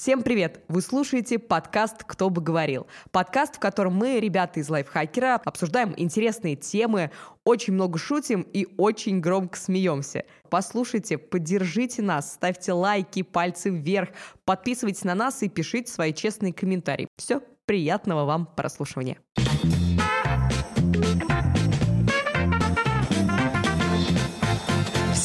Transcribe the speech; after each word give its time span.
Всем 0.00 0.22
привет! 0.22 0.64
Вы 0.68 0.80
слушаете 0.80 1.38
подкаст 1.38 2.04
«Кто 2.04 2.30
бы 2.30 2.40
говорил». 2.40 2.86
Подкаст, 3.10 3.56
в 3.56 3.58
котором 3.58 3.96
мы, 3.96 4.18
ребята 4.18 4.58
из 4.58 4.70
Лайфхакера, 4.70 5.38
обсуждаем 5.44 5.92
интересные 5.94 6.56
темы, 6.56 7.10
очень 7.44 7.74
много 7.74 7.98
шутим 7.98 8.40
и 8.40 8.66
очень 8.78 9.20
громко 9.20 9.58
смеемся. 9.58 10.24
Послушайте, 10.48 11.18
поддержите 11.18 12.00
нас, 12.00 12.32
ставьте 12.32 12.72
лайки, 12.72 13.20
пальцы 13.20 13.68
вверх, 13.68 14.08
подписывайтесь 14.46 15.04
на 15.04 15.14
нас 15.14 15.42
и 15.42 15.50
пишите 15.50 15.92
свои 15.92 16.14
честные 16.14 16.54
комментарии. 16.54 17.06
Все, 17.18 17.42
приятного 17.66 18.24
вам 18.24 18.46
прослушивания. 18.46 19.18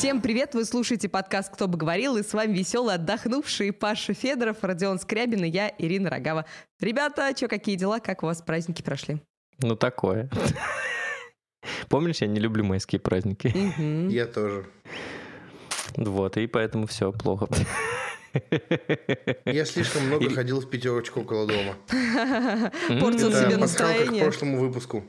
Всем 0.05 0.21
привет! 0.21 0.53
Вы 0.53 0.65
слушаете 0.65 1.09
подкаст 1.09 1.51
«Кто 1.51 1.67
бы 1.67 1.79
говорил» 1.79 2.15
и 2.15 2.21
с 2.21 2.31
вами 2.31 2.55
веселый, 2.55 2.93
отдохнувший 2.93 3.73
Паша 3.73 4.13
Федоров, 4.13 4.57
Родион 4.61 4.99
Скрябин 4.99 5.45
и 5.45 5.49
я, 5.49 5.73
Ирина 5.79 6.11
Рогава. 6.11 6.45
Ребята, 6.79 7.33
что, 7.35 7.47
какие 7.47 7.75
дела? 7.75 7.99
Как 7.99 8.21
у 8.21 8.27
вас 8.27 8.39
праздники 8.43 8.83
прошли? 8.83 9.19
Ну, 9.63 9.75
такое. 9.75 10.29
Помнишь, 11.89 12.17
я 12.21 12.27
не 12.27 12.39
люблю 12.39 12.63
майские 12.63 12.99
праздники. 12.99 13.51
Я 14.11 14.27
тоже. 14.27 14.67
Вот, 15.95 16.37
и 16.37 16.45
поэтому 16.45 16.85
все 16.85 17.11
плохо. 17.11 17.47
Я 19.45 19.65
слишком 19.65 20.05
много 20.05 20.29
ходил 20.29 20.61
в 20.61 20.69
пятерочку 20.69 21.21
около 21.21 21.47
дома. 21.47 21.77
Портил 23.01 23.31
себе 23.31 23.57
пасхалка 23.57 23.57
к 23.57 23.59
настроение. 23.59 24.23
прошлому 24.23 24.59
выпуску. 24.59 25.03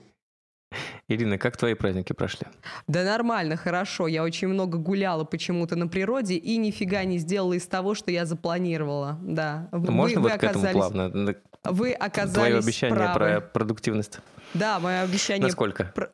Ирина, 1.09 1.39
как 1.39 1.57
твои 1.57 1.75
праздники 1.75 2.13
прошли? 2.13 2.47
Да 2.89 3.05
нормально, 3.05 3.57
хорошо. 3.57 4.09
Я 4.09 4.25
очень 4.25 4.49
много 4.49 4.77
гуляла 4.79 5.23
почему-то 5.25 5.77
на 5.77 5.87
природе 5.87 6.35
и 6.35 6.57
нифига 6.57 7.05
не 7.05 7.19
сделала 7.19 7.53
из 7.53 7.67
того, 7.67 7.95
что 7.95 8.11
я 8.11 8.27
запланировала. 8.27 9.17
Да. 9.23 9.69
Ну, 9.71 9.79
Вы- 9.81 9.93
Можно 9.93 10.21
вы 10.21 10.31
вот 10.31 10.33
к 10.41 10.45
этому 10.45 10.65
оказались- 10.65 10.75
плавно? 10.77 11.35
Вы 11.65 11.93
оказались 11.93 12.35
Твое 12.35 12.59
обещание 12.59 12.97
правы. 12.97 13.15
про 13.19 13.41
продуктивность. 13.41 14.19
Да, 14.55 14.81
мое 14.81 15.03
обещание... 15.03 15.47
Насколько? 15.47 15.85
про- 15.95 16.11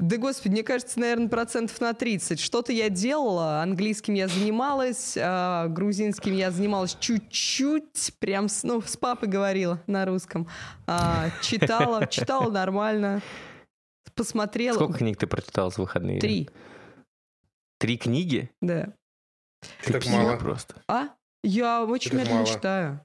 Да, 0.00 0.16
господи, 0.16 0.52
мне 0.52 0.62
кажется, 0.64 0.98
наверное, 0.98 1.28
процентов 1.28 1.80
на 1.80 1.94
30. 1.94 2.40
Что-то 2.40 2.72
я 2.72 2.88
делала, 2.90 3.62
английским 3.62 4.14
я 4.14 4.26
занималась, 4.26 5.16
а, 5.16 5.68
грузинским 5.68 6.32
я 6.34 6.50
занималась 6.50 6.96
чуть-чуть, 6.98 8.14
прям 8.18 8.48
с, 8.48 8.64
ну, 8.64 8.82
с 8.82 8.96
папой 8.96 9.28
говорила 9.28 9.80
на 9.86 10.04
русском. 10.04 10.48
А, 10.88 11.26
читала, 11.42 12.06
читала 12.08 12.50
нормально, 12.50 13.20
посмотрела. 14.14 14.74
Сколько 14.76 14.98
книг 14.98 15.18
ты 15.18 15.26
прочитал 15.26 15.70
за 15.72 15.80
выходные? 15.80 16.20
Три, 16.20 16.48
Три 17.78 17.96
книги? 17.98 18.50
да. 18.60 18.94
Что 19.82 19.94
так 19.94 20.06
мало? 20.06 20.36
просто. 20.36 20.74
А? 20.88 21.08
Я 21.42 21.84
очень 21.84 22.10
так 22.10 22.18
медленно 22.20 22.42
мало. 22.42 22.46
читаю. 22.46 23.00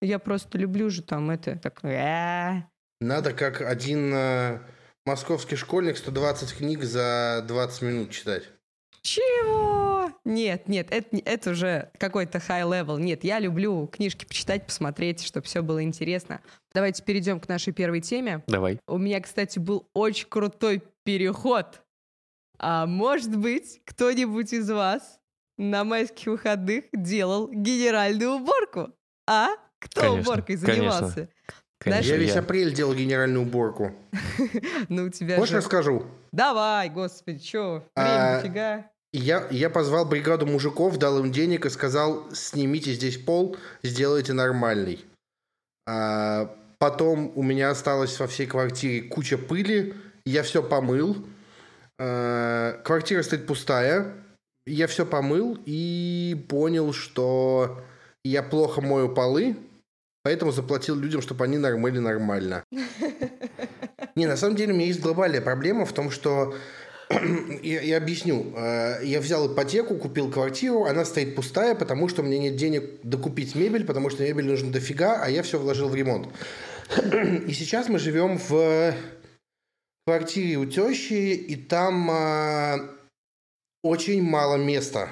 Я 0.00 0.18
просто 0.18 0.58
люблю 0.58 0.90
же 0.90 1.02
там 1.02 1.30
это, 1.30 1.56
так, 1.56 1.84
«А». 1.84 2.68
Надо 3.00 3.32
как 3.32 3.60
один 3.60 4.12
э, 4.12 4.60
московский 5.06 5.54
школьник 5.56 5.96
120 5.96 6.54
книг 6.56 6.82
за 6.82 7.44
20 7.46 7.82
минут 7.82 8.10
читать. 8.10 8.48
Чего? 9.02 10.10
Нет, 10.24 10.68
нет, 10.68 10.88
это, 10.90 11.16
это 11.24 11.50
уже 11.50 11.90
какой-то 11.98 12.38
high 12.38 12.68
level. 12.68 13.00
Нет, 13.00 13.24
я 13.24 13.40
люблю 13.40 13.88
книжки 13.88 14.24
почитать, 14.24 14.66
посмотреть, 14.66 15.24
чтобы 15.24 15.44
все 15.46 15.62
было 15.62 15.82
интересно. 15.82 16.40
Давайте 16.72 17.02
перейдем 17.02 17.40
к 17.40 17.48
нашей 17.48 17.72
первой 17.72 18.00
теме. 18.00 18.44
Давай. 18.46 18.78
У 18.86 18.98
меня, 18.98 19.20
кстати, 19.20 19.58
был 19.58 19.88
очень 19.92 20.28
крутой 20.28 20.82
переход. 21.04 21.82
А 22.58 22.86
может 22.86 23.36
быть, 23.36 23.80
кто-нибудь 23.84 24.52
из 24.52 24.70
вас 24.70 25.18
на 25.58 25.82
майских 25.82 26.26
выходных 26.26 26.84
делал 26.92 27.48
генеральную 27.50 28.36
уборку? 28.36 28.92
А? 29.26 29.48
Кто 29.80 30.02
Конечно, 30.02 30.20
уборкой 30.20 30.56
занимался? 30.56 31.14
Конечно, 31.14 31.28
я 31.86 32.16
весь 32.16 32.34
я. 32.34 32.40
апрель 32.40 32.72
делал 32.72 32.94
генеральную 32.94 33.42
уборку. 33.42 33.92
Ну, 34.88 35.04
у 35.04 35.08
тебя 35.10 35.36
Хочешь 35.36 35.54
расскажу? 35.54 36.04
Давай, 36.32 36.90
господи? 36.90 37.42
А, 37.54 37.82
Время 37.96 38.36
дофига. 38.36 38.90
Я, 39.12 39.46
я 39.50 39.68
позвал 39.70 40.06
бригаду 40.06 40.46
мужиков, 40.46 40.96
дал 40.98 41.18
им 41.18 41.30
денег 41.32 41.66
и 41.66 41.70
сказал, 41.70 42.24
снимите 42.32 42.92
здесь 42.92 43.18
пол, 43.18 43.56
сделайте 43.82 44.32
нормальный. 44.32 45.04
А, 45.86 46.54
потом 46.78 47.32
у 47.34 47.42
меня 47.42 47.70
осталось 47.70 48.18
во 48.18 48.26
всей 48.26 48.46
квартире 48.46 49.02
куча 49.02 49.36
пыли, 49.36 49.94
я 50.24 50.42
все 50.42 50.62
помыл. 50.62 51.16
А, 51.98 52.80
квартира 52.84 53.22
стоит 53.22 53.46
пустая, 53.46 54.14
я 54.66 54.86
все 54.86 55.04
помыл 55.04 55.58
и 55.66 56.46
понял, 56.48 56.92
что 56.92 57.82
я 58.24 58.42
плохо 58.42 58.80
мою 58.80 59.08
полы, 59.14 59.56
поэтому 60.22 60.52
заплатил 60.52 60.96
людям, 60.96 61.22
чтобы 61.22 61.44
они 61.44 61.58
нормали 61.58 61.98
нормально. 61.98 62.64
Не, 64.14 64.26
на 64.26 64.36
самом 64.36 64.56
деле 64.56 64.72
у 64.72 64.76
меня 64.76 64.86
есть 64.86 65.00
глобальная 65.00 65.40
проблема 65.40 65.86
в 65.86 65.92
том, 65.92 66.10
что 66.10 66.54
я, 67.62 67.80
я 67.80 67.96
объясню. 67.96 68.52
Э, 68.56 69.00
Я 69.04 69.20
взял 69.20 69.52
ипотеку, 69.52 69.96
купил 69.96 70.30
квартиру, 70.30 70.84
она 70.84 71.04
стоит 71.04 71.34
пустая, 71.34 71.74
потому 71.74 72.08
что 72.08 72.22
у 72.22 72.24
меня 72.24 72.38
нет 72.38 72.56
денег 72.56 73.00
докупить 73.02 73.54
мебель, 73.54 73.84
потому 73.84 74.10
что 74.10 74.22
мебель 74.22 74.46
нужно 74.46 74.70
дофига, 74.72 75.22
а 75.22 75.28
я 75.28 75.42
все 75.42 75.58
вложил 75.58 75.88
в 75.88 75.94
ремонт. 75.94 76.28
И 77.48 77.52
сейчас 77.52 77.88
мы 77.88 77.98
живем 77.98 78.38
в 78.38 78.94
квартире 80.06 80.56
у 80.56 80.66
тещи, 80.66 81.32
и 81.34 81.54
там 81.56 82.10
а, 82.10 82.90
очень 83.82 84.22
мало 84.22 84.56
места. 84.56 85.08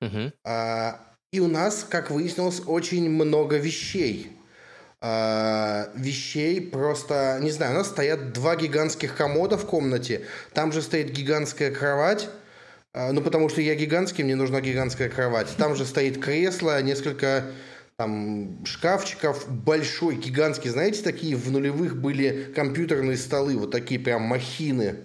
Мгм. 0.00 0.32
А, 0.44 1.07
И 1.30 1.40
у 1.40 1.46
нас, 1.46 1.86
как 1.88 2.10
выяснилось, 2.10 2.62
очень 2.66 3.10
много 3.10 3.56
вещей. 3.56 4.32
А, 5.00 5.90
Вещей 5.94 6.60
просто, 6.60 7.38
не 7.42 7.50
знаю, 7.50 7.74
у 7.74 7.78
нас 7.78 7.88
стоят 7.88 8.32
два 8.32 8.56
гигантских 8.56 9.14
комода 9.14 9.56
в 9.56 9.66
комнате, 9.66 10.22
там 10.54 10.72
же 10.72 10.82
стоит 10.82 11.12
гигантская 11.12 11.70
кровать, 11.70 12.28
а, 12.94 13.12
ну 13.12 13.20
потому 13.20 13.48
что 13.48 13.60
я 13.60 13.74
гигантский, 13.74 14.24
мне 14.24 14.34
нужна 14.34 14.60
гигантская 14.60 15.08
кровать. 15.08 15.54
Там 15.56 15.76
же 15.76 15.84
стоит 15.84 16.20
кресло, 16.20 16.82
несколько 16.82 17.44
там 17.96 18.64
шкафчиков, 18.64 19.48
большой, 19.48 20.16
гигантский, 20.16 20.70
знаете, 20.70 21.02
такие 21.02 21.36
в 21.36 21.50
нулевых 21.52 22.00
были 22.00 22.50
компьютерные 22.56 23.18
столы, 23.18 23.56
вот 23.56 23.70
такие 23.70 24.00
прям 24.00 24.22
махины. 24.22 24.96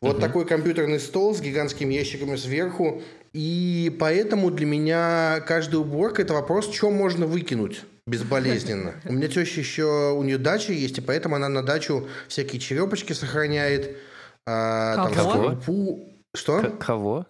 Вот 0.00 0.18
такой 0.18 0.46
компьютерный 0.46 0.98
стол 0.98 1.34
с 1.34 1.42
гигантскими 1.42 1.92
ящиками 1.92 2.34
сверху. 2.36 3.02
И 3.32 3.96
поэтому 4.00 4.50
для 4.50 4.66
меня 4.66 5.40
каждая 5.46 5.80
уборка– 5.80 6.22
это 6.22 6.34
вопрос, 6.34 6.72
что 6.74 6.90
можно 6.90 7.26
выкинуть 7.26 7.82
безболезненно. 8.06 8.94
У 9.04 9.12
меня 9.12 9.28
теща 9.28 9.60
еще, 9.60 10.12
у 10.12 10.22
нее 10.24 10.36
дача 10.38 10.72
есть, 10.72 10.98
и 10.98 11.00
поэтому 11.00 11.36
она 11.36 11.48
на 11.48 11.62
дачу 11.62 12.08
всякие 12.28 12.60
черепочки 12.60 13.12
сохраняет. 13.12 13.96
а, 14.46 14.96
там 14.96 15.14
Кого? 15.14 15.30
скорлупу. 15.30 16.00
Что? 16.34 16.60
К- 16.62 16.78
Кого? 16.78 17.26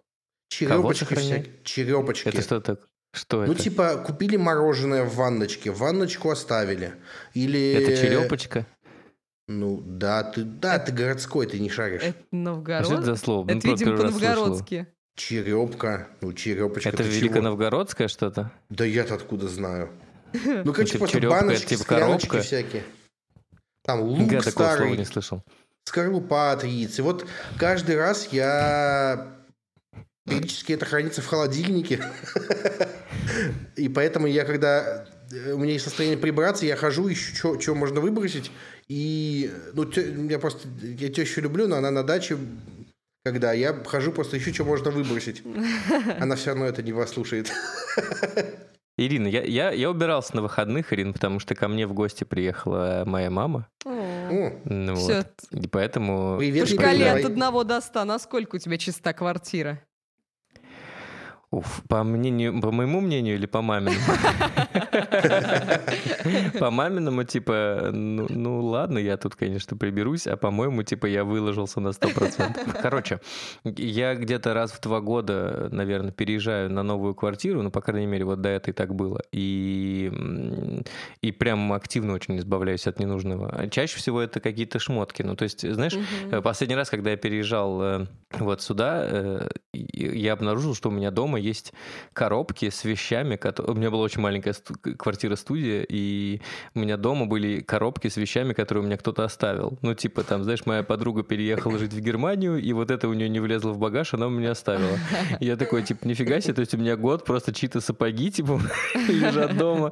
Черепочки 0.49 1.00
сохраняет? 1.05 1.43
всякие. 1.44 1.65
Черепочки. 1.65 2.28
Это 2.28 2.41
что 2.43 2.61
так? 2.61 2.81
Что 3.12 3.44
Ну, 3.44 3.53
это? 3.53 3.62
типа, 3.62 3.97
купили 4.06 4.37
мороженое 4.37 5.05
в 5.05 5.17
ванночке, 5.17 5.71
ванночку 5.71 6.31
оставили. 6.31 6.93
Или... 7.34 7.72
Это 7.72 7.97
черепочка? 7.97 8.67
Ну, 9.49 9.82
да, 9.84 10.22
ты, 10.22 10.44
да, 10.44 10.78
ты 10.78 10.93
городской, 10.93 11.47
ты 11.47 11.59
не 11.59 11.69
шаришь. 11.69 12.03
Это 12.03 12.19
Новгород? 12.31 12.84
Что 12.87 12.94
это 12.94 13.03
за 13.03 13.17
слово? 13.17 13.47
Ну, 13.47 13.59
Это, 13.59 13.61
просто 13.67 13.84
видимо, 13.84 13.97
по-новгородски. 13.97 14.87
Черепка. 15.16 16.09
Ну, 16.21 16.32
черепочка. 16.32 16.88
Это 16.88 17.03
великоновгородское 17.03 18.09
что-то? 18.09 18.50
Да 18.69 18.84
я-то 18.84 19.15
откуда 19.15 19.48
знаю. 19.48 19.91
Ну, 20.32 20.72
короче, 20.72 20.93
типа 20.93 20.98
просто 21.00 21.19
черепка, 21.19 21.37
это 21.38 21.47
баночки, 21.47 21.69
типа 21.75 21.84
коробка? 21.84 22.41
всякие. 22.41 22.84
Там 23.82 24.00
лук 24.03 24.31
Я 24.31 24.43
слова 24.43 24.76
не 24.76 24.84
старый, 24.84 25.06
слышал. 25.06 25.43
скорлупа 25.84 26.53
от 26.53 26.62
яиц. 26.65 26.99
И 26.99 27.03
вот 27.03 27.26
каждый 27.59 27.97
раз 27.97 28.28
я... 28.32 29.26
Периодически 30.26 30.75
это 30.75 30.84
хранится 30.87 31.22
в 31.22 31.26
холодильнике. 31.26 32.04
И 33.76 33.88
поэтому 33.88 34.26
я, 34.28 34.44
когда 34.44 35.06
э, 35.32 35.53
у 35.53 35.59
меня 35.59 35.72
есть 35.72 35.84
состояние 35.84 36.19
прибраться, 36.19 36.67
я 36.67 36.76
хожу, 36.76 37.11
ищу, 37.11 37.58
что 37.61 37.75
можно 37.75 38.00
выбросить. 38.00 38.52
И, 38.87 39.50
ну, 39.73 39.85
тё- 39.87 40.02
я 40.29 40.38
просто, 40.38 40.69
я 40.82 41.08
тещу 41.08 41.40
люблю, 41.40 41.67
но 41.67 41.76
она 41.76 41.90
на 41.90 42.05
даче, 42.05 42.37
когда 43.25 43.52
я 43.52 43.75
хожу, 43.84 44.12
просто 44.12 44.38
ищу, 44.38 44.52
что 44.52 44.64
можно 44.64 44.90
выбросить. 44.90 45.43
Она 46.20 46.37
все 46.37 46.50
равно 46.50 46.67
это 46.67 46.82
не 46.82 46.93
послушает. 46.93 47.52
Ирина, 48.96 49.28
я, 49.28 49.43
я, 49.43 49.70
я 49.70 49.90
убирался 49.90 50.37
на 50.37 50.43
выходных, 50.43 50.93
Ирина, 50.93 51.14
потому 51.14 51.38
что 51.38 51.55
ко 51.55 51.69
мне 51.69 51.87
в 51.87 51.94
гости 51.94 52.25
приехала 52.25 53.05
моя 53.06 53.31
мама. 53.31 53.67
О, 53.87 54.52
Ну, 54.64 54.94
Все, 54.94 55.17
вот. 55.17 55.62
И 55.64 55.67
поэтому... 55.69 56.37
Привет, 56.38 56.69
по 56.69 56.75
шкале 56.75 57.11
от 57.11 57.25
одного 57.25 57.64
до 57.64 57.81
ста, 57.81 58.05
насколько 58.05 58.56
у 58.56 58.58
тебя 58.58 58.76
чиста 58.76 59.14
квартира? 59.14 59.82
Уф, 61.52 61.82
по 61.88 62.05
мнению, 62.05 62.61
по 62.61 62.70
моему 62.70 63.00
мнению 63.00 63.35
или 63.35 63.47
по 63.47 63.61
маминому? 63.61 63.99
По 66.61 66.70
маминому, 66.70 67.25
типа, 67.25 67.91
ну, 67.93 68.26
ну 68.29 68.61
ладно, 68.64 68.99
я 68.99 69.17
тут, 69.17 69.35
конечно, 69.35 69.76
приберусь, 69.76 70.29
а 70.29 70.37
по-моему, 70.37 70.85
типа, 70.85 71.06
я 71.06 71.25
выложился 71.25 71.81
на 71.81 71.88
100%. 71.88 72.81
Короче, 72.81 73.20
я 73.64 74.14
где-то 74.14 74.55
раз 74.55 74.70
в 74.73 74.81
два 74.81 75.00
года, 75.00 75.69
наверное, 75.73 76.12
переезжаю 76.12 76.70
на 76.70 76.82
новую 76.85 77.14
квартиру, 77.14 77.62
ну, 77.62 77.70
по 77.70 77.81
крайней 77.81 78.06
мере, 78.06 78.25
вот 78.25 78.41
до 78.41 78.49
этой 78.49 78.73
так 78.73 78.94
было. 78.94 79.20
И 79.32 80.12
и 81.20 81.32
прям 81.32 81.73
активно 81.73 82.14
очень 82.14 82.38
избавляюсь 82.38 82.87
от 82.87 83.00
ненужного. 83.00 83.69
Чаще 83.70 83.97
всего 83.99 84.20
это 84.20 84.41
какие-то 84.41 84.79
шмотки. 84.79 85.23
Ну, 85.23 85.35
то 85.37 85.43
есть, 85.44 85.69
знаешь, 85.69 85.94
Мгм. 86.31 86.43
последний 86.43 86.76
раз, 86.76 86.91
когда 86.91 87.11
я 87.11 87.17
переезжал 87.17 87.82
э, 87.82 88.06
вот 88.38 88.62
сюда, 88.62 89.02
э, 89.05 89.49
я 89.73 90.32
обнаружил, 90.35 90.75
что 90.75 90.88
у 90.91 90.93
меня 90.93 91.11
дома 91.11 91.39
есть 91.40 91.72
коробки 92.12 92.70
с 92.70 92.84
вещами, 92.84 93.37
которые... 93.37 93.75
У 93.75 93.76
меня 93.76 93.90
была 93.90 94.02
очень 94.02 94.20
маленькая 94.20 94.52
сту- 94.52 94.75
квартира-студия, 94.75 95.84
и 95.88 96.40
у 96.75 96.81
меня 96.81 96.96
дома 96.96 97.26
были 97.26 97.60
коробки 97.60 98.08
с 98.08 98.16
вещами, 98.16 98.52
которые 98.52 98.84
у 98.84 98.87
меня 98.87 98.96
кто-то 98.96 99.25
оставил. 99.25 99.78
Ну, 99.82 99.94
типа, 99.94 100.22
там, 100.22 100.44
знаешь, 100.44 100.66
моя 100.66 100.82
подруга 100.82 101.22
переехала 101.22 101.78
жить 101.78 101.92
в 101.92 102.00
Германию, 102.00 102.58
и 102.58 102.72
вот 102.72 102.90
это 102.90 103.08
у 103.08 103.12
нее 103.14 103.28
не 103.28 103.40
влезло 103.40 103.70
в 103.72 103.78
багаж, 103.78 104.14
она 104.14 104.26
у 104.26 104.31
меня 104.31 104.52
оставила. 104.52 104.98
И 105.40 105.46
я 105.46 105.56
такой, 105.56 105.82
типа, 105.82 106.06
нифига 106.06 106.40
себе, 106.40 106.54
то 106.54 106.60
есть 106.60 106.75
у 106.75 106.78
меня 106.78 106.96
год 106.96 107.25
просто 107.25 107.52
чьи-то 107.52 107.81
сапоги, 107.81 108.31
типа, 108.31 108.60
лежат 109.08 109.56
дома. 109.56 109.90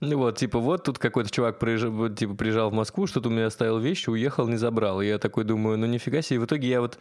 Ну 0.00 0.18
вот, 0.18 0.38
типа, 0.38 0.58
вот 0.58 0.84
тут 0.84 0.98
какой-то 0.98 1.30
чувак 1.30 1.58
приезжал, 1.58 2.08
типа, 2.10 2.34
приезжал 2.34 2.70
в 2.70 2.74
Москву, 2.74 3.06
что-то 3.06 3.28
у 3.28 3.32
меня 3.32 3.46
оставил 3.46 3.78
вещи, 3.78 4.10
уехал, 4.10 4.48
не 4.48 4.56
забрал. 4.56 5.00
И 5.00 5.06
я 5.06 5.18
такой 5.18 5.44
думаю, 5.44 5.78
ну 5.78 5.86
нифига 5.86 6.22
себе. 6.22 6.36
И 6.36 6.38
в 6.40 6.44
итоге 6.46 6.68
я 6.68 6.80
вот, 6.80 6.98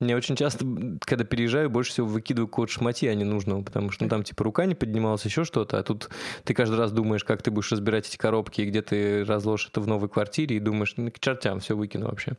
мне 0.00 0.16
очень 0.16 0.36
часто, 0.36 0.64
когда 1.00 1.24
переезжаю, 1.24 1.70
больше 1.70 1.92
всего 1.92 2.06
выкидываю 2.06 2.48
код 2.48 2.70
шматья 2.70 3.14
ненужного, 3.36 3.62
потому 3.62 3.90
что 3.90 4.04
ну, 4.04 4.10
там, 4.10 4.22
типа, 4.22 4.44
рука 4.44 4.66
не 4.66 4.74
поднималась, 4.74 5.24
еще 5.24 5.44
что-то, 5.44 5.78
а 5.78 5.82
тут 5.82 6.08
ты 6.44 6.54
каждый 6.54 6.78
раз 6.78 6.92
думаешь, 6.92 7.24
как 7.24 7.42
ты 7.42 7.50
будешь 7.50 7.70
разбирать 7.72 8.08
эти 8.08 8.16
коробки, 8.16 8.62
и 8.62 8.66
где 8.66 8.82
ты 8.82 9.24
разложишь 9.24 9.68
это 9.70 9.80
в 9.80 9.86
новой 9.86 10.08
квартире, 10.08 10.56
и 10.56 10.60
думаешь, 10.60 10.94
ну, 10.96 11.10
к 11.10 11.18
чертям, 11.18 11.60
все 11.60 11.76
выкину 11.76 12.06
вообще. 12.06 12.32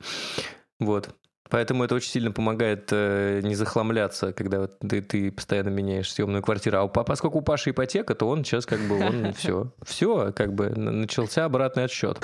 Вот. 0.80 1.10
Поэтому 1.50 1.86
это 1.86 1.96
очень 1.96 2.10
сильно 2.10 2.32
помогает 2.34 2.90
э, 2.92 3.40
не 3.42 3.56
захламляться, 3.56 4.34
когда 4.34 4.60
вот 4.60 4.80
ты, 4.80 5.02
ты 5.02 5.32
постоянно 5.32 5.70
меняешь 5.70 6.12
съемную 6.12 6.44
квартиру. 6.44 6.78
А 6.78 6.84
у, 6.84 6.90
па- 6.90 7.06
поскольку 7.06 7.38
у 7.38 7.42
Паши 7.42 7.70
ипотека, 7.70 8.16
то 8.16 8.28
он 8.28 8.44
сейчас 8.44 8.66
как 8.66 8.82
бы, 8.82 9.00
он 9.00 9.34
все, 9.38 9.72
все, 9.86 10.34
как 10.34 10.54
бы 10.54 10.70
начался 10.70 11.46
обратный 11.46 11.86
отсчет. 11.86 12.20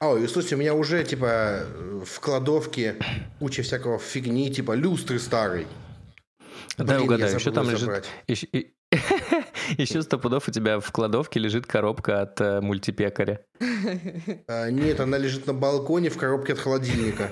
Ой, 0.00 0.28
слушайте, 0.28 0.56
у 0.56 0.58
меня 0.58 0.74
уже, 0.74 1.02
типа, 1.04 1.62
в 2.04 2.20
кладовке 2.20 2.96
куча 3.40 3.62
всякого 3.62 3.98
фигни, 3.98 4.50
типа, 4.50 4.72
люстры 4.72 5.18
старой. 6.84 6.88
Дай 6.88 6.98
Блин, 6.98 7.08
угадаю, 7.08 7.34
еще 7.34 7.50
там 7.50 7.70
лежит... 7.70 8.06
Еще, 8.26 8.46
и- 8.46 8.74
еще 9.76 10.02
сто 10.02 10.18
пудов 10.18 10.48
у 10.48 10.50
тебя 10.50 10.80
в 10.80 10.90
кладовке 10.92 11.40
лежит 11.40 11.66
коробка 11.66 12.22
от 12.22 12.40
э, 12.40 12.60
мультипекаря. 12.60 13.44
А, 14.46 14.70
нет, 14.70 15.00
она 15.00 15.18
лежит 15.18 15.46
на 15.46 15.54
балконе 15.54 16.08
в 16.10 16.16
коробке 16.16 16.54
от 16.54 16.58
холодильника. 16.58 17.30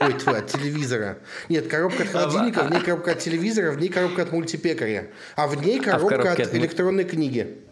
Ой, 0.00 0.12
тьфу, 0.14 0.30
от 0.32 0.46
телевизора. 0.48 1.18
Нет, 1.48 1.68
коробка 1.68 2.02
от 2.02 2.08
холодильника, 2.08 2.64
в 2.64 2.70
ней 2.70 2.80
коробка 2.80 3.12
от 3.12 3.18
телевизора, 3.20 3.72
в 3.72 3.78
ней 3.78 3.88
коробка 3.88 4.22
от 4.22 4.32
мультипекаря. 4.32 5.10
А 5.36 5.46
в 5.46 5.62
ней 5.62 5.80
коробка 5.80 6.18
коробке 6.18 6.42
от 6.42 6.54
электронной 6.54 7.04
книги. 7.04 7.64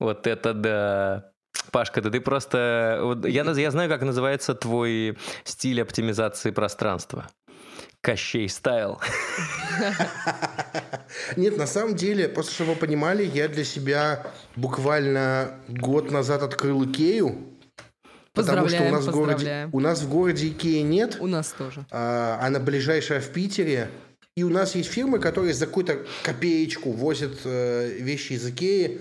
Вот 0.00 0.26
это 0.26 0.52
да. 0.54 1.32
Пашка, 1.70 2.00
да 2.00 2.10
ты 2.10 2.20
просто... 2.20 3.18
я, 3.24 3.42
я 3.42 3.70
знаю, 3.70 3.88
как 3.88 4.02
называется 4.02 4.54
твой 4.54 5.18
стиль 5.44 5.80
оптимизации 5.80 6.50
пространства. 6.50 7.28
Кощей 8.00 8.48
стайл. 8.48 9.00
Нет, 11.36 11.56
на 11.56 11.66
самом 11.66 11.96
деле, 11.96 12.28
просто 12.28 12.52
чтобы 12.52 12.74
вы 12.74 12.76
понимали, 12.78 13.24
я 13.24 13.48
для 13.48 13.64
себя 13.64 14.26
буквально 14.54 15.54
год 15.68 16.10
назад 16.10 16.42
открыл 16.42 16.84
Икею. 16.84 17.36
Потому 18.32 18.68
что 18.68 18.82
у 18.82 18.90
нас, 18.90 19.06
в 19.06 19.10
городе, 19.12 19.68
у 19.72 19.80
нас 19.80 20.02
в 20.02 20.10
городе 20.10 20.48
Икеи 20.48 20.80
нет, 20.80 21.16
У 21.20 21.26
нас 21.26 21.54
тоже. 21.56 21.86
а, 21.90 22.38
она 22.42 22.60
ближайшая 22.60 23.20
в 23.20 23.30
Питере. 23.30 23.88
И 24.36 24.42
у 24.42 24.50
нас 24.50 24.74
есть 24.74 24.90
фирмы, 24.90 25.18
которые 25.18 25.54
за 25.54 25.66
какую-то 25.66 26.04
копеечку 26.22 26.90
возят 26.92 27.38
э, 27.44 27.96
вещи 27.98 28.34
из 28.34 28.46
Икеи. 28.46 29.00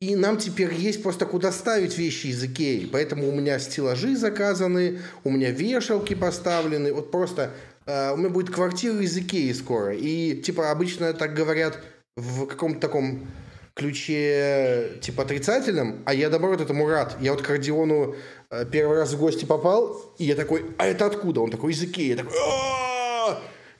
И 0.00 0.16
нам 0.16 0.38
теперь 0.38 0.74
есть 0.74 1.04
просто 1.04 1.24
куда 1.26 1.52
ставить 1.52 1.96
вещи 1.96 2.26
из 2.26 2.42
Икеи. 2.42 2.88
Поэтому 2.90 3.28
у 3.28 3.32
меня 3.32 3.60
стеллажи 3.60 4.16
заказаны, 4.16 4.98
у 5.22 5.30
меня 5.30 5.52
вешалки 5.52 6.14
поставлены. 6.14 6.92
Вот 6.92 7.12
просто 7.12 7.52
э, 7.86 8.12
у 8.12 8.16
меня 8.16 8.28
будет 8.28 8.54
квартира 8.54 8.98
из 9.00 9.16
Икеи 9.16 9.52
скоро. 9.52 9.94
И 9.94 10.40
типа 10.42 10.70
обычно 10.70 11.12
так 11.12 11.34
говорят 11.34 11.78
в 12.16 12.46
каком-то 12.46 12.80
таком 12.80 13.28
ключе 13.74 14.98
типа 15.00 15.22
отрицательном, 15.22 16.02
а 16.04 16.12
я 16.12 16.28
наоборот 16.28 16.60
этому 16.60 16.88
рад. 16.88 17.16
Я 17.20 17.32
вот 17.32 17.42
к 17.42 17.48
Родиону 17.48 18.14
э, 18.50 18.66
первый 18.70 18.98
раз 18.98 19.12
в 19.12 19.18
гости 19.18 19.44
попал, 19.44 20.14
и 20.18 20.24
я 20.24 20.34
такой, 20.34 20.66
а 20.78 20.86
это 20.86 21.06
откуда? 21.06 21.40
Он 21.40 21.50
такой, 21.50 21.72
из 21.72 21.82
Икеи. 21.82 22.08
Я 22.08 22.16
такой, 22.16 22.34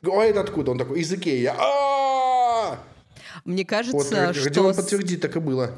а 0.02 0.24
это 0.24 0.40
откуда? 0.40 0.70
Он 0.70 0.78
такой, 0.78 1.00
из 1.00 1.12
Икеи. 1.12 1.40
Я! 1.40 2.78
Мне 3.44 3.62
Вот 3.62 3.68
кажется, 3.68 4.34
что 4.34 4.44
Родион 4.44 4.74
подтвердит, 4.74 5.20
так 5.20 5.36
и 5.36 5.40
было. 5.40 5.72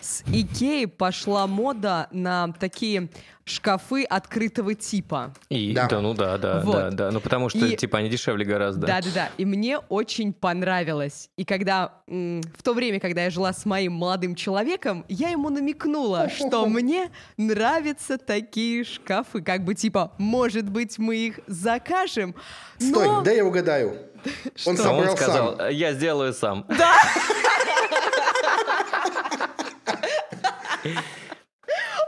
С 0.00 0.22
Икеи 0.32 0.84
пошла 0.84 1.46
мода 1.48 2.06
на 2.12 2.52
такие 2.52 3.08
шкафы 3.44 4.04
открытого 4.04 4.74
типа. 4.74 5.32
И, 5.48 5.72
да. 5.72 5.88
Да. 5.88 6.00
ну 6.00 6.14
да, 6.14 6.38
да, 6.38 6.60
Вот. 6.60 6.74
да, 6.74 6.90
да. 6.90 7.10
Ну 7.10 7.20
потому 7.20 7.48
что, 7.48 7.64
И- 7.66 7.76
типа, 7.76 7.98
они 7.98 8.08
дешевле 8.08 8.44
гораздо. 8.44 8.86
Да-да-да. 8.86 9.30
И 9.38 9.44
мне 9.44 9.78
очень 9.78 10.32
понравилось. 10.32 11.30
И 11.36 11.44
когда 11.44 11.94
в 12.06 12.62
то 12.62 12.74
время, 12.74 13.00
когда 13.00 13.24
я 13.24 13.30
жила 13.30 13.52
с 13.52 13.64
моим 13.64 13.94
молодым 13.94 14.34
человеком, 14.36 15.04
я 15.08 15.30
ему 15.30 15.50
намекнула, 15.50 16.28
что 16.28 16.66
мне 16.66 17.10
нравятся 17.36 18.18
такие 18.18 18.84
шкафы. 18.84 19.42
Как 19.42 19.64
бы 19.64 19.74
типа, 19.74 20.12
может 20.18 20.68
быть, 20.68 20.98
мы 20.98 21.16
их 21.16 21.40
закажем. 21.48 22.34
Стой, 22.78 23.06
Но... 23.08 23.22
да 23.22 23.32
я 23.32 23.44
угадаю. 23.44 23.96
Он 24.66 24.66
А 24.66 24.70
он 24.70 24.76
собрал 24.76 25.16
сказал, 25.16 25.56
сам. 25.56 25.70
я 25.70 25.92
сделаю 25.94 26.32
сам. 26.34 26.66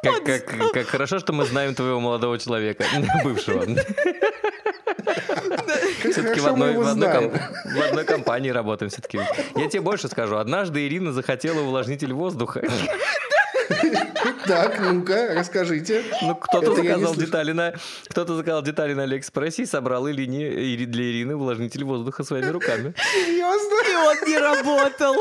Как, 0.02 0.24
как, 0.24 0.72
как 0.72 0.86
хорошо, 0.86 1.18
что 1.18 1.32
мы 1.32 1.44
знаем 1.44 1.74
твоего 1.74 2.00
молодого 2.00 2.38
человека, 2.38 2.84
бывшего. 3.24 3.66
Все-таки 6.10 6.40
в 6.40 6.46
одной, 6.46 6.76
в, 6.76 6.86
одной 6.88 7.12
ком- 7.12 7.30
в 7.30 7.80
одной 7.82 8.04
компании 8.04 8.50
работаем 8.50 8.90
все-таки. 8.90 9.20
Я 9.56 9.68
тебе 9.68 9.82
больше 9.82 10.08
скажу. 10.08 10.36
Однажды 10.36 10.86
Ирина 10.86 11.12
захотела 11.12 11.60
увлажнитель 11.60 12.12
воздуха. 12.12 12.62
Так, 14.46 14.80
ну-ка, 14.80 15.34
расскажите. 15.34 16.02
Ну, 16.22 16.34
кто-то 16.34 16.74
заказал 16.74 17.14
детали 17.14 17.52
на... 17.52 17.74
Кто-то 18.08 18.36
заказал 18.36 18.62
детали 18.62 18.94
на 18.94 19.02
Алиэкспрессе 19.04 19.62
и 19.62 19.66
собрал 19.66 20.08
Ирине, 20.08 20.48
Ири- 20.50 20.86
для 20.86 21.04
Ирины 21.10 21.36
увлажнитель 21.36 21.84
воздуха 21.84 22.24
своими 22.24 22.46
руками. 22.48 22.94
Серьезно? 23.12 23.74
И 23.90 23.94
он 23.96 24.28
не 24.28 24.38
работал. 24.38 25.14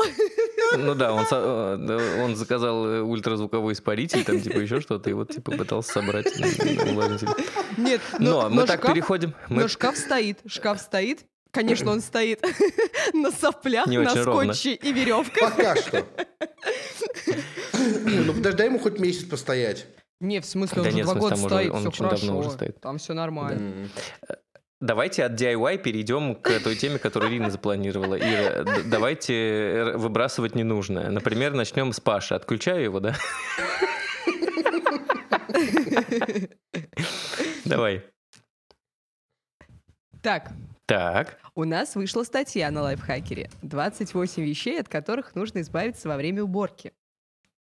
Ну 0.78 0.94
да, 0.94 1.12
он, 1.12 1.26
э, 1.30 2.22
он 2.22 2.36
заказал 2.36 2.86
э, 2.86 3.00
ультразвуковой 3.00 3.72
испаритель, 3.74 4.24
там 4.24 4.40
типа 4.40 4.58
еще 4.58 4.80
что-то, 4.80 5.10
и 5.10 5.12
вот 5.12 5.30
типа 5.32 5.52
пытался 5.52 5.92
собрать 5.92 6.26
м, 6.38 6.88
увлажнитель. 6.90 7.28
Нет, 7.76 8.00
Но 8.18 8.48
мы 8.48 8.66
так 8.66 8.80
шкаф- 8.84 8.92
переходим. 8.92 9.34
Мы... 9.48 9.62
Но 9.62 9.68
шкаф 9.68 9.96
стоит. 9.96 10.38
Шкаф 10.46 10.80
стоит. 10.80 11.20
Конечно, 11.52 11.90
он 11.90 12.00
стоит 12.00 12.44
на 13.12 13.30
соплях, 13.30 13.86
Не 13.86 13.98
на 13.98 14.14
ровно. 14.24 14.54
скотче 14.54 14.74
и 14.74 14.92
веревках. 14.92 15.56
Пока 15.56 15.76
что. 15.76 16.06
Ну, 18.04 18.32
подожди, 18.34 18.64
ему 18.64 18.78
хоть 18.78 18.98
месяц 19.00 19.24
постоять. 19.24 19.86
Не, 20.20 20.40
в 20.40 20.46
смысле, 20.46 20.78
он 20.78 20.82
Да 20.84 20.88
уже 20.88 20.96
нет, 20.96 21.06
два 21.06 21.14
года 21.14 21.36
стоит, 21.36 21.70
он 21.72 21.78
все 21.80 21.88
очень 21.88 22.04
давно 22.04 22.16
хорошо. 22.18 22.38
уже 22.38 22.50
стоит. 22.50 22.80
Там 22.80 22.98
все 22.98 23.14
нормально. 23.14 23.88
Давайте 24.80 25.24
от 25.24 25.32
DIY 25.32 25.78
перейдем 25.78 26.34
к 26.36 26.60
той 26.60 26.74
теме, 26.76 26.98
которую 26.98 27.30
Ирина 27.30 27.50
запланировала. 27.50 28.16
Ира, 28.18 28.64
давайте 28.86 29.92
выбрасывать 29.96 30.54
ненужное. 30.54 31.10
Например, 31.10 31.52
начнем 31.52 31.92
с 31.92 32.00
Паши. 32.00 32.34
Отключаю 32.34 32.82
его, 32.84 33.00
да? 33.00 33.14
Давай. 37.64 38.02
Так, 40.22 40.50
Так. 40.90 41.38
у 41.54 41.62
нас 41.62 41.94
вышла 41.94 42.24
статья 42.24 42.70
на 42.72 42.82
лайфхакере. 42.82 43.48
28 43.62 44.42
вещей, 44.42 44.80
от 44.80 44.88
которых 44.88 45.36
нужно 45.36 45.60
избавиться 45.60 46.08
во 46.08 46.16
время 46.16 46.42
уборки. 46.42 46.92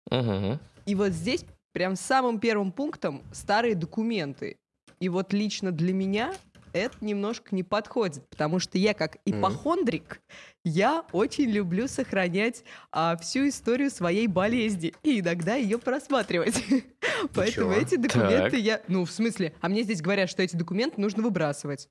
Мгм. 0.10 0.60
И 0.86 0.96
вот 0.96 1.12
здесь 1.12 1.44
прям 1.74 1.98
самым 1.98 2.40
первым 2.40 2.72
пунктом 2.72 3.22
старые 3.34 3.76
документы. 3.76 4.58
И 5.02 5.10
вот 5.10 5.34
лично 5.34 5.72
для 5.74 5.94
меня 5.94 6.34
это 6.72 6.96
немножко 7.02 7.54
не 7.54 7.64
подходит, 7.64 8.26
потому 8.30 8.60
что 8.60 8.78
я 8.78 8.94
как 8.94 9.18
ипохондрик, 9.26 10.22
я 10.64 11.04
очень 11.12 11.50
люблю 11.50 11.90
сохранять 11.90 12.64
а, 12.94 13.18
всю 13.18 13.50
историю 13.50 13.92
своей 13.92 14.28
болезни 14.28 14.94
и 15.04 15.20
иногда 15.20 15.56
ее 15.56 15.80
просматривать. 15.80 16.64
Поэтому 17.34 17.74
эти 17.74 17.96
документы 17.96 18.52
Так. 18.52 18.60
я... 18.60 18.82
Ну, 18.88 19.04
в 19.04 19.12
смысле, 19.12 19.54
а 19.60 19.68
мне 19.68 19.84
здесь 19.84 20.02
говорят, 20.02 20.30
что 20.30 20.44
эти 20.44 20.56
документы 20.56 21.02
нужно 21.02 21.24
выбрасывать. 21.24 21.90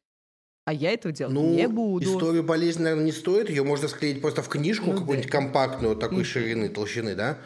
А 0.70 0.72
я 0.72 0.92
этого 0.92 1.12
делать 1.12 1.34
Ну, 1.34 1.52
не 1.52 1.66
буду. 1.66 2.04
историю 2.04 2.44
болезни, 2.44 2.82
наверное, 2.84 3.06
не 3.06 3.10
стоит. 3.10 3.50
Ее 3.50 3.64
можно 3.64 3.88
склеить 3.88 4.20
просто 4.20 4.40
в 4.40 4.48
книжку 4.48 4.86
Ну 4.86 4.92
да. 4.92 4.98
какую-нибудь 5.00 5.28
компактную, 5.28 5.88
вот 5.94 6.00
такой 6.00 6.18
Мгм. 6.18 6.24
ширины, 6.24 6.68
толщины, 6.68 7.16
да? 7.16 7.38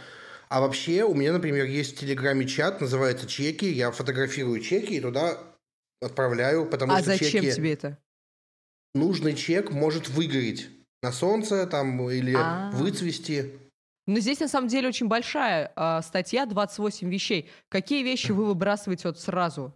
А 0.50 0.60
вообще, 0.60 1.04
у 1.04 1.14
меня, 1.14 1.32
например, 1.32 1.64
есть 1.64 1.96
в 1.96 2.00
Телеграме 2.00 2.46
чат, 2.46 2.82
называется 2.82 3.26
«Чеки». 3.26 3.64
Я 3.64 3.92
фотографирую 3.92 4.60
чеки 4.60 4.96
и 4.96 5.00
туда 5.00 5.38
отправляю, 6.02 6.66
потому 6.66 6.92
А 6.92 6.96
что 6.98 7.06
зачем 7.06 7.42
чеки... 7.44 7.54
тебе 7.54 7.72
это? 7.72 7.96
нужный 8.94 9.32
чек 9.34 9.72
может 9.72 10.10
выгореть 10.10 10.68
на 11.02 11.10
солнце 11.10 11.66
там 11.66 12.10
или 12.10 12.34
А. 12.36 12.70
выцвести. 12.74 13.52
Но 14.06 14.18
здесь 14.18 14.40
на 14.40 14.48
самом 14.48 14.68
деле 14.68 14.88
очень 14.88 15.08
большая 15.08 15.72
э, 15.74 16.00
статья, 16.02 16.44
28 16.44 17.08
вещей. 17.08 17.48
Какие 17.70 18.02
вещи 18.04 18.32
вы 18.32 18.44
выбрасываете 18.44 19.08
вот 19.08 19.18
сразу, 19.18 19.74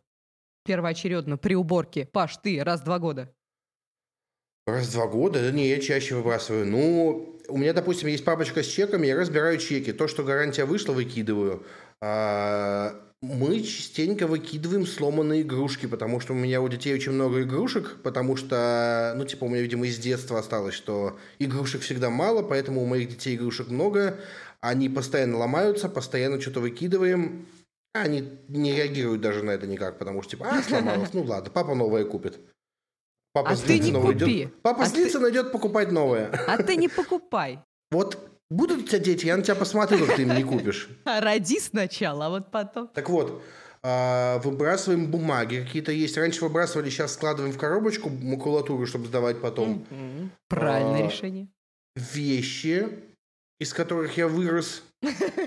первоочередно, 0.66 1.38
при 1.38 1.54
уборке? 1.56 2.04
Паш, 2.12 2.36
ты 2.36 2.62
раз 2.62 2.82
в 2.82 2.84
два 2.84 2.98
года. 2.98 3.34
Раз 4.68 4.88
в 4.88 4.92
два 4.92 5.06
года? 5.06 5.40
Да 5.40 5.50
не, 5.50 5.66
я 5.68 5.80
чаще 5.80 6.14
выбрасываю. 6.14 6.66
Ну, 6.66 7.40
у 7.48 7.56
меня, 7.56 7.72
допустим, 7.72 8.08
есть 8.08 8.24
папочка 8.24 8.62
с 8.62 8.66
чеками, 8.66 9.06
я 9.06 9.16
разбираю 9.16 9.56
чеки. 9.56 9.92
То, 9.92 10.08
что 10.08 10.22
гарантия 10.22 10.66
вышла, 10.66 10.92
выкидываю. 10.92 11.64
А, 12.02 12.94
мы 13.22 13.62
частенько 13.62 14.26
выкидываем 14.26 14.86
сломанные 14.86 15.40
игрушки, 15.40 15.86
потому 15.86 16.20
что 16.20 16.34
у 16.34 16.36
меня 16.36 16.60
у 16.60 16.68
детей 16.68 16.94
очень 16.94 17.12
много 17.12 17.42
игрушек, 17.44 17.96
потому 18.02 18.36
что, 18.36 19.14
ну, 19.16 19.24
типа, 19.24 19.44
у 19.44 19.48
меня, 19.48 19.62
видимо, 19.62 19.86
из 19.86 19.98
детства 19.98 20.38
осталось, 20.38 20.74
что 20.74 21.18
игрушек 21.38 21.80
всегда 21.80 22.10
мало, 22.10 22.42
поэтому 22.42 22.82
у 22.82 22.86
моих 22.86 23.08
детей 23.08 23.36
игрушек 23.36 23.68
много, 23.68 24.20
они 24.60 24.90
постоянно 24.90 25.38
ломаются, 25.38 25.88
постоянно 25.88 26.42
что-то 26.42 26.60
выкидываем, 26.60 27.46
они 27.94 28.38
не 28.48 28.76
реагируют 28.76 29.22
даже 29.22 29.42
на 29.42 29.52
это 29.52 29.66
никак, 29.66 29.98
потому 29.98 30.20
что, 30.20 30.32
типа, 30.32 30.46
а, 30.50 30.62
сломалось, 30.62 31.14
ну 31.14 31.22
ладно, 31.22 31.50
папа 31.50 31.74
новое 31.74 32.04
купит. 32.04 32.38
Папа 33.42 33.50
а 33.52 33.56
ты 33.56 33.78
не 33.78 33.92
купи. 33.92 34.42
Идет, 34.42 34.62
папа 34.62 34.82
а 34.82 34.86
злится, 34.86 35.18
ты... 35.18 35.24
найдет 35.24 35.52
покупать 35.52 35.90
новое. 35.92 36.30
А 36.46 36.62
ты 36.62 36.76
не 36.76 36.88
покупай. 36.88 37.60
Вот 37.90 38.18
Будут 38.50 38.78
у 38.78 38.82
тебя 38.82 38.98
дети, 38.98 39.26
я 39.26 39.36
на 39.36 39.42
тебя 39.42 39.54
посмотрю, 39.54 40.06
как 40.06 40.16
ты 40.16 40.22
им 40.22 40.34
не 40.34 40.42
купишь. 40.44 40.88
А 41.04 41.20
роди 41.20 41.60
сначала, 41.60 42.26
а 42.26 42.28
вот 42.30 42.50
потом. 42.50 42.88
Так 42.88 43.10
вот, 43.10 43.42
а, 43.82 44.38
выбрасываем 44.38 45.10
бумаги 45.10 45.62
какие-то 45.66 45.92
есть. 45.92 46.16
Раньше 46.16 46.44
выбрасывали, 46.44 46.88
сейчас 46.88 47.12
складываем 47.12 47.52
в 47.52 47.58
коробочку 47.58 48.08
макулатуру, 48.08 48.86
чтобы 48.86 49.06
сдавать 49.06 49.42
потом. 49.42 49.84
Правильное 50.48 51.04
а, 51.04 51.10
решение. 51.10 51.48
Вещи, 51.94 52.88
из 53.60 53.74
которых 53.74 54.16
я 54.16 54.28
вырос. 54.28 54.82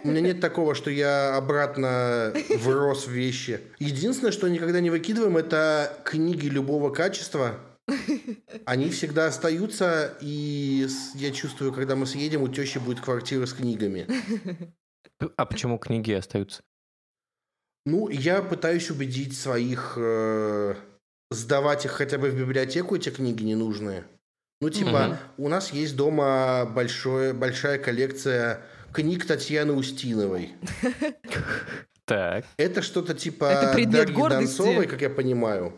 У 0.03 0.07
меня 0.07 0.21
нет 0.21 0.39
такого, 0.39 0.75
что 0.75 0.91
я 0.91 1.35
обратно 1.35 2.33
врос 2.59 3.07
в 3.07 3.11
вещи. 3.11 3.61
Единственное, 3.79 4.31
что 4.31 4.47
никогда 4.47 4.79
не 4.79 4.91
выкидываем, 4.91 5.37
это 5.37 5.97
книги 6.05 6.45
любого 6.45 6.91
качества– 6.91 7.55
они 8.65 8.89
всегда 8.89 9.27
остаются, 9.27 10.17
и 10.21 10.87
я 11.15 11.31
чувствую, 11.31 11.73
когда 11.73 11.95
мы 11.95 12.05
съедем, 12.05 12.41
у 12.41 12.47
тещи 12.47 12.77
будет 12.77 13.01
квартира 13.01 13.45
с 13.45 13.53
книгами. 13.53 14.07
А 15.37 15.45
почему 15.45 15.77
книги 15.77 16.11
остаются? 16.13 16.63
Ну, 17.85 18.09
я 18.09 18.41
пытаюсь 18.41 18.89
убедить 18.89 19.37
своих 19.37 19.93
э, 19.95 20.73
сдавать 21.29 21.85
их 21.85 21.91
хотя 21.91 22.17
бы 22.17 22.31
в 22.31 22.35
библиотеку, 22.35 22.95
эти 22.95 23.09
книги 23.09 23.43
ненужные. 23.43 24.03
Ну, 24.61 24.71
типа, 24.71 25.19
угу. 25.37 25.45
у 25.45 25.49
нас 25.49 25.73
есть 25.73 25.95
дома 25.95 26.65
большое, 26.65 27.33
большая 27.33 27.77
коллекция 27.77 28.63
книг 28.91 29.27
Татьяны 29.27 29.73
Устиновой. 29.73 30.53
Так. 32.05 32.45
Это 32.57 32.81
что-то 32.81 33.13
типа 33.13 33.45
Это 33.45 33.87
Дарьи 33.87 34.15
Донцовой, 34.15 34.85
как 34.85 35.01
я 35.01 35.09
понимаю 35.09 35.73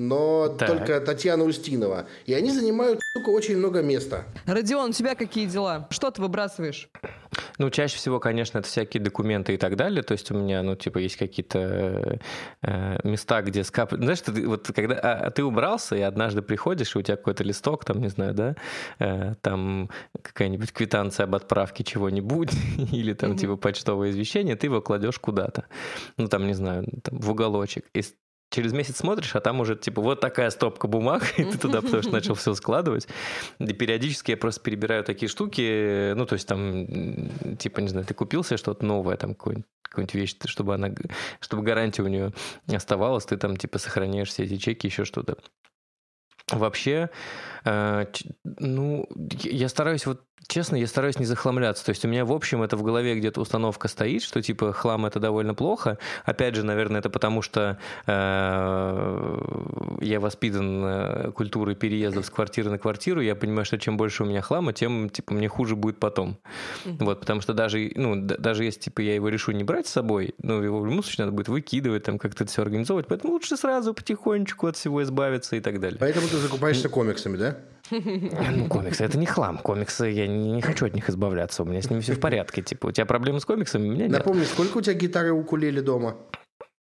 но 0.00 0.48
так. 0.48 0.68
только 0.68 0.98
Татьяна 1.02 1.44
Устинова. 1.44 2.06
И 2.24 2.32
они 2.32 2.50
занимают, 2.50 3.00
сука, 3.12 3.28
очень 3.28 3.58
много 3.58 3.82
места. 3.82 4.24
Родион, 4.46 4.90
у 4.90 4.92
тебя 4.94 5.14
какие 5.14 5.44
дела? 5.44 5.88
Что 5.90 6.10
ты 6.10 6.22
выбрасываешь? 6.22 6.88
Ну, 7.58 7.68
чаще 7.68 7.96
всего, 7.96 8.18
конечно, 8.18 8.58
это 8.58 8.66
всякие 8.66 9.02
документы 9.02 9.52
и 9.52 9.56
так 9.58 9.76
далее. 9.76 10.02
То 10.02 10.12
есть 10.12 10.30
у 10.30 10.34
меня, 10.34 10.62
ну, 10.62 10.74
типа, 10.74 10.98
есть 10.98 11.16
какие-то 11.16 12.18
э, 12.62 12.98
места, 13.04 13.42
где 13.42 13.62
скап... 13.62 13.92
Знаешь, 13.92 14.22
ты, 14.22 14.48
вот 14.48 14.70
когда 14.74 14.94
а, 14.94 15.26
а, 15.26 15.30
ты 15.30 15.44
убрался, 15.44 15.96
и 15.96 16.00
однажды 16.00 16.40
приходишь, 16.40 16.96
и 16.96 16.98
у 16.98 17.02
тебя 17.02 17.18
какой-то 17.18 17.44
листок, 17.44 17.84
там, 17.84 18.00
не 18.00 18.08
знаю, 18.08 18.32
да, 18.32 18.56
э, 18.98 19.34
там 19.42 19.90
какая-нибудь 20.22 20.72
квитанция 20.72 21.24
об 21.24 21.34
отправке 21.34 21.84
чего-нибудь, 21.84 22.50
или 22.92 23.12
там, 23.12 23.32
mm-hmm. 23.32 23.38
типа, 23.38 23.56
почтовое 23.56 24.10
извещение, 24.10 24.56
ты 24.56 24.68
его 24.68 24.80
кладешь 24.80 25.18
куда-то. 25.18 25.66
Ну, 26.16 26.28
там, 26.28 26.46
не 26.46 26.54
знаю, 26.54 26.86
там, 27.02 27.20
в 27.20 27.30
уголочек. 27.30 27.84
И 27.92 28.02
через 28.50 28.72
месяц 28.72 28.96
смотришь, 28.96 29.34
а 29.36 29.40
там 29.40 29.60
уже 29.60 29.76
типа 29.76 30.02
вот 30.02 30.20
такая 30.20 30.50
стопка 30.50 30.88
бумаг, 30.88 31.22
и 31.38 31.44
ты 31.44 31.56
туда 31.56 31.80
потому 31.80 32.02
что 32.02 32.12
начал 32.12 32.34
все 32.34 32.54
складывать. 32.54 33.08
И 33.58 33.72
периодически 33.72 34.32
я 34.32 34.36
просто 34.36 34.60
перебираю 34.60 35.04
такие 35.04 35.28
штуки, 35.28 36.12
ну, 36.14 36.26
то 36.26 36.34
есть 36.34 36.46
там, 36.46 36.86
типа, 37.56 37.80
не 37.80 37.88
знаю, 37.88 38.06
ты 38.06 38.14
купил 38.14 38.44
себе 38.44 38.56
что-то 38.56 38.84
новое, 38.84 39.16
там, 39.16 39.34
какую-нибудь 39.34 40.14
вещь, 40.14 40.36
чтобы 40.44 40.74
она, 40.74 40.90
чтобы 41.40 41.62
гарантия 41.62 42.02
у 42.02 42.08
нее 42.08 42.32
оставалась, 42.66 43.24
ты 43.24 43.36
там, 43.36 43.56
типа, 43.56 43.78
сохраняешь 43.78 44.28
все 44.28 44.44
эти 44.44 44.56
чеки, 44.56 44.88
еще 44.88 45.04
что-то. 45.04 45.36
Вообще, 46.50 47.10
ну, 47.64 49.08
я 49.42 49.68
стараюсь 49.68 50.06
вот 50.06 50.22
Честно, 50.50 50.74
я 50.74 50.88
стараюсь 50.88 51.18
не 51.18 51.26
захламляться. 51.26 51.84
То 51.84 51.90
есть 51.90 52.04
у 52.04 52.08
меня, 52.08 52.24
в 52.24 52.32
общем, 52.32 52.62
это 52.62 52.76
в 52.76 52.82
голове 52.82 53.14
где-то 53.14 53.40
установка 53.40 53.86
стоит, 53.86 54.22
что 54.22 54.42
типа 54.42 54.72
хлам 54.72 55.06
это 55.06 55.20
довольно 55.20 55.54
плохо. 55.54 55.96
Опять 56.24 56.56
же, 56.56 56.64
наверное, 56.64 56.98
это 56.98 57.08
потому 57.08 57.40
что 57.40 57.78
э, 58.06 59.40
я 60.00 60.18
воспитан 60.18 60.84
э, 60.84 61.30
культурой 61.32 61.76
переездов 61.76 62.26
с 62.26 62.30
квартиры 62.30 62.68
на 62.68 62.78
квартиру. 62.78 63.20
Я 63.20 63.36
понимаю, 63.36 63.64
что 63.64 63.78
чем 63.78 63.96
больше 63.96 64.24
у 64.24 64.26
меня 64.26 64.40
хлама, 64.40 64.72
тем 64.72 65.08
типа 65.08 65.34
мне 65.34 65.46
хуже 65.46 65.76
будет 65.76 66.00
потом. 66.00 66.38
Mm-hmm. 66.84 66.96
Вот, 67.04 67.20
потому 67.20 67.42
что 67.42 67.52
даже, 67.52 67.92
ну, 67.94 68.16
даже 68.20 68.64
если 68.64 68.80
типа 68.80 69.02
я 69.02 69.14
его 69.14 69.28
решу 69.28 69.52
не 69.52 69.62
брать 69.62 69.86
с 69.86 69.90
собой, 69.90 70.34
ну, 70.42 70.60
его 70.62 70.80
в 70.80 70.86
любом 70.86 71.04
случае 71.04 71.26
надо 71.26 71.36
будет 71.36 71.48
выкидывать, 71.48 72.02
там 72.02 72.18
как-то 72.18 72.42
это 72.42 72.52
все 72.52 72.62
организовывать. 72.62 73.06
Поэтому 73.06 73.34
лучше 73.34 73.56
сразу 73.56 73.94
потихонечку 73.94 74.66
от 74.66 74.76
всего 74.76 75.00
избавиться 75.02 75.54
и 75.54 75.60
так 75.60 75.78
далее. 75.78 75.98
Поэтому 76.00 76.26
ты 76.26 76.38
закупаешься 76.38 76.88
комиксами, 76.88 77.36
да? 77.36 77.49
Ну, 77.90 78.68
комиксы 78.68 79.04
это 79.04 79.18
не 79.18 79.26
хлам. 79.26 79.58
Комиксы 79.58 80.06
я 80.06 80.26
не, 80.26 80.52
не 80.52 80.62
хочу 80.62 80.86
от 80.86 80.94
них 80.94 81.10
избавляться. 81.10 81.62
У 81.62 81.66
меня 81.66 81.82
с 81.82 81.90
ними 81.90 82.00
все 82.00 82.14
в 82.14 82.20
порядке. 82.20 82.62
Типа, 82.62 82.88
у 82.88 82.92
тебя 82.92 83.06
проблемы 83.06 83.40
с 83.40 83.44
комиксами, 83.44 83.88
у 83.88 83.92
меня 83.92 84.06
нет. 84.06 84.18
Напомни, 84.18 84.44
сколько 84.44 84.78
у 84.78 84.80
тебя 84.80 84.94
гитары 84.94 85.32
укулеле 85.32 85.82
дома? 85.82 86.16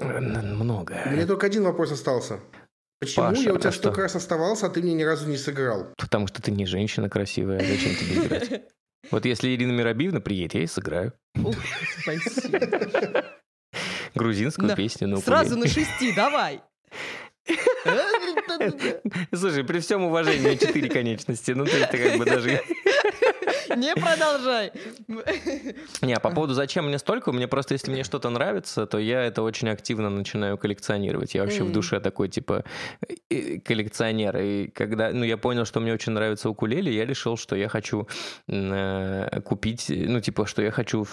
Много. 0.00 0.96
У 1.06 1.10
меня 1.10 1.26
только 1.26 1.46
один 1.46 1.64
вопрос 1.64 1.92
остался. 1.92 2.40
Почему 2.98 3.26
Паша, 3.26 3.42
я 3.42 3.52
у 3.52 3.58
тебя 3.58 3.68
а 3.68 3.72
столько 3.72 3.96
что? 3.96 4.02
раз 4.02 4.16
оставался, 4.16 4.66
а 4.66 4.68
ты 4.70 4.80
мне 4.82 4.94
ни 4.94 5.02
разу 5.02 5.28
не 5.28 5.36
сыграл? 5.36 5.88
Потому 5.98 6.26
что 6.26 6.40
ты 6.40 6.50
не 6.50 6.64
женщина 6.64 7.10
красивая. 7.10 7.60
Зачем 7.60 7.94
тебе 7.94 8.26
играть? 8.26 8.62
Вот 9.12 9.24
если 9.24 9.54
Ирина 9.54 9.70
Миробиевна 9.70 10.18
приедет, 10.18 10.54
я 10.54 10.62
и 10.64 10.66
сыграю. 10.66 11.12
Спасибо. 12.02 12.58
Грузинскую 14.16 14.74
песню 14.74 15.06
на 15.06 15.18
Сразу 15.18 15.56
на 15.56 15.68
шести, 15.68 16.12
давай. 16.12 16.60
Слушай, 19.34 19.64
при 19.64 19.80
всем 19.80 20.04
уважении 20.04 20.56
четыре 20.56 20.88
конечности, 20.88 21.52
ну 21.52 21.64
то 21.64 21.76
есть 21.76 21.90
ты 21.90 21.98
как 21.98 22.18
бы 22.18 22.24
даже... 22.24 22.62
Не 23.76 23.94
продолжай. 23.94 24.72
Не, 26.02 26.18
по 26.18 26.30
поводу 26.30 26.54
зачем 26.54 26.86
мне 26.86 26.98
столько, 26.98 27.32
мне 27.32 27.46
просто 27.46 27.74
если 27.74 27.90
мне 27.90 28.04
что-то 28.04 28.30
нравится, 28.30 28.86
то 28.86 28.98
я 28.98 29.22
это 29.22 29.42
очень 29.42 29.68
активно 29.68 30.10
начинаю 30.10 30.58
коллекционировать. 30.58 31.34
Я 31.34 31.42
вообще 31.42 31.64
в 31.64 31.72
душе 31.72 32.00
такой 32.00 32.28
типа 32.28 32.64
э, 33.30 33.58
коллекционер. 33.58 34.36
И 34.38 34.68
когда, 34.68 35.10
ну 35.12 35.24
я 35.24 35.36
понял, 35.36 35.64
что 35.64 35.80
мне 35.80 35.92
очень 35.92 36.12
нравится 36.12 36.50
укулеле, 36.50 36.94
я 36.94 37.04
решил, 37.04 37.36
что 37.36 37.56
я 37.56 37.68
хочу 37.68 38.08
э, 38.48 39.40
купить, 39.44 39.86
ну 39.88 40.20
типа, 40.20 40.46
что 40.46 40.62
я 40.62 40.70
хочу... 40.70 41.06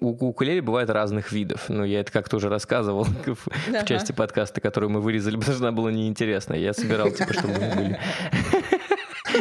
У 0.00 0.28
укулеле 0.28 0.62
бывает 0.62 0.90
разных 0.90 1.32
видов. 1.32 1.68
Ну 1.68 1.84
я 1.84 2.00
это 2.00 2.12
как-то 2.12 2.36
уже 2.36 2.48
рассказывал 2.48 3.04
в 3.26 3.84
части 3.84 4.12
подкаста, 4.12 4.60
которую 4.60 4.90
мы 4.90 5.00
вырезали, 5.00 5.36
потому 5.38 5.56
что 5.56 5.66
она 5.68 5.76
была 5.76 5.90
неинтересна. 5.90 6.54
Я 6.54 6.72
собирал 6.72 7.10
типа, 7.10 7.32
чтобы 7.32 7.54
мы 7.54 7.74
были 7.74 8.00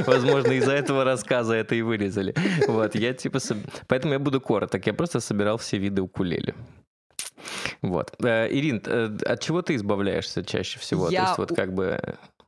Возможно, 0.06 0.52
из-за 0.52 0.74
этого 0.74 1.04
рассказа 1.04 1.54
это 1.54 1.76
и 1.76 1.82
вырезали. 1.82 2.34
Вот, 2.68 2.96
я 2.96 3.14
типа... 3.14 3.40
Поэтому 3.88 4.14
я 4.14 4.20
буду 4.20 4.42
короток. 4.42 4.86
Я 4.86 4.94
просто 4.94 5.20
собирал 5.20 5.58
все 5.58 5.78
виды 5.78 6.02
укулеле. 6.02 6.56
Вот. 7.82 8.14
Э, 8.24 8.48
Ирин, 8.50 8.82
э, 8.86 9.18
от 9.26 9.42
чего 9.42 9.62
ты 9.62 9.76
избавляешься 9.76 10.44
чаще 10.44 10.80
всего? 10.80 11.10
Я... 11.10 11.22
То 11.22 11.28
есть 11.28 11.38
вот 11.38 11.56
как 11.56 11.74
бы... 11.74 12.00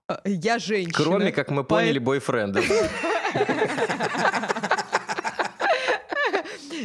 Э, 0.08 0.16
я 0.26 0.60
женщина. 0.60 0.94
Кроме, 0.94 1.32
как 1.32 1.52
мы 1.52 1.64
поняли, 1.64 2.00
бойфрендов. 2.00 2.66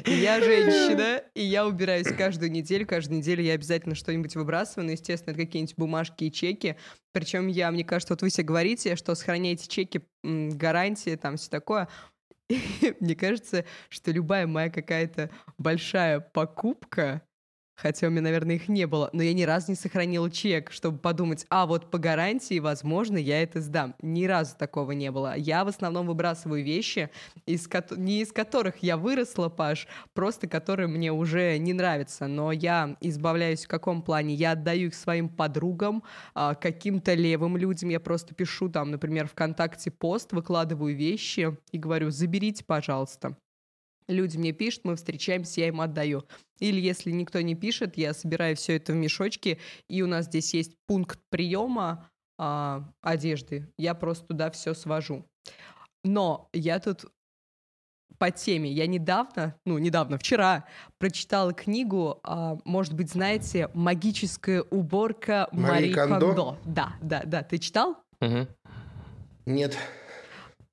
Я 0.07 0.41
женщина, 0.41 1.23
и 1.35 1.43
я 1.43 1.67
убираюсь 1.67 2.09
каждую 2.09 2.51
неделю. 2.51 2.87
Каждую 2.87 3.19
неделю 3.19 3.43
я 3.43 3.55
обязательно 3.55 3.95
что-нибудь 3.95 4.37
выбрасываю. 4.37 4.87
Но, 4.87 4.93
естественно, 4.93 5.33
это 5.33 5.41
какие-нибудь 5.45 5.77
бумажки 5.77 6.25
и 6.25 6.33
чеки. 6.33 6.77
Причем 7.13 7.47
я, 7.47 7.71
мне 7.71 7.85
кажется, 7.85 8.15
вот 8.15 8.23
вы 8.23 8.29
все 8.29 8.43
говорите, 8.43 8.97
что 8.97 9.15
сохраняете 9.15 9.69
чеки, 9.69 10.03
гарантии, 10.23 11.17
там 11.17 11.37
все 11.37 11.51
такое. 11.51 11.89
мне 13.01 13.15
кажется, 13.15 13.65
что 13.89 14.11
любая 14.11 14.47
моя 14.47 14.71
какая-то 14.71 15.31
большая 15.59 16.21
покупка, 16.21 17.23
хотя 17.81 18.07
у 18.07 18.11
меня, 18.11 18.23
наверное, 18.23 18.57
их 18.57 18.69
не 18.69 18.87
было, 18.87 19.11
но 19.13 19.23
я 19.23 19.33
ни 19.33 19.43
разу 19.43 19.71
не 19.71 19.77
сохранила 19.77 20.31
чек, 20.31 20.71
чтобы 20.71 20.99
подумать, 20.99 21.47
а 21.49 21.67
вот 21.67 21.91
по 21.91 21.99
гарантии, 21.99 22.59
возможно, 22.59 23.17
я 23.17 23.43
это 23.43 23.61
сдам. 23.61 23.95
Ни 24.03 24.27
разу 24.27 24.57
такого 24.57 24.93
не 24.93 25.11
было. 25.11 25.35
Я 25.37 25.65
в 25.65 25.69
основном 25.69 26.07
выбрасываю 26.07 26.63
вещи, 26.63 27.11
из 27.47 27.67
ко- 27.67 27.85
не 27.97 28.21
из 28.23 28.33
которых 28.33 28.83
я 28.83 28.97
выросла, 28.97 29.49
Паш, 29.49 29.89
просто 30.15 30.47
которые 30.47 30.89
мне 30.89 31.13
уже 31.13 31.59
не 31.59 31.73
нравятся, 31.73 32.27
но 32.27 32.53
я 32.53 32.97
избавляюсь 33.01 33.65
в 33.65 33.69
каком 33.69 34.03
плане? 34.03 34.35
Я 34.35 34.53
отдаю 34.53 34.89
их 34.89 34.95
своим 34.95 35.29
подругам, 35.29 36.03
а, 36.35 36.55
каким-то 36.55 37.15
левым 37.15 37.57
людям, 37.57 37.89
я 37.89 38.01
просто 38.01 38.35
пишу 38.35 38.69
там, 38.69 38.91
например, 38.91 39.27
ВКонтакте 39.29 39.91
пост, 39.91 40.33
выкладываю 40.33 40.95
вещи 40.95 41.57
и 41.73 41.79
говорю, 41.79 42.11
заберите, 42.11 42.65
пожалуйста. 42.65 43.37
Люди 44.11 44.37
мне 44.37 44.53
пишут, 44.53 44.85
мы 44.85 44.97
встречаемся, 44.97 45.61
я 45.61 45.69
им 45.69 45.81
отдаю. 45.81 46.25
Или 46.59 46.81
если 46.81 47.13
никто 47.13 47.41
не 47.41 47.55
пишет, 47.55 47.97
я 47.97 48.13
собираю 48.13 48.57
все 48.57 48.77
это 48.77 48.93
в 48.93 48.97
мешочки, 48.97 49.59
и 49.89 50.03
у 50.03 50.09
нас 50.09 50.27
здесь 50.27 50.53
есть 50.53 50.73
пункт 50.87 51.21
приема 51.31 52.11
а, 52.37 52.85
одежды. 53.03 53.73
Я 53.79 53.95
просто 53.95 54.27
туда 54.27 54.51
все 54.51 54.75
свожу. 54.75 55.25
Но 56.03 56.49
я 56.53 56.81
тут 56.81 57.05
по 58.19 58.33
теме. 58.33 58.71
Я 58.71 58.89
недавно, 58.89 59.55
ну, 59.65 59.79
недавно, 59.79 60.19
вчера 60.19 60.67
прочитала 60.99 61.53
книгу, 61.53 62.19
а, 62.25 62.59
может 62.65 62.95
быть, 62.95 63.13
знаете, 63.13 63.71
«Магическая 63.75 64.63
уборка 64.63 65.49
Мари, 65.53 65.71
Мари 65.71 65.93
Кондо. 65.93 66.27
Кондо». 66.27 66.59
Да, 66.65 66.95
да, 67.01 67.23
да. 67.25 67.43
Ты 67.45 67.59
читал? 67.59 67.97
Угу. 68.21 68.49
Нет. 69.47 69.77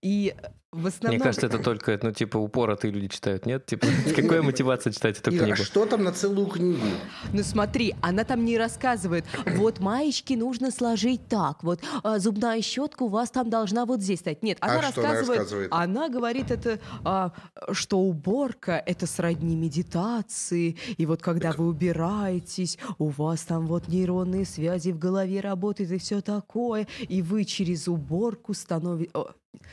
И 0.01 0.35
в 0.73 0.85
основном... 0.85 1.15
Мне 1.15 1.23
кажется, 1.23 1.47
это 1.47 1.59
только, 1.59 1.97
ну, 2.01 2.11
типа, 2.11 2.37
упоротые 2.37 2.91
люди 2.91 3.07
читают, 3.07 3.45
нет? 3.45 3.65
Типа, 3.65 3.87
какая 4.15 4.41
мотивация 4.41 4.91
читать 4.91 5.17
эту 5.17 5.33
Ира, 5.33 5.45
книгу? 5.45 5.63
что 5.63 5.85
там 5.85 6.03
на 6.03 6.11
целую 6.11 6.47
книгу? 6.47 6.85
Ну, 7.31 7.41
смотри, 7.43 7.95
она 8.01 8.25
там 8.25 8.43
не 8.43 8.57
рассказывает, 8.57 9.23
вот 9.55 9.79
маечки 9.79 10.33
нужно 10.33 10.71
сложить 10.71 11.25
так, 11.29 11.63
вот 11.63 11.79
а, 12.03 12.19
зубная 12.19 12.61
щетка 12.61 13.03
у 13.03 13.07
вас 13.07 13.31
там 13.31 13.49
должна 13.49 13.85
вот 13.85 14.01
здесь 14.01 14.19
стоять. 14.19 14.43
Нет, 14.43 14.57
она, 14.59 14.79
А 14.79 14.81
рассказывает, 14.81 15.69
она 15.71 16.09
говорит 16.09 16.51
это, 16.51 16.79
а, 17.05 17.31
что 17.71 17.99
уборка— 17.99 18.83
это 18.85 19.07
сродни 19.07 19.55
медитации, 19.55 20.75
и 20.97 21.05
вот 21.05 21.21
когда 21.21 21.53
вы 21.53 21.67
убираетесь, 21.67 22.77
у 22.97 23.07
вас 23.07 23.43
там 23.43 23.67
вот 23.67 23.87
нейронные 23.87 24.45
связи 24.45 24.91
в 24.91 24.99
голове 24.99 25.39
работают 25.39 25.91
и 25.91 25.97
все 25.97 26.19
такое, 26.19 26.87
и 27.07 27.21
вы 27.21 27.45
через 27.45 27.87
уборку 27.87 28.53
становитесь... 28.53 29.13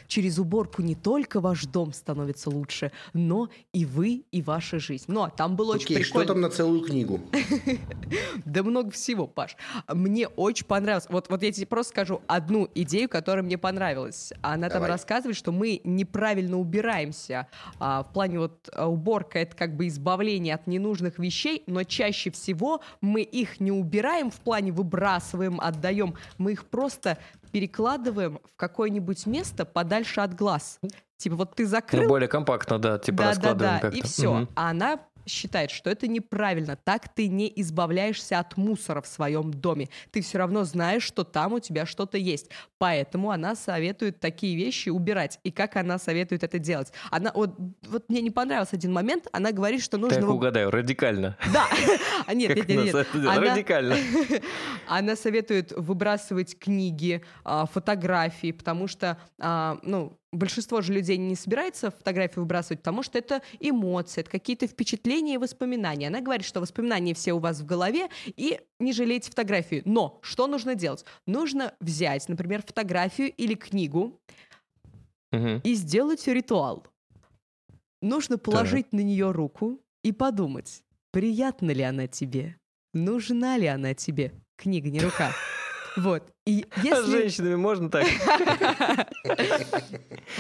Через 0.06 0.38
уборку 0.38 0.82
не 0.82 0.94
только 0.94 1.40
ваш 1.40 1.66
дом 1.66 1.92
становится 1.92 2.50
лучше, 2.50 2.92
но 3.12 3.48
и 3.72 3.84
вы, 3.84 4.24
и 4.30 4.42
ваша 4.42 4.78
жизнь. 4.78 5.04
Ну, 5.08 5.22
а 5.22 5.30
там 5.30 5.56
было 5.56 5.74
очень 5.74 5.86
Окей, 5.86 5.96
прикольно. 5.98 6.24
что 6.24 6.32
там 6.32 6.40
на 6.40 6.50
целую 6.50 6.80
книгу? 6.82 7.20
Да 8.44 8.62
много 8.62 8.90
всего, 8.90 9.26
Паш. 9.26 9.56
Мне 9.88 10.28
очень 10.28 10.66
понравилось. 10.66 11.06
Вот, 11.08 11.28
вот 11.28 11.42
я 11.42 11.50
тебе 11.50 11.66
просто 11.66 11.90
скажу 11.90 12.22
одну 12.26 12.68
идею, 12.74 13.08
которая 13.08 13.42
мне 13.42 13.58
понравилась. 13.58 14.32
Она 14.42 14.68
там 14.68 14.84
рассказывает, 14.84 15.36
что 15.36 15.52
мы 15.52 15.80
неправильно 15.84 16.58
убираемся. 16.58 17.48
А, 17.78 18.02
в 18.02 18.12
плане 18.12 18.38
вот 18.38 18.68
а, 18.72 18.88
уборка— 18.88 19.38
это 19.40 19.56
как 19.56 19.76
бы 19.76 19.88
избавление 19.88 20.54
от 20.54 20.66
ненужных 20.66 21.18
вещей, 21.18 21.64
но 21.66 21.82
чаще 21.84 22.30
всего 22.30 22.80
мы 23.00 23.22
их 23.22 23.60
не 23.60 23.72
убираем 23.72 24.30
в 24.30 24.40
плане 24.40 24.72
выбрасываем, 24.72 25.60
отдаем. 25.60 26.14
Мы 26.38 26.52
их 26.52 26.66
просто 26.66 27.18
перекладываем 27.54 28.40
в 28.44 28.56
какое-нибудь 28.56 29.26
место 29.26 29.64
подальше 29.64 30.20
от 30.20 30.34
глаз. 30.34 30.80
Типа 31.16 31.36
вот 31.36 31.54
ты 31.54 31.66
закрыл, 31.66 32.02
Ну, 32.02 32.08
более 32.08 32.26
компактно, 32.26 32.80
да, 32.80 32.98
типа 32.98 33.18
да, 33.18 33.28
раскладываем 33.28 33.76
да, 33.76 33.80
да, 33.80 33.80
как-то. 33.80 33.96
и 33.96 34.02
все. 34.02 34.34
Мгм. 34.34 34.48
А 34.56 34.70
она 34.70 34.98
считает, 35.26 35.70
что 35.70 35.90
это 35.90 36.06
неправильно. 36.06 36.76
Так 36.76 37.08
ты 37.08 37.28
не 37.28 37.52
избавляешься 37.56 38.38
от 38.38 38.56
мусора 38.56 39.00
в 39.00 39.06
своем 39.06 39.52
доме. 39.52 39.88
Ты 40.10 40.20
все 40.20 40.38
равно 40.38 40.64
знаешь, 40.64 41.02
что 41.02 41.24
там 41.24 41.54
у 41.54 41.60
тебя 41.60 41.86
что-то 41.86 42.18
есть. 42.18 42.50
Поэтому 42.78 43.30
она 43.30 43.54
советует 43.54 44.20
такие 44.20 44.56
вещи 44.56 44.88
убирать. 44.88 45.40
И 45.44 45.50
как 45.50 45.76
она 45.76 45.98
советует 45.98 46.44
это 46.44 46.58
делать? 46.58 46.92
Она 47.10 47.32
вот, 47.34 47.56
вот 47.88 48.08
мне 48.08 48.20
не 48.20 48.30
понравился 48.30 48.76
один 48.76 48.92
момент. 48.92 49.26
Она 49.32 49.52
говорит, 49.52 49.82
что 49.82 49.98
нужно... 49.98 50.20
Так 50.20 50.30
угадаю, 50.30 50.70
радикально. 50.70 51.36
Да. 51.52 51.66
А 52.26 52.32
нет, 52.32 52.56
нет, 52.56 52.68
нет, 52.68 52.94
Радикально. 53.12 53.96
она 54.88 55.14
советует 55.16 55.72
выбрасывать 55.72 56.58
книги, 56.58 57.22
а, 57.44 57.66
фотографии, 57.66 58.52
потому 58.52 58.88
что, 58.88 59.18
а, 59.38 59.78
ну, 59.82 60.18
большинство 60.34 60.80
же 60.80 60.92
людей 60.92 61.16
не 61.16 61.34
собирается 61.36 61.90
фотографии 61.90 62.38
выбрасывать, 62.40 62.80
потому 62.80 63.02
что 63.02 63.18
это 63.18 63.42
эмоции, 63.60 64.20
это 64.20 64.30
какие-то 64.30 64.66
впечатления 64.66 65.34
и 65.34 65.38
воспоминания. 65.38 66.08
Она 66.08 66.20
говорит, 66.20 66.46
что 66.46 66.60
воспоминания 66.60 67.14
все 67.14 67.32
у 67.32 67.38
вас 67.38 67.60
в 67.60 67.66
голове, 67.66 68.08
и 68.26 68.60
не 68.78 68.92
жалейте 68.92 69.30
фотографии. 69.30 69.82
Но 69.84 70.18
что 70.22 70.46
нужно 70.46 70.74
делать? 70.74 71.04
Нужно 71.26 71.74
взять, 71.80 72.28
например, 72.28 72.62
фотографию 72.62 73.32
или 73.32 73.54
книгу 73.54 74.20
Мгм. 75.32 75.60
и 75.64 75.74
сделать 75.74 76.26
ритуал. 76.26 76.86
Нужно 78.02 78.36
положить 78.38 78.92
на 78.92 79.00
нее 79.00 79.30
руку 79.30 79.80
и 80.02 80.12
подумать, 80.12 80.82
приятна 81.10 81.70
ли 81.70 81.82
она 81.82 82.06
тебе, 82.06 82.56
нужна 82.92 83.56
ли 83.56 83.66
она 83.66 83.94
тебе. 83.94 84.32
Книга, 84.56 84.90
не 84.90 85.00
рука. 85.00 85.32
Вот. 85.96 86.22
И 86.46 86.66
А 86.76 86.80
с 86.80 86.84
если... 86.84 87.10
женщинами 87.10 87.54
можно 87.54 87.88
так? 87.90 88.06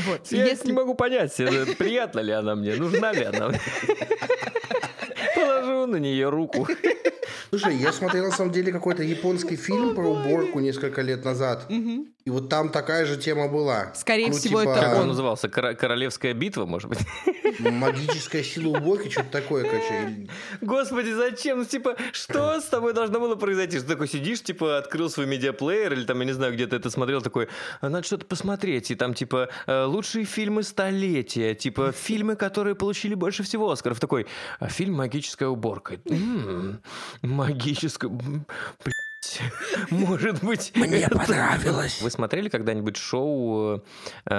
Вот. 0.06 0.26
Я 0.30 0.44
если- 0.46 0.66
не 0.68 0.72
могу 0.72 0.94
понять, 0.94 1.34
приятна 1.36 2.20
ли 2.20 2.32
она 2.32 2.54
мне, 2.54 2.74
нужна 2.76 3.12
ли 3.12 3.24
она 3.24 3.48
мне. 3.48 3.60
Положу 5.34 5.86
на 5.86 5.96
нее 5.96 6.28
руку. 6.28 6.66
Слушай, 7.50 7.76
я 7.76 7.92
смотрел 7.92 8.24
на 8.24 8.30
самом 8.32 8.52
деле 8.52 8.72
какой-то 8.72 9.02
японский 9.02 9.56
фильм 9.56 9.94
про 9.94 10.08
уборку 10.08 10.60
несколько 10.60 11.02
лет 11.02 11.24
назад. 11.24 11.66
Мгм. 11.70 12.13
И 12.26 12.30
вот 12.30 12.48
там 12.48 12.70
такая 12.70 13.04
же 13.04 13.18
тема 13.18 13.48
была. 13.48 13.92
Скорее 13.94 14.28
Ну, 14.28 14.32
всего, 14.36 14.60
типа, 14.60 14.70
это 14.70 14.80
Как 14.80 14.98
он 14.98 15.08
назывался? 15.08 15.50
Кора- 15.50 15.74
Королевская 15.74 16.32
битва, 16.32 16.64
может 16.64 16.88
быть? 16.88 17.00
Магическая 17.58 18.42
сила 18.42 18.78
уборки, 18.78 19.10
что-то 19.10 19.28
такое, 19.30 19.64
короче. 19.64 20.26
Господи, 20.62 21.10
зачем? 21.10 21.58
Ну, 21.58 21.64
типа, 21.66 21.96
что 22.12 22.60
с 22.62 22.64
тобой 22.64 22.94
должно 22.94 23.20
было 23.20 23.36
произойти? 23.36 23.76
Что 23.76 23.88
ты 23.88 23.92
такой 23.92 24.08
сидишь, 24.08 24.42
типа, 24.42 24.78
открыл 24.78 25.10
свой 25.10 25.26
медиаплеер, 25.26 25.92
или 25.92 26.04
там, 26.04 26.18
я 26.20 26.24
не 26.24 26.32
знаю, 26.32 26.54
где 26.54 26.66
ты 26.66 26.76
это 26.76 26.88
смотрел, 26.88 27.20
такой, 27.20 27.48
«А, 27.82 27.90
надо 27.90 28.06
что-то 28.06 28.24
посмотреть, 28.24 28.90
и 28.90 28.94
там, 28.94 29.12
типа, 29.12 29.50
э, 29.66 29.84
лучшие 29.84 30.24
фильмы 30.24 30.62
столетия, 30.62 31.54
типа, 31.54 31.92
фильмы, 31.92 32.36
которые 32.36 32.74
получили 32.74 33.12
больше 33.14 33.42
всего 33.42 33.70
Оскаров. 33.70 34.00
Такой, 34.00 34.26
«А, 34.60 34.68
фильм 34.68 34.94
«Магическая 34.94 35.50
уборка». 35.50 35.98
Магическая... 37.20 38.10
Может 39.90 40.42
быть... 40.42 40.72
Мне 40.74 41.08
понравилось. 41.08 42.00
Вы 42.02 42.10
смотрели 42.10 42.48
когда-нибудь 42.48 42.96
шоу 42.96 43.82
э, 44.26 44.32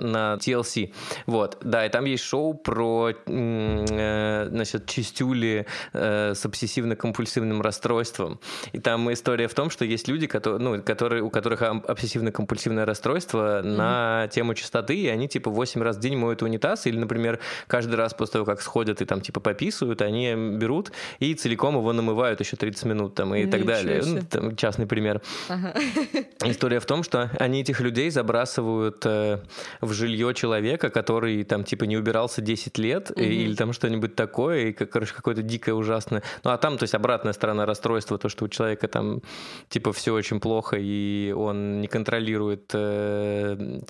на 0.00 0.38
TLC? 0.40 0.92
Вот, 1.26 1.58
да, 1.62 1.86
и 1.86 1.88
там 1.88 2.04
есть 2.04 2.24
шоу 2.24 2.54
про, 2.54 3.10
э, 3.10 4.48
значит, 4.50 4.86
чистюли 4.86 5.66
э, 5.92 6.34
с 6.34 6.44
обсессивно-компульсивным 6.44 7.62
расстройством. 7.62 8.40
И 8.72 8.78
там 8.78 9.12
история 9.12 9.48
в 9.48 9.54
том, 9.54 9.70
что 9.70 9.84
есть 9.84 10.08
люди, 10.08 10.26
которые, 10.26 10.60
ну, 10.60 10.82
которые, 10.82 11.22
у 11.22 11.30
которых 11.30 11.62
обсессивно-компульсивное 11.62 12.84
расстройство 12.84 13.62
на 13.62 14.28
тему 14.28 14.54
чистоты, 14.54 14.96
и 14.96 15.08
они, 15.08 15.28
типа, 15.28 15.50
8 15.50 15.82
раз 15.82 15.96
в 15.96 16.00
день 16.00 16.16
моют 16.16 16.42
унитаз, 16.42 16.86
или, 16.86 16.98
например, 16.98 17.38
каждый 17.66 17.94
раз 17.96 18.14
после 18.14 18.34
того, 18.34 18.44
как 18.44 18.60
сходят 18.60 19.00
и 19.00 19.04
там, 19.04 19.20
типа, 19.20 19.40
пописывают, 19.40 20.02
они 20.02 20.34
берут 20.34 20.92
и 21.18 21.34
целиком 21.34 21.76
его 21.76 21.92
намывают 21.92 22.40
еще 22.40 22.56
30 22.56 22.84
минут 22.84 23.14
там, 23.14 23.34
и 23.34 23.46
так 23.46 23.60
Ничего 23.60 23.69
далее. 23.74 24.02
Ну, 24.04 24.20
там 24.28 24.56
частный 24.56 24.86
пример. 24.86 25.20
Ага. 25.48 25.74
История 26.44 26.80
в 26.80 26.86
том, 26.86 27.02
что 27.02 27.30
они 27.38 27.60
этих 27.60 27.80
людей 27.80 28.10
забрасывают 28.10 29.04
э, 29.04 29.40
в 29.80 29.92
жилье 29.92 30.34
человека, 30.34 30.90
который 30.90 31.42
там 31.44 31.64
типа 31.64 31.84
не 31.84 31.96
убирался 31.96 32.40
10 32.42 32.78
лет 32.78 33.10
и- 33.16 33.22
или 33.44 33.54
там 33.54 33.72
что-нибудь 33.72 34.14
такое, 34.16 34.66
и, 34.68 34.72
короче, 34.72 35.14
какое-то 35.14 35.42
дикое 35.42 35.72
ужасное. 35.74 36.22
Ну 36.44 36.50
а 36.50 36.58
там, 36.58 36.78
то 36.78 36.84
есть 36.84 36.94
обратная 36.94 37.32
сторона 37.32 37.66
расстройства, 37.66 38.18
то, 38.18 38.28
что 38.28 38.44
у 38.44 38.48
человека 38.48 38.88
там 38.88 39.22
типа 39.68 39.92
все 39.92 40.12
очень 40.12 40.40
плохо, 40.40 40.76
и 40.78 41.32
он 41.36 41.80
не 41.80 41.86
контролирует 41.88 42.70
э, 42.74 43.80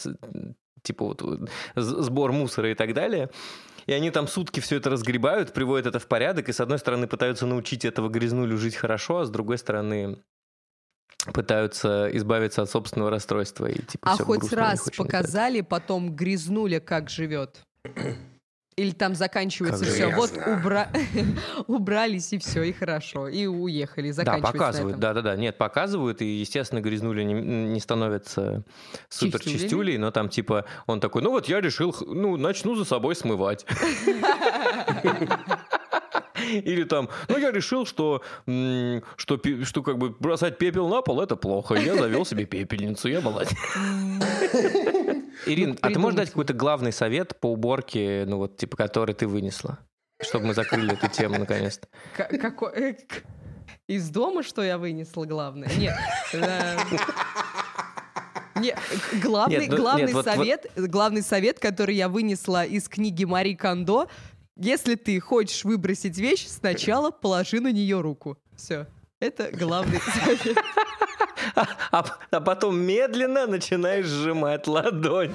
типа 0.83 1.05
вот 1.05 1.23
сбор 1.77 2.33
мусора 2.33 2.71
и 2.71 2.75
так 2.75 2.95
далее. 2.95 3.29
И 3.91 3.93
они 3.93 4.13
там 4.13 4.29
сутки 4.29 4.61
все 4.61 4.77
это 4.77 4.89
разгребают, 4.89 5.53
приводят 5.53 5.85
это 5.85 5.99
в 5.99 6.07
порядок, 6.07 6.49
и 6.49 6.53
с 6.53 6.61
одной 6.61 6.79
стороны 6.79 7.09
пытаются 7.09 7.45
научить 7.45 7.85
этого 7.85 8.09
грязнулю 8.09 8.57
жить 8.57 8.77
хорошо, 8.77 9.19
а 9.19 9.25
с 9.25 9.31
другой 9.31 9.59
стороны 9.59 10.23
пытаются 11.35 12.09
избавиться 12.17 12.63
от 12.63 12.71
собственного 12.71 13.11
расстройства. 13.11 13.67
И, 13.67 13.83
типа, 13.83 14.13
А 14.13 14.17
хоть 14.17 14.39
грустно 14.39 14.59
раз 14.59 14.89
показали, 14.97 15.61
потом 15.61 16.15
грязнули, 16.15 16.79
как 16.79 17.11
живет. 17.11 17.63
Или 18.77 18.93
там 18.93 19.15
заканчивается 19.15 19.85
Как 19.85 19.93
все. 19.93 20.09
Вот 20.15 20.31
убра- 20.33 20.89
убрались 21.67 22.33
и 22.33 22.39
все, 22.39 22.63
и 22.63 22.73
хорошо. 22.73 23.29
И 23.29 23.47
уехали. 23.47 24.11
Да, 24.13 24.39
показывают, 24.39 24.93
этом. 24.93 25.01
да-да-да. 25.01 25.37
Нет, 25.37 25.59
показывают, 25.59 26.23
и, 26.23 26.27
естественно, 26.41 26.81
грязнули 26.81 27.23
не, 27.23 27.35
не 27.35 27.81
становятся 27.81 28.63
супер 29.09 29.41
чистюлей, 29.41 29.99
но 29.99 30.11
там, 30.11 30.29
типа, 30.29 30.65
он 30.87 31.01
такой, 31.01 31.23
ну 31.23 31.31
вот 31.31 31.49
я 31.49 31.61
решил, 31.61 31.95
ну, 32.07 32.37
начну 32.37 32.75
за 32.77 32.85
собой 32.85 33.15
смывать. 33.17 33.67
Или 36.59 36.85
там, 36.85 37.09
ну 37.29 37.39
я 37.39 37.51
решил, 37.53 37.87
что, 37.87 38.23
что, 39.17 39.41
что 39.65 39.83
как 39.83 39.99
бы 39.99 40.11
бросать 40.11 40.59
пепел 40.59 40.89
на 40.89 41.03
пол 41.03 41.21
это 41.21 41.37
плохо. 41.37 41.75
Я 41.75 41.95
завел 41.97 42.25
себе 42.25 42.45
пепельницу, 42.45 43.09
я 43.09 43.21
молодец. 43.21 43.55
Ирин, 45.47 45.79
а 45.81 45.89
ты 45.91 45.99
можешь 45.99 46.17
дать 46.17 46.29
какой-то 46.29 46.53
главный 46.53 46.93
совет 46.93 47.39
по 47.41 47.47
уборке, 47.53 48.25
ну 48.27 48.37
вот, 48.39 48.57
типа, 48.57 48.77
который 48.77 49.15
ты 49.15 49.27
вынесла? 49.27 49.79
Чтобы 50.23 50.47
мы 50.49 50.55
закрыли 50.55 50.93
эту 50.93 51.09
тему 51.09 51.39
наконец-то. 51.39 51.89
Какой- 52.15 52.73
э, 52.75 52.95
Из 53.89 54.11
дома, 54.11 54.43
что 54.43 54.63
я 54.63 54.77
вынесла, 54.77 55.25
главное? 55.25 55.71
Нет. 55.79 55.95
э, 56.35 56.77
Не, 58.57 58.75
главный 59.23 59.61
Нет, 59.61 59.71
ну, 59.71 59.77
главный 59.77 60.03
нет, 60.07 60.13
вот- 60.13 60.27
вот- 60.27 60.35
совет, 60.35 60.67
главный 60.77 61.23
совет, 61.23 61.59
который 61.59 61.95
я 61.95 62.09
вынесла 62.11 62.65
из 62.65 62.89
книги 62.89 63.25
Мари 63.25 63.55
Кондо, 63.55 64.09
если 64.61 64.95
ты 64.95 65.19
хочешь 65.21 65.65
выбросить 65.65 66.19
вещь, 66.19 66.47
сначала 66.47 67.11
положи 67.11 67.61
на 67.61 67.73
нее 67.73 68.01
руку. 68.01 68.39
Все. 68.55 68.87
Это 69.19 69.51
главный 69.53 70.01
совет. 70.25 70.59
А, 71.55 72.05
а 72.31 72.41
потом 72.41 72.79
медленно 72.79 73.47
начинаешь 73.47 74.07
сжимать 74.07 74.67
ладонь. 74.67 75.33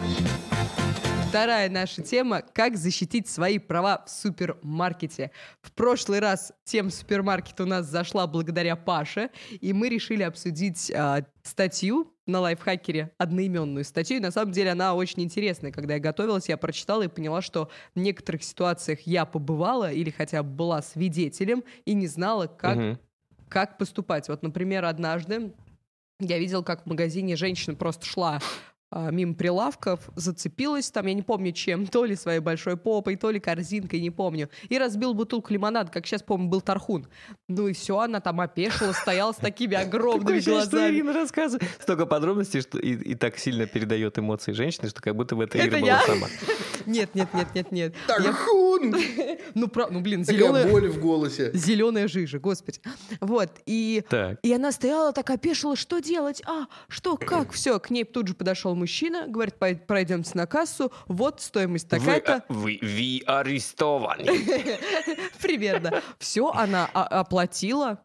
Вторая 1.35 1.69
наша 1.69 2.01
тема— 2.01 2.41
как 2.53 2.77
защитить 2.77 3.27
свои 3.27 3.59
права 3.59 4.05
в 4.05 4.09
супермаркете. 4.09 5.31
В 5.61 5.73
прошлый 5.73 6.19
раз 6.19 6.53
тема 6.63 6.89
супермаркета 6.89 7.63
у 7.63 7.65
нас 7.65 7.87
зашла 7.87 8.25
благодаря 8.25 8.77
Паше, 8.77 9.31
и 9.59 9.73
мы 9.73 9.89
решили 9.89 10.23
обсудить 10.23 10.89
а, 10.95 11.25
статью 11.43 12.13
на 12.25 12.39
лайфхакере, 12.39 13.11
одноименную 13.17 13.83
статью. 13.83 14.15
И 14.15 14.19
на 14.21 14.31
самом 14.31 14.53
деле 14.53 14.71
она 14.71 14.95
очень 14.95 15.23
интересная. 15.23 15.73
Когда 15.73 15.95
я 15.95 15.99
готовилась, 15.99 16.47
я 16.47 16.55
прочитала 16.55 17.01
и 17.01 17.09
поняла, 17.09 17.41
что 17.41 17.69
в 17.95 17.99
некоторых 17.99 18.41
ситуациях 18.41 19.01
я 19.01 19.25
побывала 19.25 19.91
или 19.91 20.11
хотя 20.11 20.41
бы 20.41 20.49
была 20.49 20.81
свидетелем 20.81 21.65
и 21.83 21.95
не 21.95 22.07
знала, 22.07 22.47
как 22.47 22.77
Мгм. 22.77 22.99
как 23.49 23.77
поступать. 23.77 24.29
Вот, 24.29 24.41
например, 24.41 24.85
однажды 24.85 25.51
я 26.21 26.39
видел, 26.39 26.63
как 26.63 26.83
в 26.83 26.85
магазине 26.85 27.35
женщина 27.35 27.75
просто 27.75 28.05
шла 28.05 28.39
мимо 28.91 29.33
прилавков, 29.33 30.09
зацепилась 30.15 30.91
там, 30.91 31.07
я 31.07 31.13
не 31.13 31.21
помню 31.21 31.51
чем, 31.51 31.87
то 31.87 32.05
ли 32.05 32.15
своей 32.15 32.39
большой 32.39 32.77
попой, 32.77 33.15
то 33.15 33.31
ли 33.31 33.39
корзинкой, 33.39 34.01
не 34.01 34.11
помню, 34.11 34.49
и 34.69 34.77
разбил 34.77 35.13
бутылку 35.13 35.53
лимонада, 35.53 35.91
как 35.91 36.05
сейчас 36.05 36.23
помню, 36.23 36.47
был 36.47 36.61
тархун. 36.61 37.07
Ну 37.47 37.67
и 37.67 37.73
все, 37.73 37.99
она 37.99 38.19
там 38.19 38.41
опешила, 38.41 38.91
стояла 38.93 39.31
с 39.31 39.37
такими 39.37 39.75
огромными 39.75 40.39
глазами. 40.39 40.93
Ирина 40.95 41.13
рассказывает 41.13 41.69
столько 41.81 42.05
подробностей, 42.05 42.61
что 42.61 42.79
и, 42.79 42.93
и 42.93 43.15
так 43.15 43.37
сильно 43.37 43.65
передает 43.65 44.17
эмоции 44.17 44.51
женщины, 44.51 44.89
что 44.89 45.01
как 45.01 45.15
будто 45.15 45.35
бы 45.35 45.43
это, 45.43 45.57
Это 45.57 45.79
Ира 45.79 45.79
была 45.79 46.01
сама. 46.01 46.27
Нет, 46.85 47.15
нет, 47.15 47.33
нет, 47.33 47.47
нет, 47.55 47.71
нет. 47.71 47.95
Тархун! 48.07 48.95
Ну, 49.55 49.69
про- 49.69 49.87
ну, 49.89 50.01
блин, 50.01 50.25
зеленая... 50.25 50.67
боль 50.69 50.89
в 50.89 50.99
голосе. 50.99 51.51
Зеленая 51.53 52.07
жижа, 52.07 52.39
господи. 52.39 52.79
Вот, 53.21 53.49
и. 53.65 54.03
И 54.43 54.53
она 54.53 54.71
стояла 54.71 55.13
так 55.13 55.29
опешила, 55.29 55.75
что 55.75 55.99
делать? 55.99 56.41
А, 56.45 56.65
что, 56.87 57.15
как? 57.15 57.53
Все, 57.53 57.79
к 57.79 57.89
ней 57.89 58.03
тут 58.03 58.27
же 58.27 58.33
подошел 58.33 58.74
мужчина, 58.75 59.27
говорит, 59.27 59.55
«Пой- 59.57 59.75
пройдемте 59.77 60.31
на 60.35 60.45
кассу, 60.45 60.91
вот 61.07 61.41
стоимость 61.41 61.91
Вы, 61.91 61.97
такая-то. 61.99 62.35
а, 62.35 62.53
вы, 62.53 62.79
вы 62.81 63.21
арестованы. 63.25 64.25
Примерно. 65.41 66.01
Все, 66.19 66.49
она 66.49 66.85
оплатила 66.85 68.03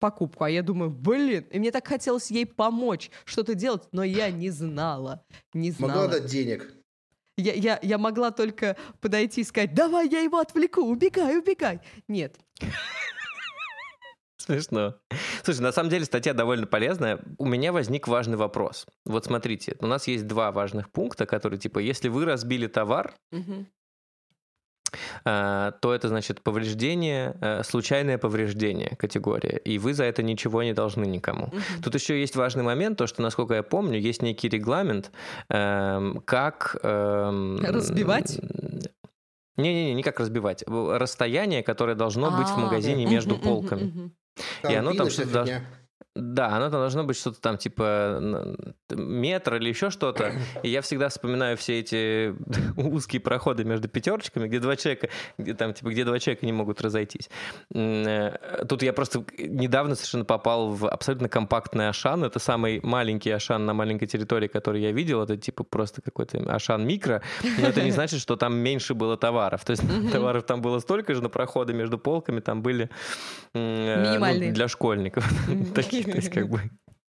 покупку, 0.00 0.44
а 0.44 0.50
я 0.50 0.62
думаю, 0.62 0.90
блин, 0.90 1.46
и 1.50 1.58
мне 1.58 1.70
так 1.70 1.86
хотелось 1.86 2.30
ей 2.30 2.44
помочь, 2.46 3.10
что-то 3.24 3.54
делать, 3.54 3.84
но 3.92 4.02
я 4.02 4.30
не 4.30 4.50
знала, 4.50 5.24
не 5.54 5.70
Могла 5.78 5.94
знала. 6.06 6.08
дать 6.08 6.26
денег. 6.26 6.72
Я, 7.38 7.52
я, 7.52 7.78
я 7.82 7.98
могла 7.98 8.30
только 8.30 8.76
подойти 9.00 9.42
и 9.42 9.44
сказать, 9.44 9.74
давай 9.74 10.08
я 10.08 10.20
его 10.20 10.38
отвлеку, 10.38 10.80
убегай, 10.80 11.38
убегай. 11.38 11.80
Нет, 12.08 12.36
Смешно. 14.46 14.94
Слушай, 15.42 15.60
на 15.60 15.72
самом 15.72 15.90
деле 15.90 16.04
статья 16.04 16.32
довольно 16.32 16.66
полезная. 16.66 17.18
У 17.38 17.46
меня 17.46 17.72
возник 17.72 18.06
важный 18.08 18.36
вопрос. 18.36 18.86
Вот 19.04 19.24
смотрите, 19.24 19.76
у 19.80 19.86
нас 19.86 20.06
есть 20.06 20.26
два 20.26 20.52
важных 20.52 20.90
пункта, 20.90 21.26
которые 21.26 21.58
типа, 21.58 21.80
если 21.80 22.08
вы 22.08 22.24
разбили 22.24 22.66
товар, 22.68 23.12
э, 25.24 25.72
то 25.80 25.92
это 25.94 26.08
значит 26.08 26.42
повреждение, 26.42 27.36
э, 27.40 27.62
случайное 27.64 28.18
повреждение 28.18 28.94
категория, 28.96 29.58
и 29.58 29.78
вы 29.78 29.94
за 29.94 30.04
это 30.04 30.22
ничего 30.22 30.62
не 30.62 30.72
должны 30.74 31.04
никому. 31.06 31.46
Мгм. 31.48 31.82
Тут 31.82 31.94
еще 31.94 32.18
есть 32.20 32.36
важный 32.36 32.62
момент, 32.62 32.96
то 32.98 33.06
что, 33.08 33.22
насколько 33.22 33.54
я 33.54 33.62
помню, 33.64 33.98
есть 33.98 34.22
некий 34.22 34.48
регламент, 34.48 35.10
эм, 35.48 36.22
как... 36.24 36.76
эм, 36.82 37.58
Разбивать? 37.64 38.38
Не-не-не, 39.56 39.94
не 39.94 40.02
как 40.02 40.20
разбивать. 40.20 40.62
В- 40.66 40.98
Расстояние, 40.98 41.62
которое 41.62 41.94
должно 41.96 42.30
быть 42.30 42.46
в 42.48 42.56
А, 42.56 42.60
магазине 42.60 43.06
между 43.06 43.36
полками. 43.38 44.12
Мгм. 44.62 44.72
И 44.72 44.74
оно 44.74 44.94
там 44.94 45.10
что-то. 45.10 45.62
Да, 46.16 46.48
оно 46.48 46.70
там 46.70 46.80
должно 46.80 47.04
быть 47.04 47.16
что-то 47.16 47.40
там 47.40 47.58
типа 47.58 48.56
метр 48.90 49.56
или 49.56 49.68
еще 49.68 49.90
что-то. 49.90 50.32
И 50.62 50.70
я 50.70 50.80
всегда 50.80 51.08
вспоминаю 51.08 51.56
все 51.56 51.80
эти 51.80 52.34
узкие 52.76 53.20
проходы 53.20 53.64
между 53.64 53.88
пятерочками, 53.88 54.48
где 54.48 54.58
два 54.58 54.76
человека, 54.76 55.08
где 55.36 55.54
там 55.54 55.74
типа 55.74 55.90
где 55.90 56.04
два 56.04 56.18
человека 56.18 56.46
не 56.46 56.52
могут 56.52 56.80
разойтись. 56.80 57.28
Э, 57.74 58.64
Тут 58.68 58.82
я 58.82 58.92
просто 58.92 59.24
недавно 59.38 59.94
совершенно 59.94 60.24
попал 60.24 60.70
в 60.70 60.88
абсолютно 60.88 61.28
компактный 61.28 61.88
Ашан. 61.88 62.24
Это 62.24 62.38
самый 62.38 62.80
маленький 62.82 63.30
Ашан 63.30 63.66
на 63.66 63.74
маленькой 63.74 64.06
территории, 64.06 64.48
который 64.48 64.80
я 64.80 64.92
видел. 64.92 65.22
Это 65.22 65.36
типа 65.36 65.64
просто 65.64 66.00
какой-то 66.00 66.38
Ашан 66.52 66.86
микро. 66.86 67.22
Но 67.58 67.68
это 67.68 67.82
не 67.82 67.90
значит, 67.90 68.20
что 68.20 68.36
там 68.36 68.56
меньше 68.56 68.94
было 68.94 69.16
товаров. 69.16 69.64
То 69.64 69.72
есть 69.72 69.82
товаров 70.12 70.44
там 70.44 70.62
было 70.62 70.78
столько 70.78 71.14
же, 71.14 71.22
но 71.22 71.28
проходы 71.28 71.74
между 71.74 71.98
полками 71.98 72.40
там 72.40 72.62
были 72.62 72.88
э, 73.54 74.16
ну, 74.18 74.52
для 74.52 74.68
школьников. 74.68 75.28
Такие, 75.74 76.05
то 76.12 76.16
есть 76.16 76.30
как 76.30 76.48
бы... 76.48 76.60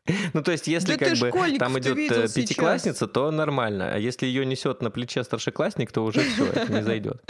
Ну, 0.35 0.43
то 0.43 0.53
есть, 0.53 0.69
если 0.69 0.95
Да 0.95 1.05
как 1.05 1.19
бы 1.19 1.59
там 1.59 1.79
идет 1.81 1.99
э, 1.99 2.07
сейчас. 2.09 2.33
пятиклассница, 2.33 3.09
то 3.09 3.31
нормально. 3.33 3.91
А 3.93 3.99
если 3.99 4.27
ее 4.27 4.47
несет 4.47 4.81
на 4.81 4.91
плече 4.91 5.25
старшеклассник, 5.25 5.91
то 5.91 6.05
уже 6.05 6.21
все, 6.21 6.47
это 6.47 6.73
не 6.73 6.83
зайдет. 6.83 7.23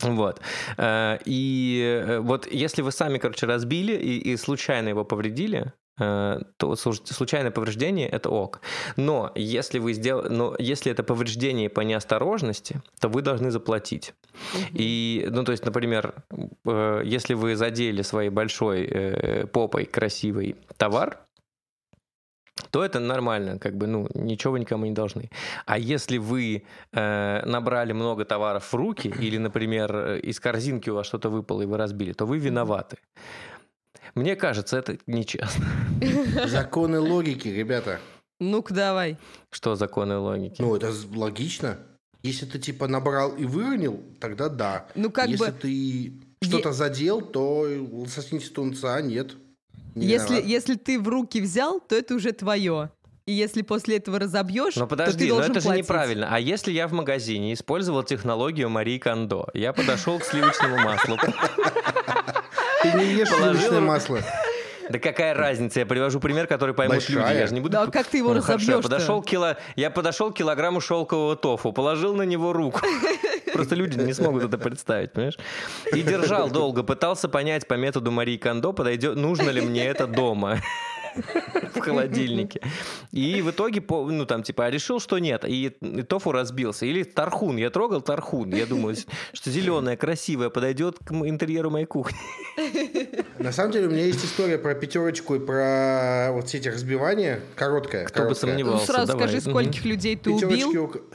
Вот. 0.00 0.40
Э, 0.76 1.18
И 1.24 2.02
э, 2.06 2.20
вот 2.20 2.46
если 2.52 2.82
вы 2.82 2.92
сами, 2.92 3.18
короче, 3.18 3.46
разбили 3.46 3.94
и, 3.94 4.18
и 4.32 4.36
случайно 4.36 4.90
его 4.90 5.04
повредили, 5.04 5.72
то 5.96 6.72
слу- 6.74 7.06
случайное 7.06 7.50
повреждение 7.50 8.08
это 8.08 8.28
ок. 8.28 8.60
Но 8.96 9.32
если 9.34 9.78
вы 9.78 9.94
сделали, 9.94 10.28
но 10.28 10.54
если 10.58 10.92
это 10.92 11.02
повреждение 11.02 11.70
по 11.70 11.80
неосторожности, 11.80 12.82
то 13.00 13.08
вы 13.08 13.22
должны 13.22 13.50
заплатить. 13.50 14.14
И, 14.72 15.26
ну, 15.30 15.44
то 15.44 15.52
есть, 15.52 15.64
например, 15.64 16.14
э, 16.64 17.02
если 17.04 17.34
вы 17.34 17.56
задели 17.56 18.02
своей 18.02 18.30
большой 18.30 18.84
э, 18.84 19.46
попой 19.46 19.86
красивый 19.86 20.56
товар, 20.76 21.18
то 22.70 22.84
это 22.84 23.00
нормально, 23.00 23.58
как 23.58 23.76
бы, 23.76 23.86
ну, 23.86 24.08
ничего 24.14 24.52
вы 24.52 24.60
никому 24.60 24.86
не 24.86 24.92
должны. 24.92 25.30
А 25.66 25.78
если 25.78 26.18
вы 26.18 26.64
э, 26.92 27.42
набрали 27.46 27.92
много 27.92 28.24
товаров 28.24 28.72
в 28.72 28.74
руки, 28.74 29.08
или, 29.20 29.38
например, 29.38 29.94
э, 29.94 30.20
из 30.20 30.40
корзинки 30.40 30.90
у 30.90 30.94
вас 30.94 31.06
что-то 31.06 31.28
выпало 31.28 31.62
и 31.62 31.66
вы 31.66 31.76
разбили, 31.76 32.12
то 32.12 32.26
вы 32.26 32.38
виноваты. 32.38 32.96
Мне 34.16 34.34
кажется, 34.34 34.78
это 34.78 34.98
нечестно. 35.06 35.66
Законы 36.46 36.98
логики, 36.98 37.48
ребята. 37.48 38.00
Ну-ка 38.40 38.72
давай. 38.74 39.18
Что 39.50 39.76
законы 39.76 40.16
логики? 40.16 40.60
Ну, 40.60 40.74
это 40.74 40.92
логично. 41.14 41.78
Если 42.22 42.46
ты 42.46 42.58
типа 42.58 42.88
набрал 42.88 43.36
и 43.36 43.44
выронил, 43.44 44.02
тогда 44.18 44.48
да. 44.48 44.86
Ну 44.94 45.10
как 45.10 45.28
Если 45.28 45.44
бы, 45.44 45.52
ты 45.52 46.12
что-то 46.42 46.72
задел, 46.72 47.20
то 47.20 47.66
соснись 48.08 48.50
тунца 48.50 49.00
нет. 49.02 49.34
Не 49.94 50.06
если, 50.06 50.28
виноват. 50.28 50.44
если 50.46 50.74
ты 50.74 50.98
в 50.98 51.08
руки 51.08 51.40
взял, 51.40 51.78
то 51.78 51.94
это 51.94 52.14
уже 52.14 52.32
твое. 52.32 52.90
И 53.26 53.32
если 53.32 53.62
после 53.62 53.96
этого 53.96 54.18
разобьешь, 54.18 54.76
Но 54.76 54.82
то 54.82 54.88
подожди, 54.88 55.24
ты 55.24 55.28
но 55.28 55.34
должен 55.36 55.50
это 55.52 55.60
же 55.60 55.66
платить. 55.66 55.84
неправильно. 55.84 56.28
А 56.30 56.40
если 56.40 56.72
я 56.72 56.88
в 56.88 56.92
магазине 56.92 57.52
использовал 57.52 58.02
технологию 58.02 58.70
Марии 58.70 58.98
Кондо, 58.98 59.48
я 59.52 59.72
подошел 59.72 60.18
к 60.18 60.24
сливочному 60.24 60.76
маслу. 60.78 61.16
Ты 62.92 62.98
не 62.98 63.12
ешь 63.12 63.28
сливочное 63.28 63.80
масло. 63.80 64.20
Да 64.88 64.98
какая 64.98 65.34
разница? 65.34 65.80
Я 65.80 65.86
привожу 65.86 66.20
пример, 66.20 66.46
который 66.46 66.74
поймут 66.74 66.96
Большая. 66.96 67.28
люди. 67.28 67.38
Я 67.38 67.46
же 67.46 67.54
не 67.54 67.60
буду... 67.60 67.72
Да 67.72 67.86
как 67.86 68.06
ты 68.06 68.18
его 68.18 68.34
Ну, 68.34 68.40
хорошо, 68.40 68.72
я 68.72 68.78
подошел 68.78 69.22
кило... 69.22 69.56
Я 69.74 69.90
подошел 69.90 70.30
к 70.30 70.36
килограмму 70.36 70.80
шелкового 70.80 71.34
тофу, 71.36 71.72
положил 71.72 72.14
на 72.14 72.22
него 72.22 72.52
руку. 72.52 72.80
Просто 73.52 73.74
люди 73.74 73.98
не 73.98 74.12
смогут 74.12 74.44
это 74.44 74.58
представить, 74.58 75.12
понимаешь? 75.12 75.38
И 75.92 76.02
держал 76.02 76.50
долго, 76.50 76.82
пытался 76.82 77.28
понять 77.28 77.66
по 77.66 77.74
методу 77.74 78.10
Марии 78.10 78.36
Кондо, 78.36 78.72
подойдет, 78.72 79.16
нужно 79.16 79.50
ли 79.50 79.60
мне 79.60 79.86
это 79.86 80.06
дома 80.06 80.60
в 81.74 81.80
холодильнике. 81.80 82.60
И 83.12 83.42
в 83.42 83.50
итоге, 83.50 83.82
ну 83.88 84.26
там 84.26 84.42
типа, 84.42 84.68
решил, 84.68 85.00
что 85.00 85.18
нет. 85.18 85.44
И, 85.46 85.66
и 85.66 86.02
тофу 86.02 86.32
разбился. 86.32 86.86
Или 86.86 87.02
тархун. 87.02 87.56
Я 87.56 87.70
трогал 87.70 88.00
тархун. 88.00 88.50
Я 88.54 88.66
думаю, 88.66 88.96
что 89.32 89.50
зеленое, 89.50 89.96
красивое 89.96 90.50
подойдет 90.50 90.98
к 90.98 91.12
интерьеру 91.12 91.70
моей 91.70 91.86
кухни. 91.86 92.16
На 93.38 93.52
самом 93.52 93.72
деле 93.72 93.88
у 93.88 93.90
меня 93.90 94.04
есть 94.04 94.24
история 94.24 94.58
про 94.58 94.74
пятерочку 94.74 95.34
и 95.36 95.38
про 95.38 96.30
вот 96.32 96.48
все 96.48 96.58
эти 96.58 96.68
разбивания. 96.68 97.40
Короткая. 97.54 98.04
Кто 98.06 98.22
бы 98.22 98.34
короткая. 98.34 98.52
Ну, 98.52 98.58
сомневался. 98.58 98.86
сразу 98.86 99.12
давай. 99.12 99.28
скажи, 99.28 99.40
скольких 99.42 99.84
людей 99.84 100.16
ты 100.16 100.32
Пятерочки 100.32 100.64
убил? 100.64 100.84
у- 100.84 101.14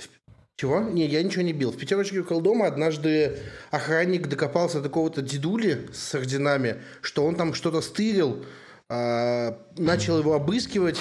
Чего? 0.56 0.80
Не, 0.82 1.08
я 1.08 1.24
ничего 1.24 1.42
не 1.42 1.54
бил. 1.54 1.72
В 1.72 1.78
пятерочке 1.78 2.22
около 2.22 2.42
дома 2.42 2.68
однажды 2.68 3.40
охранник 3.72 4.28
докопался 4.28 4.78
до 4.80 4.90
какого-то 4.90 5.22
дедули 5.22 5.88
с 5.94 6.14
орденами, 6.14 6.78
что 7.02 7.26
он 7.26 7.36
там 7.36 7.54
что-то 7.54 7.82
стырил, 7.82 8.38
а, 8.38 8.46
начал 9.78 10.20
его 10.20 10.34
обыскивать, 10.34 11.00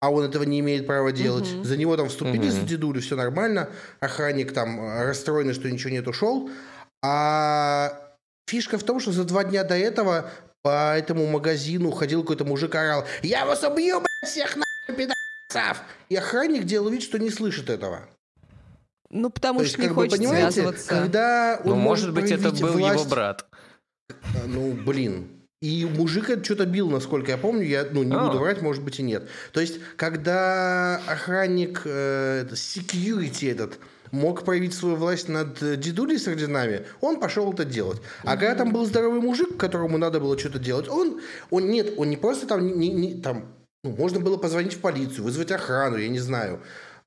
а 0.00 0.10
он 0.10 0.24
этого 0.24 0.44
не 0.44 0.60
имеет 0.60 0.86
права 0.86 1.12
делать. 1.12 1.46
За 1.62 1.76
него 1.76 1.96
там 1.96 2.08
вступили 2.08 2.48
за 2.48 2.62
дедулю, 2.62 3.00
все 3.00 3.16
нормально. 3.16 3.68
Охранник 4.00 4.52
там 4.52 4.80
а, 4.80 5.04
расстроенный, 5.04 5.54
что 5.54 5.70
ничего 5.70 5.90
нет, 5.90 6.06
ушел. 6.08 6.50
А 7.04 7.98
фишка 8.48 8.78
в 8.78 8.84
том, 8.84 9.00
что 9.00 9.12
за 9.12 9.24
два 9.24 9.44
дня 9.44 9.64
до 9.64 9.76
этого 9.76 10.30
по 10.62 10.94
этому 10.96 11.26
магазину 11.26 11.90
ходил 11.90 12.22
какой-то 12.22 12.44
мужик, 12.44 12.74
орал, 12.74 13.04
я 13.22 13.44
вас 13.46 13.62
убью, 13.64 13.98
блядь, 14.00 14.30
всех 14.30 14.56
нахуй, 14.56 14.94
пидорасы!» 14.96 15.14
Цав! 15.50 15.82
И 16.08 16.16
охранник 16.16 16.64
делал 16.64 16.88
вид, 16.88 17.02
что 17.02 17.18
не 17.18 17.30
слышит 17.30 17.68
этого. 17.68 18.08
Ну, 19.10 19.28
потому 19.28 19.58
То 19.60 19.66
что 19.66 19.72
есть, 19.72 19.78
не 19.78 19.86
как 19.88 19.96
бы, 19.96 20.02
хочет 20.04 20.18
понимаете, 20.18 20.52
связываться. 20.52 20.88
когда 20.88 21.60
он 21.64 21.70
Ну, 21.70 21.76
может 21.76 22.14
быть, 22.14 22.30
это 22.30 22.50
был 22.52 22.78
его 22.78 22.78
власть- 22.78 23.08
брат. 23.10 23.46
А, 24.08 24.14
Ну, 24.46 24.72
блин. 24.72 25.41
И 25.62 25.86
мужик 25.86 26.28
это 26.28 26.44
что-то 26.44 26.66
бил, 26.66 26.90
насколько 26.90 27.30
я 27.30 27.38
помню. 27.38 27.62
Я, 27.64 27.86
ну, 27.90 28.02
не 28.02 28.14
А. 28.14 28.26
буду 28.26 28.38
врать, 28.40 28.60
может 28.60 28.82
быть 28.82 28.98
и 28.98 29.02
нет. 29.02 29.28
То 29.52 29.60
есть, 29.60 29.78
когда 29.96 30.96
охранник, 31.06 31.82
э, 31.84 32.42
это, 32.44 32.56
security 32.56 33.48
этот, 33.50 33.78
мог 34.10 34.44
проявить 34.44 34.74
свою 34.74 34.96
власть 34.96 35.28
над 35.28 35.62
э, 35.62 35.76
дедулей 35.76 36.18
с 36.18 36.26
орденами, 36.26 36.84
он 37.00 37.20
пошел 37.20 37.52
это 37.52 37.64
делать. 37.64 38.02
А 38.24 38.36
когда 38.36 38.56
там 38.56 38.72
был 38.72 38.84
здоровый 38.86 39.20
мужик, 39.20 39.56
которому 39.56 39.98
надо 39.98 40.18
было 40.18 40.36
что-то 40.36 40.58
делать, 40.58 40.88
он, 40.88 41.20
он 41.50 41.70
нет, 41.70 41.94
он 41.96 42.10
не 42.10 42.16
просто 42.16 42.48
там, 42.48 42.66
не, 42.78 42.88
не- 42.88 43.14
там 43.14 43.46
ну, 43.84 43.90
можно 43.92 44.18
было 44.18 44.36
позвонить 44.36 44.74
в 44.74 44.80
полицию, 44.80 45.22
вызвать 45.24 45.52
охрану, 45.52 45.96
я 45.96 46.08
не 46.08 46.18
знаю. 46.18 46.60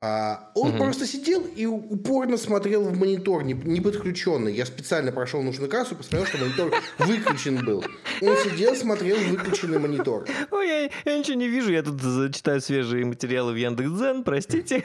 А, 0.07 0.51
он 0.53 0.69
Мгм. 0.69 0.77
просто 0.77 1.07
сидел 1.07 1.41
и 1.55 1.65
упорно 1.65 2.37
смотрел 2.37 2.83
в 2.83 2.95
монитор, 2.95 3.43
не, 3.43 3.53
не 3.53 3.81
подключенный. 3.81 4.53
Я 4.53 4.67
специально 4.67 5.11
прошел 5.11 5.41
нужную 5.41 5.67
кассу, 5.67 5.95
посмотрел, 5.95 6.27
что 6.27 6.37
монитор 6.37 6.71
выключен 6.99 7.65
был. 7.65 7.83
Он 8.21 8.37
сидел, 8.37 8.75
смотрел 8.75 9.17
выключенный 9.17 9.79
монитор. 9.79 10.27
Ой, 10.51 10.67
я, 10.67 10.89
я 11.05 11.17
ничего 11.17 11.37
не 11.37 11.47
вижу, 11.47 11.71
я 11.71 11.81
тут 11.81 11.99
э, 12.03 12.31
читаю 12.31 12.61
свежие 12.61 13.03
материалы 13.03 13.53
в 13.53 13.55
Яндекс.Дзен, 13.55 14.23
простите. 14.23 14.83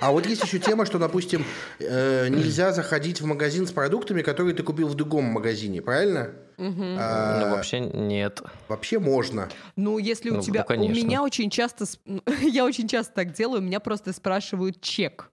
А 0.00 0.12
вот 0.12 0.26
есть 0.26 0.44
еще 0.44 0.58
тема, 0.58 0.86
что, 0.86 0.98
допустим, 0.98 1.44
э, 1.80 2.28
нельзя 2.28 2.72
заходить 2.72 3.20
в 3.20 3.26
магазин 3.26 3.66
с 3.66 3.72
продуктами, 3.72 4.22
которые 4.22 4.54
ты 4.54 4.62
купил 4.62 4.88
в 4.88 4.94
другом 4.94 5.24
магазине, 5.24 5.82
правильно? 5.82 6.30
Мгм. 6.56 6.96
А, 6.98 7.38
Ну, 7.40 7.50
вообще 7.50 7.80
нет. 7.80 8.42
вообще 8.68 8.98
можно. 8.98 9.48
Ну, 9.76 9.98
если 9.98 10.30
у 10.30 10.36
Ну, 10.36 10.42
тебя... 10.42 10.64
ну, 10.68 10.84
у 10.86 10.88
меня 10.88 11.22
очень 11.22 11.50
часто... 11.50 11.84
Я 12.40 12.64
очень 12.64 12.88
часто 12.88 13.12
так 13.14 13.32
делаю, 13.32 13.60
меня 13.62 13.80
просто 13.80 14.12
спрашивают 14.12 14.80
чек. 14.80 15.30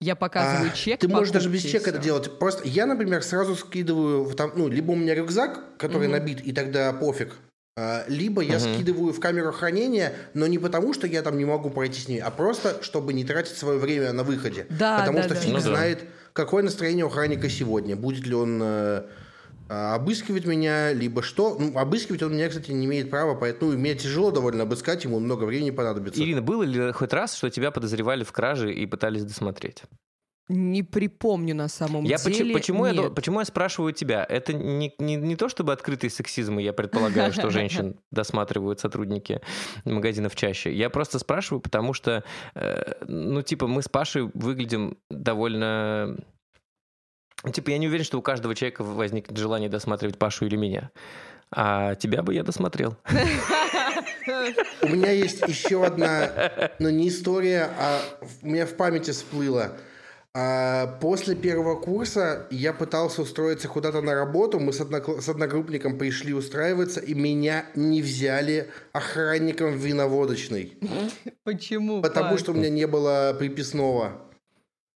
Я 0.00 0.14
показываю 0.14 0.70
А, 0.70 0.76
чек 0.76 1.00
Ты 1.00 1.08
можешь 1.08 1.32
даже 1.32 1.48
без 1.48 1.62
чека 1.62 1.88
это 1.90 1.98
делать. 1.98 2.38
Просто 2.38 2.68
я, 2.68 2.84
например, 2.84 3.22
сразу 3.22 3.56
скидываю 3.56 4.24
в 4.24 4.34
там, 4.34 4.52
ну, 4.54 4.68
либо 4.68 4.92
у 4.92 4.96
меня 4.96 5.14
рюкзак, 5.14 5.78
который 5.78 6.08
Мгм. 6.08 6.12
набит, 6.18 6.40
и 6.42 6.52
тогда 6.52 6.92
пофиг. 6.92 7.34
А, 7.76 8.04
Либо 8.08 8.40
я 8.42 8.58
Мгм. 8.58 8.74
скидываю 8.74 9.12
в 9.12 9.20
камеру 9.20 9.52
хранения, 9.52 10.14
но 10.34 10.46
не 10.46 10.58
потому, 10.58 10.94
что 10.94 11.06
я 11.06 11.22
там 11.22 11.36
не 11.36 11.44
могу 11.44 11.70
пройти 11.70 12.00
с 12.00 12.08
ней, 12.08 12.20
а 12.20 12.30
просто, 12.30 12.82
чтобы 12.82 13.12
не 13.12 13.24
тратить 13.24 13.56
свое 13.56 13.78
время 13.78 14.12
на 14.12 14.24
выходе. 14.24 14.66
Да, 14.70 15.00
потому 15.00 15.18
да, 15.18 15.24
что 15.24 15.34
да, 15.34 15.40
фиг 15.40 15.52
да. 15.52 15.58
Ну 15.58 15.64
да. 15.64 15.70
знает, 15.70 16.04
какое 16.32 16.62
настроение 16.62 17.04
у 17.04 17.08
охранника 17.08 17.50
сегодня. 17.50 17.94
Будет 17.94 18.26
ли 18.26 18.34
он 18.34 18.60
э, 18.62 19.02
а, 19.68 19.96
обыскивать 19.96 20.46
меня, 20.46 20.92
либо 20.92 21.22
что. 21.22 21.56
Ну, 21.58 21.76
обыскивать 21.78 22.22
он 22.22 22.32
меня, 22.34 22.48
кстати, 22.48 22.70
не 22.70 22.86
имеет 22.86 23.10
права, 23.10 23.34
поэтому 23.34 23.72
мне 23.72 23.94
тяжело 23.94 24.30
довольно 24.30 24.62
обыскать, 24.62 25.04
ему 25.04 25.18
много 25.18 25.44
времени 25.44 25.70
понадобится. 25.70 26.22
Ирина, 26.22 26.40
было 26.40 26.62
ли 26.62 26.92
хоть 26.92 27.12
раз, 27.12 27.36
что 27.36 27.50
тебя 27.50 27.70
подозревали 27.72 28.22
в 28.22 28.32
краже 28.32 28.72
и 28.72 28.86
пытались 28.86 29.24
досмотреть? 29.24 29.82
Не 30.48 30.84
припомню 30.84 31.56
на 31.56 31.66
самом 31.66 32.04
Я 32.04 32.18
почему, 32.18 32.34
деле. 32.34 32.54
почему, 32.54 32.86
я, 32.86 32.94
до- 32.94 33.02
нет. 33.04 33.14
почему 33.16 33.40
я 33.40 33.44
спрашиваю 33.44 33.92
тебя? 33.92 34.24
Это 34.28 34.52
не, 34.52 34.94
не, 34.98 35.16
не 35.16 35.34
то 35.34 35.48
чтобы 35.48 35.72
открытый 35.72 36.08
сексизм, 36.08 36.60
и 36.60 36.62
я 36.62 36.72
предполагаю, 36.72 37.32
что 37.32 37.50
женщин 37.50 37.96
досматривают 38.12 38.78
сотрудники 38.78 39.40
магазинов 39.84 40.36
чаще. 40.36 40.72
Я 40.72 40.88
просто 40.88 41.18
спрашиваю, 41.18 41.60
потому 41.60 41.94
что, 41.94 42.22
э, 42.54 42.92
ну, 43.08 43.42
типа, 43.42 43.66
мы 43.66 43.82
с 43.82 43.88
Пашей 43.88 44.30
выглядим 44.34 44.98
довольно... 45.10 46.16
Типа, 47.52 47.70
я 47.70 47.78
не 47.78 47.88
уверен, 47.88 48.04
что 48.04 48.18
у 48.18 48.22
каждого 48.22 48.54
человека 48.54 48.84
возникнет 48.84 49.36
желание 49.36 49.68
досматривать 49.68 50.16
Пашу 50.16 50.46
или 50.46 50.56
меня. 50.56 50.90
А 51.50 51.96
тебя 51.96 52.22
бы 52.22 52.34
я 52.34 52.42
досмотрел. 52.44 52.96
У 54.82 54.88
меня 54.88 55.10
есть 55.10 55.40
еще 55.46 55.84
одна, 55.84 56.30
ну 56.78 56.90
не 56.90 57.08
история, 57.08 57.70
а 57.78 58.00
у 58.42 58.46
меня 58.46 58.66
в 58.66 58.74
памяти 58.74 59.12
всплыла. 59.12 59.72
А, 60.38 60.98
После 61.00 61.34
первого 61.34 61.76
курса 61.80 62.46
я 62.50 62.74
пытался 62.74 63.22
устроиться 63.22 63.68
куда-то 63.68 64.02
на 64.02 64.14
работу. 64.14 64.60
Мы 64.60 64.74
с, 64.74 64.80
однокл- 64.82 65.22
с 65.22 65.28
одногруппником 65.30 65.96
пришли 65.96 66.34
устраиваться, 66.34 67.00
и 67.00 67.14
меня 67.14 67.64
не 67.74 68.02
взяли 68.02 68.70
охранником 68.92 69.72
в 69.72 69.76
виноводочный. 69.76 70.76
Почему? 71.44 72.02
Потому 72.02 72.36
что 72.36 72.52
у 72.52 72.54
меня 72.54 72.68
не 72.68 72.86
было 72.86 73.34
приписного. 73.38 74.12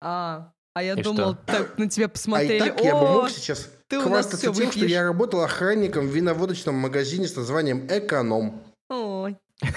А, 0.01 0.51
а 0.73 0.83
я 0.83 0.93
И 0.95 1.01
думал, 1.01 1.35
что? 1.35 1.43
так 1.45 1.77
на 1.77 1.89
тебя 1.89 2.05
А 2.05 2.09
и 2.09 2.11
посмотрели. 2.11 2.59
так 2.59 2.83
я 2.83 2.95
бы 2.95 3.01
мог 3.07 3.29
сейчас 3.29 3.69
ты 3.87 4.01
хвастаться 4.01 4.51
тем, 4.53 4.71
что 4.73 4.85
я 4.85 5.03
работал 5.05 5.41
охранником 5.41 6.05
в 6.07 6.11
виноводочном 6.11 6.75
магазине 6.75 7.27
с 7.29 7.35
названием 7.37 7.87
«Эконом». 7.89 8.61
Ой. 8.89 9.37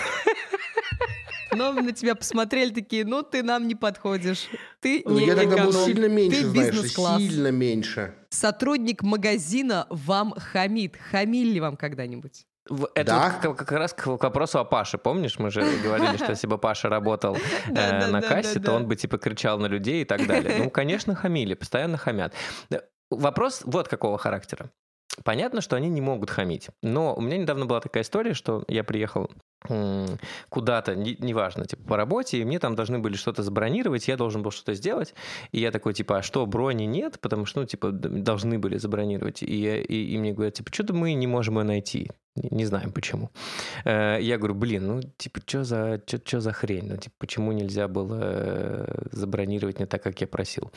Но 1.55 1.73
на 1.73 1.93
тебя 1.93 2.15
посмотрели 2.15 2.71
такие, 2.71 3.05
ну 3.05 3.23
ты 3.23 3.43
нам 3.43 3.67
не 3.69 3.75
подходишь. 3.75 4.49
Ты 4.81 5.03
Ну, 5.05 5.19
не 5.19 5.27
я 5.27 5.37
тогда 5.37 5.65
был 5.65 5.73
сильно 5.73 6.07
меньше, 6.07 6.43
Ты 6.43 6.47
знаешь, 6.49 6.93
сильно 7.19 7.49
меньше. 7.49 8.15
Сотрудник 8.31 9.03
магазина 9.03 9.87
вам 9.91 10.35
хамит. 10.37 10.97
Хамили 11.11 11.59
вам 11.59 11.77
когда-нибудь? 11.77 12.47
Это 12.95 13.11
Да. 13.11 13.41
вот 13.43 13.57
как, 13.57 13.67
как 13.69 13.79
раз 13.79 13.93
к, 13.93 14.03
к 14.03 14.23
вопросу 14.23 14.61
о 14.61 14.65
Паше. 14.65 14.97
Помнишь, 14.97 15.39
мы 15.39 15.51
же 15.51 15.63
говорили, 15.83 16.17
что 16.17 16.31
если 16.31 16.47
бы 16.47 16.59
Паша 16.59 16.89
работал 16.89 17.37
э, 17.69 17.73
Да, 17.73 18.01
да, 18.01 18.07
на 18.09 18.21
да, 18.21 18.29
кассе, 18.29 18.59
да, 18.59 18.61
то 18.61 18.67
да. 18.67 18.75
он 18.75 18.87
бы 18.87 18.95
типа 18.97 19.19
кричал 19.19 19.59
на 19.59 19.67
людей 19.67 20.03
и 20.03 20.05
так 20.05 20.27
далее. 20.27 20.59
Ну, 20.63 20.71
конечно, 20.71 21.15
хамили, 21.15 21.55
постоянно 21.55 21.97
хамят. 21.97 22.35
Э, 22.71 22.81
Вопрос 23.11 23.63
вот 23.65 23.89
какого 23.89 24.17
характера. 24.17 24.71
Понятно, 25.25 25.61
что 25.61 25.77
они 25.77 25.91
не 25.91 26.01
могут 26.01 26.31
хамить. 26.31 26.69
Но 26.83 27.15
у 27.15 27.21
меня 27.21 27.37
недавно 27.37 27.67
была 27.67 27.81
такая 27.81 28.03
история, 28.05 28.33
что 28.33 28.65
я 28.69 28.85
приехал 28.85 29.31
куда-то, 30.49 30.95
не- 30.97 31.17
неважно, 31.21 31.67
типа 31.67 31.83
по 31.89 31.97
работе, 31.97 32.39
и 32.39 32.45
мне 32.45 32.59
там 32.59 32.75
должны 32.75 32.99
были 32.99 33.15
что-то 33.17 33.43
забронировать, 33.43 34.09
я 34.09 34.17
должен 34.17 34.43
был 34.43 34.51
что-то 34.51 34.75
сделать. 34.75 35.15
И 35.53 35.61
я 35.61 35.71
такой, 35.71 35.95
типа, 35.95 36.19
а 36.19 36.23
что, 36.23 36.47
брони 36.47 36.85
нет? 36.85 37.19
Потому 37.21 37.47
что, 37.47 37.61
ну, 37.61 37.67
типа, 37.67 37.91
должны 37.93 38.59
были 38.59 38.79
забронировать. 38.79 39.43
И, 39.43 39.55
я- 39.57 39.81
и, 39.81 39.95
и 40.15 40.19
мне 40.19 40.33
говорят, 40.33 40.55
типа, 40.55 40.73
что-то 40.73 40.95
мы 40.95 41.13
не 41.15 41.27
можем 41.27 41.59
ее 41.59 41.65
найти. 41.65 42.11
Не 42.37 42.65
знаем 42.65 42.93
почему. 42.93 43.31
Э, 43.85 44.19
Я 44.21 44.39
говорю, 44.39 44.55
блин, 44.55 44.87
ну, 44.87 45.01
типа, 45.19 45.41
что 45.47 45.65
за, 45.65 46.01
чё, 46.07 46.19
чё 46.19 46.41
за 46.41 46.53
хрень? 46.53 46.87
Ну, 46.89 46.97
типа, 46.97 47.15
почему 47.19 47.53
нельзя 47.53 47.89
было 47.89 48.19
э, 48.23 49.05
забронировать 49.13 49.79
не 49.81 49.87
так, 49.87 50.03
как 50.03 50.21
я 50.21 50.27
просил? 50.27 50.73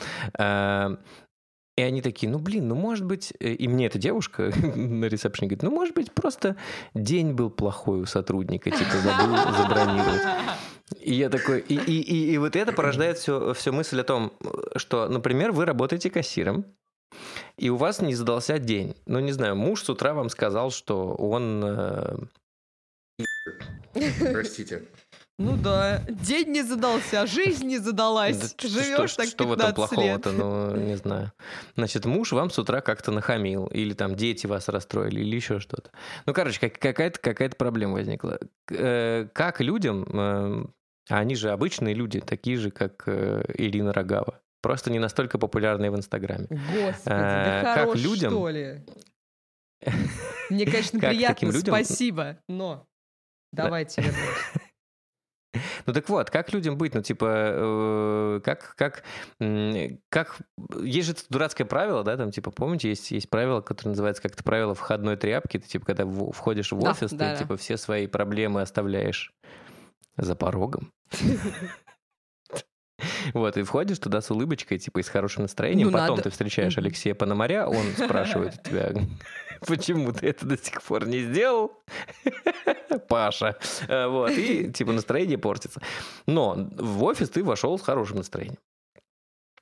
И 1.76 1.82
они 1.82 2.00
такие, 2.00 2.30
ну, 2.30 2.38
блин, 2.38 2.68
ну, 2.68 2.74
может 2.74 3.04
быть... 3.04 3.34
э, 3.38 3.52
И 3.52 3.68
мне 3.68 3.86
эта 3.86 3.98
девушка 3.98 4.50
на 4.76 5.04
ресепшене 5.04 5.48
говорит, 5.48 5.62
ну, 5.62 5.70
может 5.70 5.94
быть, 5.94 6.10
просто 6.12 6.56
день 6.94 7.32
был 7.34 7.50
плохой 7.50 8.00
у 8.00 8.06
сотрудника, 8.06 8.70
типа, 8.70 8.92
забыл 9.02 9.36
забронировать. 9.52 10.22
И 11.00 11.14
я 11.14 11.28
такой, 11.28 11.60
и, 11.60 11.74
и, 11.74 12.00
и, 12.00 12.32
и 12.32 12.38
вот 12.38 12.56
это 12.56 12.72
порождает 12.72 13.18
все, 13.18 13.52
все 13.52 13.72
мысль 13.72 14.00
о 14.00 14.04
том, 14.04 14.32
что, 14.76 15.08
например, 15.08 15.52
вы 15.52 15.64
работаете 15.66 16.10
кассиром, 16.10 16.64
и 17.58 17.68
у 17.70 17.76
вас 17.76 18.00
не 18.00 18.14
задался 18.14 18.58
день. 18.58 18.94
Ну, 19.06 19.20
не 19.20 19.32
знаю, 19.32 19.56
муж 19.56 19.82
с 19.82 19.90
утра 19.90 20.14
вам 20.14 20.28
сказал, 20.30 20.70
что 20.70 21.14
он... 21.14 21.62
э, 21.64 22.16
Простите. 24.32 24.82
Ну 25.38 25.56
да, 25.58 25.98
день 26.08 26.48
не 26.52 26.62
задался, 26.62 27.26
жизнь 27.26 27.66
не 27.66 27.76
задалась. 27.76 28.54
да 28.54 28.68
Живешь 28.68 29.10
что, 29.10 29.16
так 29.18 29.26
что 29.28 29.44
в 29.46 29.52
этом 29.52 29.66
15 29.74 29.98
лет. 29.98 30.22
плохого-то, 30.22 30.32
ну, 30.32 30.76
не 30.76 30.96
знаю. 30.96 31.32
Значит, 31.76 32.06
муж 32.06 32.32
вам 32.32 32.48
с 32.48 32.58
утра 32.58 32.80
как-то 32.80 33.12
нахамил, 33.12 33.66
или 33.66 33.92
там 33.92 34.14
дети 34.16 34.46
вас 34.46 34.68
расстроили, 34.70 35.20
или 35.20 35.36
еще 35.36 35.60
что-то. 35.60 35.90
Ну, 36.24 36.32
короче, 36.32 36.58
как- 36.58 36.78
какая-то 36.78 37.20
какая 37.20 37.50
проблема 37.50 37.92
возникла. 37.94 38.38
Э, 38.70 39.28
Как 39.34 39.60
людям, 39.60 40.08
а 40.10 40.64
они 41.08 41.36
же 41.36 41.50
обычные 41.50 41.94
люди, 41.94 42.20
такие 42.20 42.56
же, 42.56 42.70
как 42.70 43.02
э, 43.06 43.44
Ирина 43.58 43.92
Рогава, 43.92 44.40
просто 44.62 44.90
не 44.90 44.98
настолько 44.98 45.38
популярные 45.38 45.90
в 45.90 45.96
Инстаграме. 45.96 46.46
Господи, 46.48 47.14
Э, 47.14 47.44
да 47.44 47.60
как 47.62 47.78
хорош, 47.80 48.00
людям- 48.00 48.32
что 48.32 48.48
ли? 48.48 48.80
Мне, 50.48 50.64
конечно, 50.64 50.98
приятно, 51.00 51.52
спасибо, 51.52 52.38
но 52.48 52.86
давайте 53.52 54.00
вернемся. 54.00 54.60
Ну 55.86 55.92
так 55.92 56.08
вот, 56.08 56.30
как 56.30 56.52
людям 56.52 56.76
быть? 56.76 56.94
Ну 56.94 57.02
типа, 57.02 57.26
э, 57.28 58.40
как, 58.44 58.74
как, 58.76 59.04
как... 60.08 60.38
Есть 60.82 61.06
же 61.06 61.12
это 61.12 61.22
дурацкое 61.28 61.66
правило, 61.66 62.02
да, 62.02 62.16
там 62.16 62.30
типа, 62.30 62.50
помните, 62.50 62.88
есть, 62.90 63.10
есть 63.10 63.30
правило, 63.30 63.60
которое 63.60 63.90
называется 63.90 64.22
как-то 64.22 64.42
правило 64.44 64.74
входной 64.74 65.16
тряпки. 65.16 65.58
Ты 65.58 65.68
типа, 65.68 65.86
когда 65.86 66.06
входишь 66.06 66.72
в 66.72 66.80
Да, 66.80 66.90
офис, 66.90 67.10
да, 67.10 67.16
ты 67.16 67.32
да. 67.32 67.36
типа 67.36 67.56
все 67.56 67.76
свои 67.76 68.06
проблемы 68.06 68.60
оставляешь 68.60 69.32
за 70.16 70.34
порогом. 70.34 70.92
Вот, 73.34 73.56
и 73.56 73.62
входишь 73.62 73.98
туда 73.98 74.20
с 74.20 74.30
улыбочкой, 74.30 74.78
типа, 74.78 74.98
и 75.00 75.02
с 75.02 75.08
хорошим 75.08 75.42
настроением. 75.42 75.88
Ну, 75.88 75.92
Потом 75.92 76.10
надо. 76.16 76.22
ты 76.22 76.30
встречаешь. 76.30 76.76
Алексея 76.78 77.14
Пономаря, 77.14 77.68
он 77.68 77.84
спрашивает 77.96 78.54
у 78.54 78.68
тебя, 78.68 78.92
почему 79.66 80.12
ты 80.12 80.28
это 80.28 80.46
до 80.46 80.56
сих 80.56 80.82
пор 80.82 81.06
не 81.06 81.20
сделал? 81.20 81.72
Паша. 83.08 83.56
Э, 83.88 84.06
Вот, 84.06 84.30
и, 84.30 84.70
типа, 84.72 84.92
настроение 84.92 85.38
портится. 85.38 85.80
Но 86.26 86.54
в 86.76 87.04
офис 87.04 87.30
ты 87.30 87.42
вошел 87.44 87.78
с 87.78 87.82
хорошим 87.82 88.18
настроением. 88.18 88.58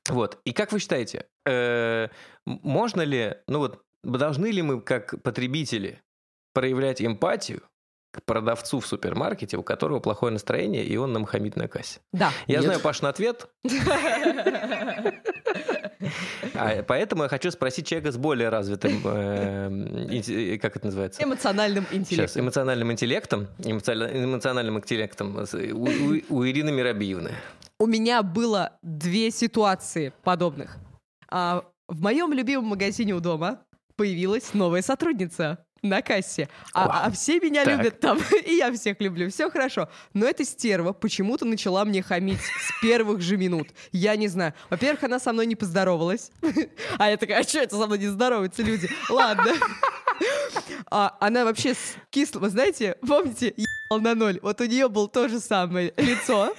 Вот, 0.08 0.38
и 0.44 0.52
как 0.52 0.72
вы 0.72 0.80
считаете, 0.80 1.26
э, 1.46 2.08
можно 2.44 3.00
ли, 3.02 3.36
ну 3.46 3.58
вот, 3.60 3.82
должны 4.02 4.48
ли 4.48 4.60
мы, 4.60 4.82
как 4.82 5.22
потребители, 5.22 6.02
проявлять 6.52 7.00
эмпатию 7.02 7.62
к 8.14 8.22
продавцу 8.24 8.78
в 8.80 8.86
супермаркете, 8.86 9.56
у 9.56 9.62
которого 9.64 9.98
плохое 9.98 10.32
настроение, 10.32 10.84
и 10.84 10.96
он 10.96 11.12
нам 11.12 11.24
хамит 11.24 11.56
на 11.56 11.66
кассе? 11.68 11.98
Да. 12.12 12.30
Я 12.46 12.56
Нет. 12.56 12.64
знаю 12.64 12.80
Пашин 12.80 13.06
ответ, 13.08 13.48
а 16.54 16.82
поэтому 16.86 17.24
я 17.24 17.28
хочу 17.28 17.50
спросить 17.50 17.86
человека 17.86 18.12
с 18.12 18.16
более 18.16 18.48
развитым, 18.50 19.00
э, 19.04 19.68
инте- 20.10 20.58
как 20.58 20.76
это 20.76 20.86
называется? 20.86 21.22
Эмоциональным 21.22 21.84
Сейчас, 21.90 21.96
интеллектом. 22.36 22.42
эмоциональным 22.42 22.92
интеллектом, 22.92 23.48
эмоциональным, 23.58 24.78
интеллектом 24.78 25.46
с- 25.46 25.54
у, 25.54 25.84
у- 25.84 26.22
у 26.28 26.44
Ирины 26.46 26.70
Миробиевны. 26.70 27.32
У 27.80 27.86
меня 27.86 28.22
было 28.22 28.78
две 28.82 29.30
ситуации 29.30 30.12
подобных. 30.22 30.76
А, 31.28 31.64
в 31.88 32.00
моем 32.00 32.32
любимом 32.32 32.66
магазине 32.66 33.14
у 33.14 33.20
дома 33.20 33.60
появилась 33.96 34.54
новая 34.54 34.82
сотрудница 34.82 35.63
на 35.84 36.02
кассе. 36.02 36.48
А, 36.72 37.06
а 37.06 37.10
все 37.10 37.38
меня 37.38 37.64
Так. 37.64 37.78
любят 37.78 38.00
там, 38.00 38.18
и 38.46 38.54
я 38.54 38.72
всех 38.72 39.00
люблю. 39.00 39.30
Все 39.30 39.50
хорошо. 39.50 39.88
Но 40.14 40.26
эта 40.26 40.44
стерва 40.44 40.92
почему-то 40.92 41.44
начала 41.44 41.84
мне 41.84 42.02
хамить 42.02 42.40
с 42.40 42.80
первых 42.82 43.20
же 43.20 43.36
минут. 43.36 43.68
Я 43.92 44.16
не 44.16 44.28
знаю. 44.28 44.54
Во-первых, 44.70 45.04
она 45.04 45.20
со 45.20 45.32
мной 45.32 45.46
не 45.46 45.54
поздоровалась. 45.56 46.30
А 46.98 47.10
я 47.10 47.16
такая, 47.16 47.40
а 47.40 47.42
что 47.42 47.58
это 47.58 47.76
со 47.76 47.86
мной 47.86 47.98
не 47.98 48.06
здороваются 48.06 48.62
люди? 48.62 48.88
Ладно. 49.10 49.52
А 50.90 51.16
она 51.20 51.44
вообще 51.44 51.74
с 51.74 51.96
кисло, 52.10 52.38
вы 52.38 52.48
знаете, 52.50 52.96
помните, 53.06 53.52
ебал 53.56 54.00
на 54.00 54.14
ноль? 54.14 54.38
Вот 54.42 54.60
у 54.60 54.64
нее 54.64 54.88
было 54.88 55.08
то 55.08 55.28
же 55.28 55.40
самое 55.40 55.92
лицо. 55.96 56.54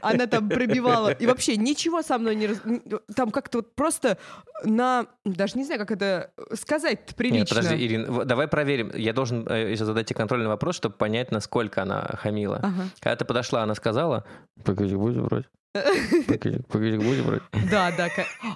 Она 0.00 0.26
там 0.26 0.48
пробивала. 0.48 1.10
И 1.10 1.26
вообще 1.26 1.56
ничего 1.56 2.02
со 2.02 2.18
мной 2.18 2.34
не... 2.36 2.46
раз- 2.48 2.60
Там 3.14 3.30
как-то 3.30 3.58
вот 3.58 3.74
просто 3.74 4.18
на... 4.64 5.06
Даже 5.24 5.56
не 5.58 5.64
знаю, 5.64 5.80
как 5.80 5.90
это 5.90 6.30
сказать 6.54 7.14
прилично. 7.16 7.38
Нет, 7.38 7.48
подожди, 7.48 7.84
Ирина, 7.86 8.24
давай 8.24 8.48
проверим. 8.48 8.90
Я 8.94 9.12
должен 9.12 9.46
э, 9.48 9.74
сейчас 9.74 9.86
задать 9.86 10.06
тебе 10.06 10.16
контрольный 10.16 10.48
вопрос, 10.48 10.76
чтобы 10.76 10.94
понять, 10.96 11.30
насколько 11.30 11.82
она 11.82 12.02
хамила. 12.18 12.56
Ага. 12.62 12.88
Когда 13.00 13.16
ты 13.16 13.24
подошла, 13.24 13.62
она 13.62 13.74
сказала, 13.74 14.24
погоди, 14.64 14.94
будешь 14.94 15.16
брать? 15.22 15.46
Погоди, 15.72 16.96
будешь 16.96 17.22
брать? 17.22 17.42
Да, 17.70 17.92
да. 17.96 18.08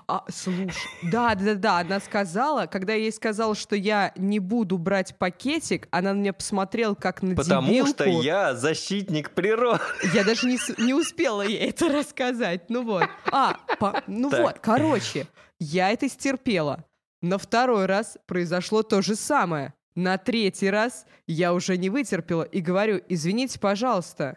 А, 0.09 0.25
слушай, 0.29 0.73
да, 1.03 1.35
да, 1.37 1.55
да, 1.55 1.79
она 1.79 2.01
сказала, 2.01 2.67
когда 2.67 2.93
я 2.95 3.01
ей 3.03 3.13
сказала, 3.13 3.55
что 3.55 3.77
я 3.77 4.13
не 4.17 4.41
буду 4.41 4.79
брать 4.79 5.17
пакетик, 5.17 5.87
она 5.93 6.13
на 6.13 6.19
меня 6.19 6.33
посмотрела 6.33 6.95
как 6.95 7.23
на 7.23 7.37
Потому 7.37 7.69
дебилку. 7.69 7.91
что 7.91 8.05
я 8.05 8.55
защитник 8.55 9.31
природы. 9.31 9.81
Я 10.13 10.25
даже 10.25 10.49
не, 10.49 10.59
не 10.85 10.93
успела 10.93 11.43
ей 11.43 11.59
это 11.59 11.89
рассказать. 11.89 12.69
Ну 12.69 12.83
вот. 12.83 13.05
А, 13.31 13.59
по- 13.79 14.03
ну 14.09 14.31
Так. 14.31 14.41
вот, 14.41 14.59
короче, 14.61 15.27
я 15.61 15.91
это 15.91 16.09
стерпела. 16.09 16.85
На 17.23 17.39
второй 17.39 17.87
раз 17.87 18.19
произошло 18.27 18.83
то 18.83 19.03
же 19.03 19.15
самое. 19.15 19.73
На 19.95 20.19
третий 20.19 20.69
раз 20.69 21.07
я 21.29 21.55
уже 21.55 21.77
не 21.77 21.89
вытерпела 21.91 22.43
и 22.43 22.61
говорю, 22.61 23.01
извините, 23.09 23.61
пожалуйста, 23.61 24.37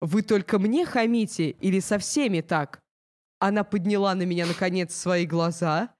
вы 0.00 0.22
только 0.22 0.58
мне 0.58 0.84
хамите 0.84 1.50
или 1.50 1.80
со 1.80 1.98
всеми 1.98 2.40
так? 2.40 2.80
Она 3.38 3.64
подняла 3.64 4.14
на 4.14 4.22
меня, 4.22 4.46
наконец, 4.46 4.94
свои 4.94 5.26
глаза, 5.26 5.90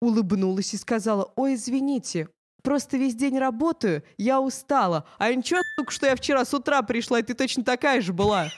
улыбнулась 0.00 0.74
и 0.74 0.76
сказала, 0.76 1.32
ой, 1.36 1.54
извините, 1.54 2.28
просто 2.62 2.96
весь 2.96 3.14
день 3.14 3.38
работаю, 3.38 4.02
я 4.18 4.40
устала. 4.40 5.06
А 5.18 5.32
ничего, 5.32 5.60
сука, 5.78 5.90
что 5.92 6.06
я 6.06 6.16
вчера 6.16 6.44
с 6.44 6.52
утра 6.52 6.82
пришла, 6.82 7.20
и 7.20 7.22
ты 7.22 7.34
точно 7.34 7.64
такая 7.64 8.00
же 8.02 8.12
была. 8.12 8.48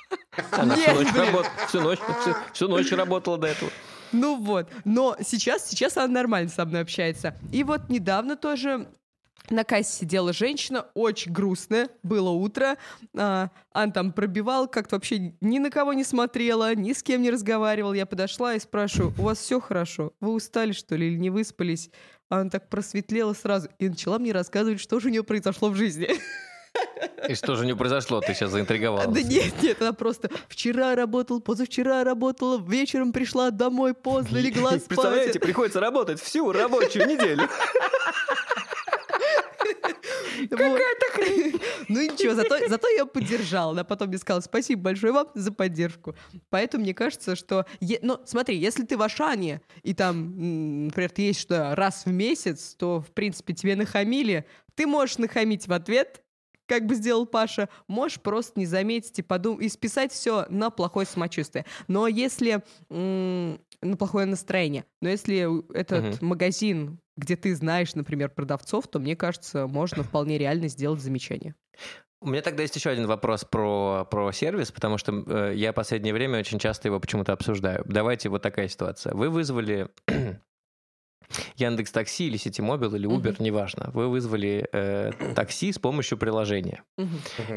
Она 0.50 0.76
Нет, 0.76 0.88
всю 0.88 0.94
ночь, 0.96 1.14
работ- 1.14 1.50
всю, 1.68 1.80
ночь, 1.80 1.98
всю, 2.20 2.34
всю 2.52 2.68
ночь 2.68 2.92
работала 2.92 3.38
до 3.38 3.46
этого. 3.48 3.70
Ну 4.12 4.36
вот, 4.36 4.68
но 4.84 5.16
сейчас, 5.20 5.68
сейчас 5.68 5.96
она 5.96 6.06
нормально 6.08 6.48
со 6.48 6.64
мной 6.64 6.82
общается. 6.82 7.36
И 7.52 7.64
вот 7.64 7.88
недавно 7.88 8.36
тоже 8.36 8.88
на 9.50 9.64
кассе 9.64 9.92
сидела 10.00 10.32
женщина, 10.32 10.86
очень 10.94 11.32
грустная, 11.32 11.90
было 12.02 12.30
утро, 12.30 12.76
а, 13.16 13.50
она 13.72 13.92
там 13.92 14.12
пробивала, 14.12 14.66
как-то 14.66 14.96
вообще 14.96 15.34
ни 15.40 15.58
на 15.58 15.70
кого 15.70 15.92
не 15.92 16.04
смотрела, 16.04 16.74
ни 16.74 16.92
с 16.92 17.02
кем 17.02 17.22
не 17.22 17.30
разговаривала. 17.30 17.92
Я 17.92 18.06
подошла 18.06 18.54
и 18.54 18.60
спрашиваю, 18.60 19.12
у 19.18 19.22
вас 19.22 19.38
все 19.38 19.60
хорошо? 19.60 20.12
Вы 20.20 20.32
устали, 20.32 20.72
что 20.72 20.96
ли, 20.96 21.08
или 21.08 21.18
не 21.18 21.30
выспались? 21.30 21.90
А 22.30 22.40
она 22.40 22.50
так 22.50 22.68
просветлела 22.70 23.34
сразу 23.34 23.68
и 23.78 23.88
начала 23.88 24.18
мне 24.18 24.32
рассказывать, 24.32 24.80
что 24.80 24.98
же 24.98 25.08
у 25.08 25.10
нее 25.10 25.22
произошло 25.22 25.68
в 25.68 25.76
жизни. 25.76 26.08
И 27.28 27.34
что 27.34 27.54
же 27.54 27.64
не 27.64 27.74
произошло? 27.74 28.20
Ты 28.20 28.34
сейчас 28.34 28.50
заинтриговала. 28.50 29.06
Да 29.06 29.22
нет, 29.22 29.54
нет, 29.62 29.80
она 29.80 29.92
просто 29.92 30.30
вчера 30.48 30.94
работала, 30.94 31.40
позавчера 31.40 32.04
работала, 32.04 32.60
вечером 32.60 33.12
пришла 33.12 33.50
домой 33.50 33.94
поздно, 33.94 34.38
легла 34.38 34.72
спать. 34.72 34.88
Представляете, 34.88 35.40
приходится 35.40 35.80
работать 35.80 36.20
всю 36.20 36.50
рабочую 36.52 37.06
неделю. 37.06 37.48
Какая-то 40.50 41.06
хрень. 41.12 41.60
Ну 41.88 42.00
и 42.00 42.08
ничего, 42.08 42.34
зато, 42.34 42.56
зато 42.68 42.88
я 42.88 43.04
поддержала. 43.06 43.72
Она 43.72 43.84
потом 43.84 44.08
мне 44.08 44.18
сказала, 44.18 44.40
спасибо 44.40 44.82
большое 44.82 45.12
вам 45.12 45.28
за 45.34 45.52
поддержку. 45.52 46.14
Поэтому 46.50 46.82
мне 46.84 46.94
кажется, 46.94 47.36
что... 47.36 47.66
е- 47.80 47.98
Ну, 48.02 48.18
смотри, 48.24 48.56
если 48.56 48.84
ты 48.84 48.96
в 48.96 49.02
Ашане, 49.02 49.60
и 49.82 49.92
там, 49.94 50.86
например, 50.86 51.10
ты 51.10 51.22
есть 51.22 51.40
что 51.40 51.74
раз 51.74 52.06
в 52.06 52.10
месяц, 52.12 52.74
то, 52.78 53.00
в 53.00 53.10
принципе, 53.12 53.52
тебе 53.54 53.76
нахамили, 53.76 54.46
ты 54.74 54.86
можешь 54.86 55.18
нахамить 55.18 55.68
в 55.68 55.72
ответ, 55.72 56.22
как 56.66 56.86
бы 56.86 56.94
сделал 56.94 57.26
Паша, 57.26 57.68
можешь 57.88 58.18
просто 58.20 58.58
не 58.58 58.64
заметить 58.66 59.18
и 59.18 59.22
подумать, 59.22 59.66
и 59.66 59.68
списать 59.68 60.12
все 60.12 60.46
на 60.48 60.70
плохое 60.70 61.06
самочувствие. 61.06 61.66
Но 61.88 62.08
если 62.08 62.62
на 63.84 63.96
плохое 63.96 64.26
настроение, 64.26 64.84
но 65.00 65.08
если 65.08 65.72
этот 65.76 66.22
магазин, 66.22 66.98
где 67.16 67.36
ты 67.36 67.54
знаешь, 67.54 67.94
например, 67.94 68.30
продавцов, 68.30 68.88
то 68.88 68.98
мне 68.98 69.16
кажется, 69.16 69.66
можно 69.66 70.02
вполне 70.02 70.38
реально 70.38 70.68
сделать 70.68 71.00
замечание. 71.00 71.54
У 72.20 72.28
меня 72.28 72.40
тогда 72.40 72.62
есть 72.62 72.74
еще 72.74 72.88
один 72.88 73.06
вопрос 73.06 73.44
про, 73.44 74.06
про 74.10 74.32
сервис, 74.32 74.72
потому 74.72 74.96
что 74.96 75.12
э, 75.26 75.52
я 75.56 75.72
в 75.72 75.74
последнее 75.74 76.14
время 76.14 76.38
очень 76.38 76.58
часто 76.58 76.88
его 76.88 76.98
почему-то 76.98 77.34
обсуждаю. 77.34 77.84
Давайте 77.86 78.30
вот 78.30 78.40
такая 78.40 78.68
ситуация. 78.68 79.12
Вы 79.12 79.28
вызвали 79.28 79.90
Яндекс 81.56 81.92
Такси 81.92 82.28
или 82.28 82.38
Ситимобил 82.38 82.94
или 82.94 83.06
Uber, 83.06 83.36
неважно. 83.40 83.90
Вы 83.92 84.08
вызвали 84.08 84.66
э, 84.72 85.12
такси 85.34 85.70
с 85.70 85.78
помощью 85.78 86.16
приложения. 86.16 86.82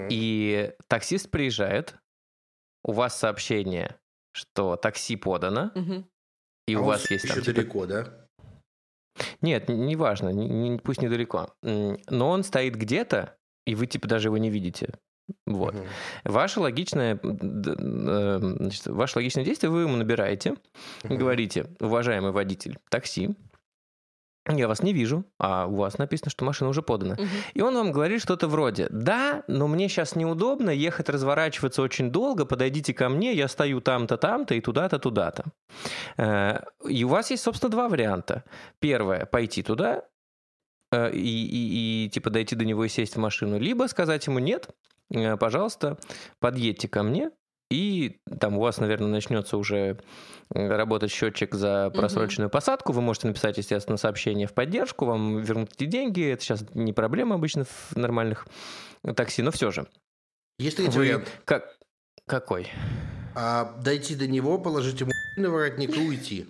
И 0.09 0.73
таксист 0.87 1.31
приезжает, 1.31 1.95
у 2.83 2.91
вас 2.91 3.17
сообщение, 3.17 3.95
что 4.33 4.75
такси 4.75 5.15
подано, 5.15 5.71
и 6.67 6.75
А 6.75 6.79
у 6.81 6.83
вас 6.83 7.09
есть 7.09 7.27
там 7.27 7.37
еще 7.37 7.45
типа, 7.45 7.55
далеко, 7.61 7.85
да? 7.85 8.27
Нет, 9.41 9.69
неважно, 9.69 10.29
не, 10.29 10.47
не- 10.47 10.77
пусть 10.79 11.01
недалеко. 11.01 11.53
Но 11.61 12.29
он 12.29 12.43
стоит 12.43 12.75
где-то, 12.75 13.35
и 13.65 13.73
вы 13.75 13.87
типа 13.87 14.07
даже 14.07 14.27
его 14.27 14.37
не 14.37 14.49
видите. 14.49 14.93
Вот. 15.45 15.73
Мгм. 15.73 15.85
Ваше 16.23 16.59
логичное, 16.61 17.19
э, 17.21 18.37
значит, 18.39 18.85
ваше 18.87 19.17
логичное 19.17 19.43
действие 19.43 19.69
вы 19.69 19.81
ему 19.81 19.97
набираете, 19.97 20.55
и 21.03 21.07
Мгм. 21.07 21.17
говорите, 21.17 21.65
уважаемый 21.81 22.31
водитель 22.31 22.77
такси, 22.89 23.35
я 24.55 24.67
вас 24.67 24.81
не 24.81 24.93
вижу, 24.93 25.25
а 25.39 25.65
у 25.67 25.75
вас 25.75 25.97
написано, 25.97 26.31
что 26.31 26.45
машина 26.45 26.69
уже 26.69 26.81
подана. 26.81 27.17
И 27.53 27.61
он 27.61 27.75
вам 27.75 27.91
говорит 27.91 28.21
что-то 28.21 28.47
вроде, 28.47 28.87
да, 28.89 29.43
но 29.47 29.67
мне 29.67 29.89
сейчас 29.89 30.15
неудобно 30.15 30.69
ехать, 30.69 31.09
разворачиваться 31.09 31.81
очень 31.81 32.11
долго, 32.11 32.45
подойдите 32.45 32.93
ко 32.93 33.09
мне, 33.09 33.33
я 33.33 33.47
стою 33.47 33.81
там-то, 33.81 34.17
там-то 34.17 34.55
и 34.55 34.61
туда-то, 34.61 34.99
туда-то. 34.99 35.45
Э, 36.17 36.59
И 36.87 37.03
у 37.03 37.07
вас 37.09 37.31
есть, 37.31 37.43
собственно, 37.43 37.71
два 37.71 37.89
варианта. 37.89 38.43
Первое, 38.79 39.25
пойти 39.25 39.63
туда 39.63 40.03
э, 40.91 41.11
и, 41.11 41.17
и- 41.19 42.05
и, 42.05 42.09
типа 42.09 42.29
дойти 42.29 42.55
до 42.55 42.63
него 42.63 42.85
и 42.85 42.89
сесть 42.89 43.15
в 43.15 43.19
машину, 43.19 43.59
либо 43.59 43.87
сказать 43.87 44.25
ему 44.27 44.39
нет, 44.39 44.69
э, 45.13 45.35
пожалуйста, 45.37 45.97
подъедьте 46.39 46.87
ко 46.87 47.03
мне, 47.03 47.31
и 47.69 48.19
там 48.39 48.57
у 48.57 48.61
вас, 48.61 48.77
наверное, 48.77 49.09
начнется 49.09 49.57
уже 49.57 49.99
э, 50.53 50.67
работать 50.67 51.11
счетчик 51.11 51.53
за 51.53 51.89
просроченную 51.89 52.49
посадку. 52.49 52.93
Вы 52.93 53.01
можете 53.01 53.27
написать, 53.27 53.57
естественно, 53.57 53.97
сообщение 53.97 54.47
в 54.47 54.53
поддержку, 54.53 55.05
вам 55.05 55.41
вернут 55.41 55.73
эти 55.73 55.85
деньги. 55.85 56.31
Это 56.31 56.41
сейчас 56.43 56.63
не 56.73 56.93
проблема 56.93 57.35
обычно 57.35 57.65
в 57.65 57.95
нормальных 57.95 58.47
такси, 59.15 59.41
но 59.41 59.51
все 59.51 59.71
же. 59.71 59.87
Есть 60.59 60.77
третий 60.77 60.97
Вы- 60.97 61.05
вариант. 61.05 61.41
Как... 61.45 61.77
Какой? 62.25 62.67
А, 63.35 63.73
дойти 63.81 64.15
до 64.15 64.27
него, 64.27 64.57
положить 64.57 64.99
ему 64.99 65.11
на 65.37 65.49
воротник 65.49 65.95
и 65.95 66.07
уйти. 66.07 66.47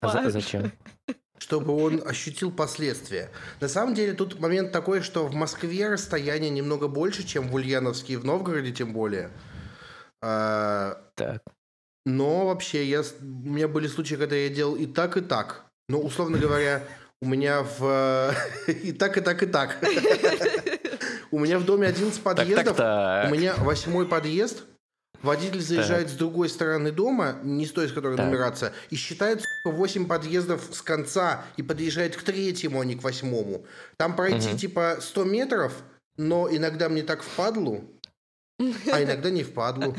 А 0.00 0.30
зачем? 0.30 0.72
Чтобы 1.38 1.76
он 1.76 2.02
ощутил 2.06 2.50
последствия. 2.50 3.30
На 3.60 3.68
самом 3.68 3.94
деле 3.94 4.12
тут 4.14 4.40
момент 4.40 4.72
такой, 4.72 5.00
что 5.02 5.26
в 5.26 5.34
Москве 5.34 5.88
расстояние 5.88 6.50
немного 6.50 6.88
больше, 6.88 7.26
чем 7.26 7.48
в 7.48 7.54
Ульяновске 7.54 8.14
и 8.14 8.16
в 8.16 8.24
Новгороде 8.24 8.72
тем 8.72 8.92
более. 8.92 9.30
А, 10.22 10.98
Так. 11.14 11.42
но 12.04 12.46
вообще 12.46 12.84
я, 12.84 13.02
у 13.20 13.24
меня 13.48 13.68
были 13.68 13.86
случаи, 13.86 14.14
когда 14.16 14.36
я 14.36 14.48
делал 14.48 14.74
и 14.76 14.86
так, 14.86 15.16
и 15.16 15.20
так. 15.20 15.64
Ну, 15.88 16.00
условно 16.00 16.38
говоря, 16.38 16.82
у 17.22 17.26
меня 17.26 17.62
в... 17.62 18.34
И 18.66 18.92
так, 18.92 19.16
и 19.18 19.20
так, 19.20 19.42
и 19.42 19.46
так. 19.46 19.78
У 21.32 21.38
меня 21.40 21.58
в 21.58 21.64
доме 21.64 21.88
11 21.88 22.22
Так, 22.22 22.36
подъездов. 22.36 22.78
У 22.78 23.34
меня 23.34 23.54
восьмой 23.58 24.06
подъезд. 24.06 24.62
Водитель 25.26 25.60
заезжает 25.60 26.08
с 26.08 26.12
другой 26.12 26.48
стороны 26.48 26.92
дома, 26.92 27.38
не 27.42 27.66
с 27.66 27.72
той, 27.72 27.88
с 27.88 27.92
которой 27.92 28.16
Так. 28.16 28.26
нумерация, 28.26 28.72
и 28.90 28.96
считает 28.96 29.44
8 29.64 30.06
подъездов 30.06 30.68
с 30.72 30.80
конца 30.82 31.44
и 31.56 31.62
подъезжает 31.62 32.16
к 32.16 32.22
третьему, 32.22 32.80
а 32.80 32.84
не 32.84 32.94
к 32.94 33.02
восьмому. 33.02 33.66
Там 33.96 34.14
пройти 34.14 34.56
типа 34.56 34.98
100 35.00 35.24
метров, 35.24 35.72
но 36.16 36.48
иногда 36.50 36.88
мне 36.88 37.02
так 37.02 37.22
впадлу, 37.22 37.84
а 38.58 39.02
иногда 39.02 39.30
не 39.30 39.42
впадлу. 39.42 39.96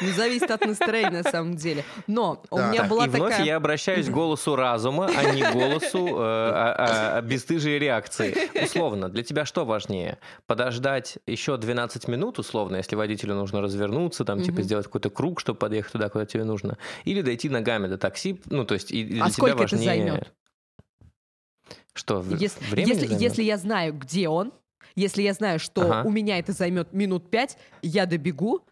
Ну, 0.00 0.12
зависит 0.12 0.50
от 0.50 0.64
настроения, 0.66 1.22
на 1.22 1.22
самом 1.22 1.56
деле. 1.56 1.84
Но 2.06 2.42
у 2.50 2.58
меня 2.58 2.84
была 2.84 3.06
и 3.06 3.08
вновь 3.08 3.30
такая... 3.30 3.46
я 3.46 3.56
обращаюсь 3.56 4.06
к 4.06 4.10
голосу 4.10 4.56
разума, 4.56 5.08
а 5.14 5.32
не 5.32 5.42
голосу 5.52 6.06
э, 6.06 6.12
а- 6.18 7.16
а- 7.18 7.22
бесстыжей 7.22 7.78
реакции. 7.78 8.36
Условно, 8.62 9.08
для 9.08 9.22
тебя 9.22 9.44
что 9.44 9.64
важнее? 9.64 10.18
Подождать 10.46 11.18
еще 11.26 11.56
12 11.56 12.08
минут, 12.08 12.38
условно, 12.38 12.76
если 12.76 12.96
водителю 12.96 13.34
нужно 13.34 13.60
развернуться, 13.60 14.24
там, 14.24 14.42
типа, 14.42 14.62
сделать 14.62 14.86
какой-то 14.86 15.10
круг, 15.10 15.40
чтобы 15.40 15.58
подъехать 15.58 15.92
туда, 15.92 16.08
куда 16.08 16.26
тебе 16.26 16.44
нужно. 16.44 16.78
Или 17.04 17.22
дойти 17.22 17.48
ногами 17.48 17.86
до 17.86 17.98
такси, 17.98 18.40
ну, 18.46 18.64
то 18.64 18.74
есть, 18.74 18.90
и 18.92 19.04
для 19.04 19.24
А 19.24 19.26
тебя 19.26 19.32
сколько 19.32 19.52
это 19.54 19.62
важнее... 19.62 19.84
займет? 19.84 20.32
Что, 21.94 22.22
Если, 22.38 22.60
если, 22.78 23.06
займет? 23.06 23.20
если 23.20 23.42
я 23.42 23.56
знаю, 23.56 23.94
где 23.94 24.28
он, 24.28 24.52
если 24.94 25.22
я 25.22 25.32
знаю, 25.32 25.58
что 25.58 25.82
Ага. 25.82 26.08
у 26.08 26.10
меня 26.10 26.38
это 26.38 26.52
займет 26.52 26.92
минут 26.92 27.30
пять, 27.30 27.56
я 27.82 28.06
добегу 28.06 28.62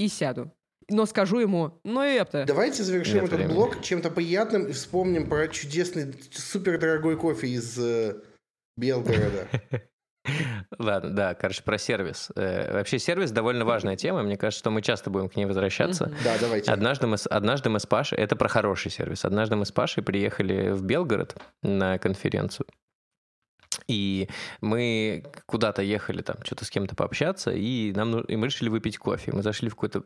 и 0.00 0.08
сяду. 0.08 0.50
Но 0.88 1.06
скажу 1.06 1.38
ему, 1.38 1.80
ну 1.84 2.02
и 2.02 2.14
это. 2.14 2.44
Давайте 2.46 2.82
завершим 2.82 3.16
Нет 3.16 3.24
этот 3.24 3.36
времени. 3.38 3.54
блок 3.54 3.82
чем-то 3.82 4.10
приятным 4.10 4.66
и 4.66 4.72
вспомним 4.72 5.28
про 5.28 5.46
чудесный, 5.48 6.14
супердорогой 6.32 7.16
кофе 7.16 7.48
из 7.48 7.78
э, 7.78 8.16
Белгорода. 8.76 9.46
Ладно, 10.78 11.10
да, 11.10 11.34
короче, 11.34 11.62
про 11.62 11.78
сервис. 11.78 12.30
Э, 12.34 12.72
Вообще 12.72 12.98
сервис 12.98 13.30
довольно 13.30 13.64
важная 13.64 13.96
тема, 13.96 14.22
мне 14.22 14.36
кажется, 14.36 14.58
что 14.58 14.70
мы 14.70 14.82
часто 14.82 15.10
будем 15.10 15.28
к 15.28 15.36
ней 15.36 15.44
возвращаться. 15.44 16.12
Да, 16.24 16.36
давайте. 16.40 16.72
Однажды 16.72 17.06
мы, 17.06 17.18
с, 17.18 17.26
однажды 17.26 17.70
мы 17.70 17.78
с 17.78 17.86
Пашей, 17.86 18.18
это 18.18 18.34
про 18.34 18.48
хороший 18.48 18.90
сервис, 18.90 19.24
однажды 19.24 19.56
мы 19.56 19.66
с 19.66 19.72
Пашей 19.72 20.02
приехали 20.02 20.70
в 20.70 20.82
Белгород 20.82 21.36
на 21.62 21.98
конференцию, 21.98 22.66
и 23.86 24.28
мы 24.60 25.24
куда-то 25.46 25.82
ехали 25.82 26.22
там, 26.22 26.36
что-то 26.44 26.64
с 26.64 26.70
кем-то 26.70 26.94
пообщаться, 26.96 27.50
и, 27.52 27.92
нам, 27.94 28.10
ну- 28.10 28.20
и 28.20 28.36
мы 28.36 28.46
решили 28.46 28.68
выпить 28.68 28.98
кофе. 28.98 29.32
Мы 29.32 29.42
зашли 29.42 29.68
в 29.68 29.76
какую-то 29.76 30.02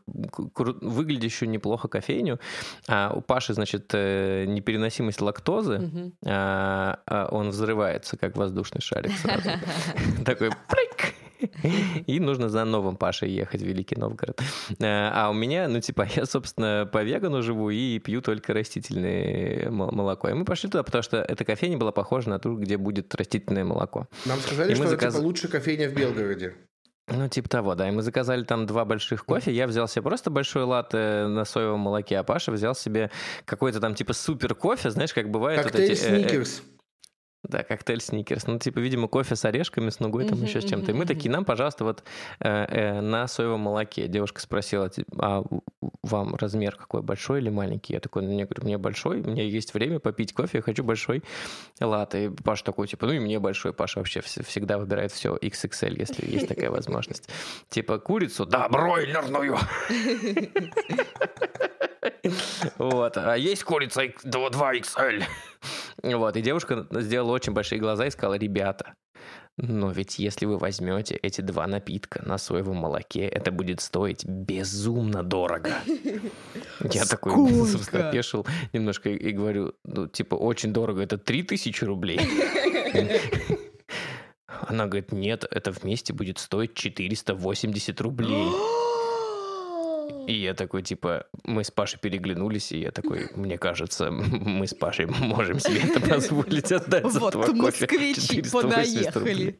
выглядящую 0.81 1.49
неплохо 1.49 1.87
кофейню, 1.87 2.39
а 2.87 3.11
у 3.15 3.21
Паши, 3.21 3.53
значит, 3.53 3.89
э, 3.93 4.45
непереносимость 4.47 5.21
лактозы, 5.21 5.79
Мгм. 5.79 6.13
а, 6.25 6.99
а 7.05 7.27
он 7.31 7.49
взрывается, 7.49 8.17
как 8.17 8.35
воздушный 8.37 8.81
шарик 8.81 9.11
сразу. 9.17 9.49
Такой 10.25 10.49
прыг! 10.69 11.13
И 12.07 12.19
нужно 12.19 12.49
за 12.49 12.65
новым 12.65 12.95
Пашей 12.97 13.29
ехать 13.31 13.61
в 13.61 13.65
Великий 13.65 13.95
Новгород. 13.95 14.41
Э, 14.79 15.09
А 15.13 15.29
у 15.29 15.33
меня, 15.33 15.67
ну, 15.67 15.79
типа, 15.81 16.07
я, 16.15 16.25
собственно, 16.25 16.89
по 16.91 17.03
вегану 17.03 17.41
живу 17.41 17.69
и 17.69 17.99
пью 17.99 18.21
только 18.21 18.53
растительное 18.53 19.69
мо- 19.71 19.91
молоко. 19.91 20.29
И 20.29 20.33
мы 20.33 20.45
пошли 20.45 20.69
туда, 20.69 20.83
потому 20.83 21.01
что 21.03 21.17
эта 21.17 21.43
кофейня 21.45 21.77
была 21.77 21.91
похожа 21.91 22.29
на 22.29 22.39
ту, 22.39 22.55
где 22.57 22.77
будет 22.77 23.13
растительное 23.15 23.63
молоко. 23.63 24.07
Нам 24.25 24.39
сказали, 24.39 24.71
и 24.71 24.75
что 24.75 24.83
это 24.85 24.91
заказ- 24.91 25.13
типа 25.15 25.23
лучшая 25.23 25.51
кофейня 25.51 25.89
в 25.89 25.93
Белгороде. 25.93 26.53
Ну, 27.07 27.27
типа 27.29 27.47
того, 27.47 27.75
да. 27.75 27.87
И 27.87 27.91
мы 27.91 28.01
заказали 28.01 28.43
там 28.43 28.65
два 28.65 28.83
больших 28.83 29.25
кофе. 29.25 29.51
Я 29.51 29.67
взял 29.67 29.87
себе 29.87 30.01
просто 30.01 30.31
большой 30.31 30.63
латте 30.63 31.27
на 31.27 31.45
соевом 31.45 31.81
молоке, 31.81 32.17
а 32.17 32.23
Паша 32.23 32.51
взял 32.51 32.73
себе 32.73 33.11
какой-то 33.45 33.79
там 33.79 33.93
типа 33.93 34.13
супер 34.13 34.55
кофе, 34.55 34.89
знаешь, 34.89 35.13
как 35.13 35.29
бывает 35.29 35.59
вот 35.61 35.71
Коктейль 35.71 35.91
эти... 35.91 36.03
э, 36.03 36.15
э, 36.15 36.19
Сникерс. 36.21 36.63
Да, 37.49 37.63
коктейль 37.63 38.01
сникерс. 38.01 38.47
Ну, 38.47 38.59
типа, 38.59 38.79
видимо, 38.79 39.07
кофе 39.07 39.35
с 39.35 39.45
орешками, 39.45 39.89
с 39.89 39.99
нугой, 39.99 40.25
там 40.25 40.41
еще 40.41 40.61
с 40.61 40.65
чем-то. 40.65 40.91
И 40.91 40.93
мы 40.93 41.05
такие, 41.05 41.31
нам, 41.31 41.45
пожалуйста, 41.45 41.83
вот 41.83 42.03
э, 42.39 42.47
э, 42.49 43.01
на 43.01 43.27
соевом 43.27 43.61
молоке. 43.61 44.07
Девушка 44.07 44.41
спросила, 44.41 44.89
ти- 44.89 45.05
а 45.19 45.43
вам 46.03 46.35
размер 46.35 46.75
какой, 46.75 47.01
большой 47.01 47.39
или 47.41 47.49
маленький? 47.49 47.93
Я 47.93 47.99
такой, 47.99 48.23
ну, 48.23 48.29
мне 48.33 48.45
говорю, 48.45 48.63
мне 48.63 48.77
большой, 48.77 49.21
у 49.21 49.29
меня 49.29 49.43
есть 49.43 49.73
время 49.73 49.99
попить 49.99 50.33
кофе, 50.33 50.57
я 50.57 50.61
хочу 50.61 50.83
большой 50.83 51.23
латте. 51.79 52.25
И 52.25 52.29
Паша 52.29 52.63
такой, 52.63 52.87
типа, 52.87 53.05
ну 53.05 53.13
и 53.13 53.19
мне 53.19 53.39
большой. 53.39 53.73
Паша 53.73 53.99
вообще 53.99 54.19
вс- 54.21 54.43
всегда 54.43 54.77
выбирает 54.77 55.11
все 55.11 55.35
XXL, 55.37 55.95
если 55.99 56.29
есть 56.29 56.47
такая 56.47 56.71
возможность. 56.71 57.29
Типа, 57.69 57.99
курицу? 57.99 58.45
Да, 58.45 58.67
бройлерную. 58.69 59.57
Вот. 62.77 63.17
А 63.17 63.35
есть 63.35 63.63
курица 63.63 64.05
2XL? 64.05 65.23
Вот. 66.03 66.37
И 66.37 66.41
девушка 66.41 66.87
сделала 66.91 67.33
очень 67.33 67.53
большие 67.53 67.79
глаза 67.79 68.05
и 68.05 68.11
сказала, 68.11 68.35
ребята, 68.35 68.95
но 69.57 69.89
ведь 69.89 70.19
если 70.19 70.45
вы 70.45 70.57
возьмете 70.57 71.15
эти 71.15 71.39
два 71.39 71.65
напитка 71.65 72.21
на 72.25 72.37
соевом 72.37 72.77
молоке, 72.77 73.25
это 73.25 73.51
будет 73.51 73.79
стоить 73.79 74.25
безумно 74.25 75.23
дорого. 75.23 75.73
Я 76.81 77.05
такой, 77.05 77.65
собственно, 77.65 78.09
опешил 78.09 78.45
немножко 78.73 79.09
и, 79.09 79.15
и 79.15 79.31
говорю, 79.31 79.73
ну, 79.85 80.07
типа, 80.07 80.35
очень 80.35 80.73
дорого, 80.73 81.01
это 81.01 81.17
3000 81.17 81.85
рублей. 81.85 82.19
Она 84.67 84.87
говорит, 84.87 85.11
нет, 85.11 85.45
это 85.49 85.71
вместе 85.71 86.11
будет 86.13 86.37
стоить 86.37 86.73
480 86.73 88.01
рублей. 88.01 88.47
И 90.27 90.33
я 90.33 90.53
такой, 90.53 90.81
типа, 90.81 91.27
мы 91.43 91.63
с 91.63 91.71
Пашей 91.71 91.99
переглянулись, 91.99 92.71
и 92.71 92.79
я 92.79 92.91
такой, 92.91 93.29
мне 93.35 93.57
кажется, 93.57 94.11
мы 94.11 94.65
с 94.65 94.73
Пашей 94.73 95.05
можем 95.05 95.59
себе 95.59 95.81
это 95.81 95.99
позволить 95.99 96.71
отдать 96.71 97.11
за 97.11 97.19
Вот 97.19 97.35
москвичи 97.35 98.43
480 98.43 99.15
рублей. 99.15 99.35
понаехали. 99.35 99.59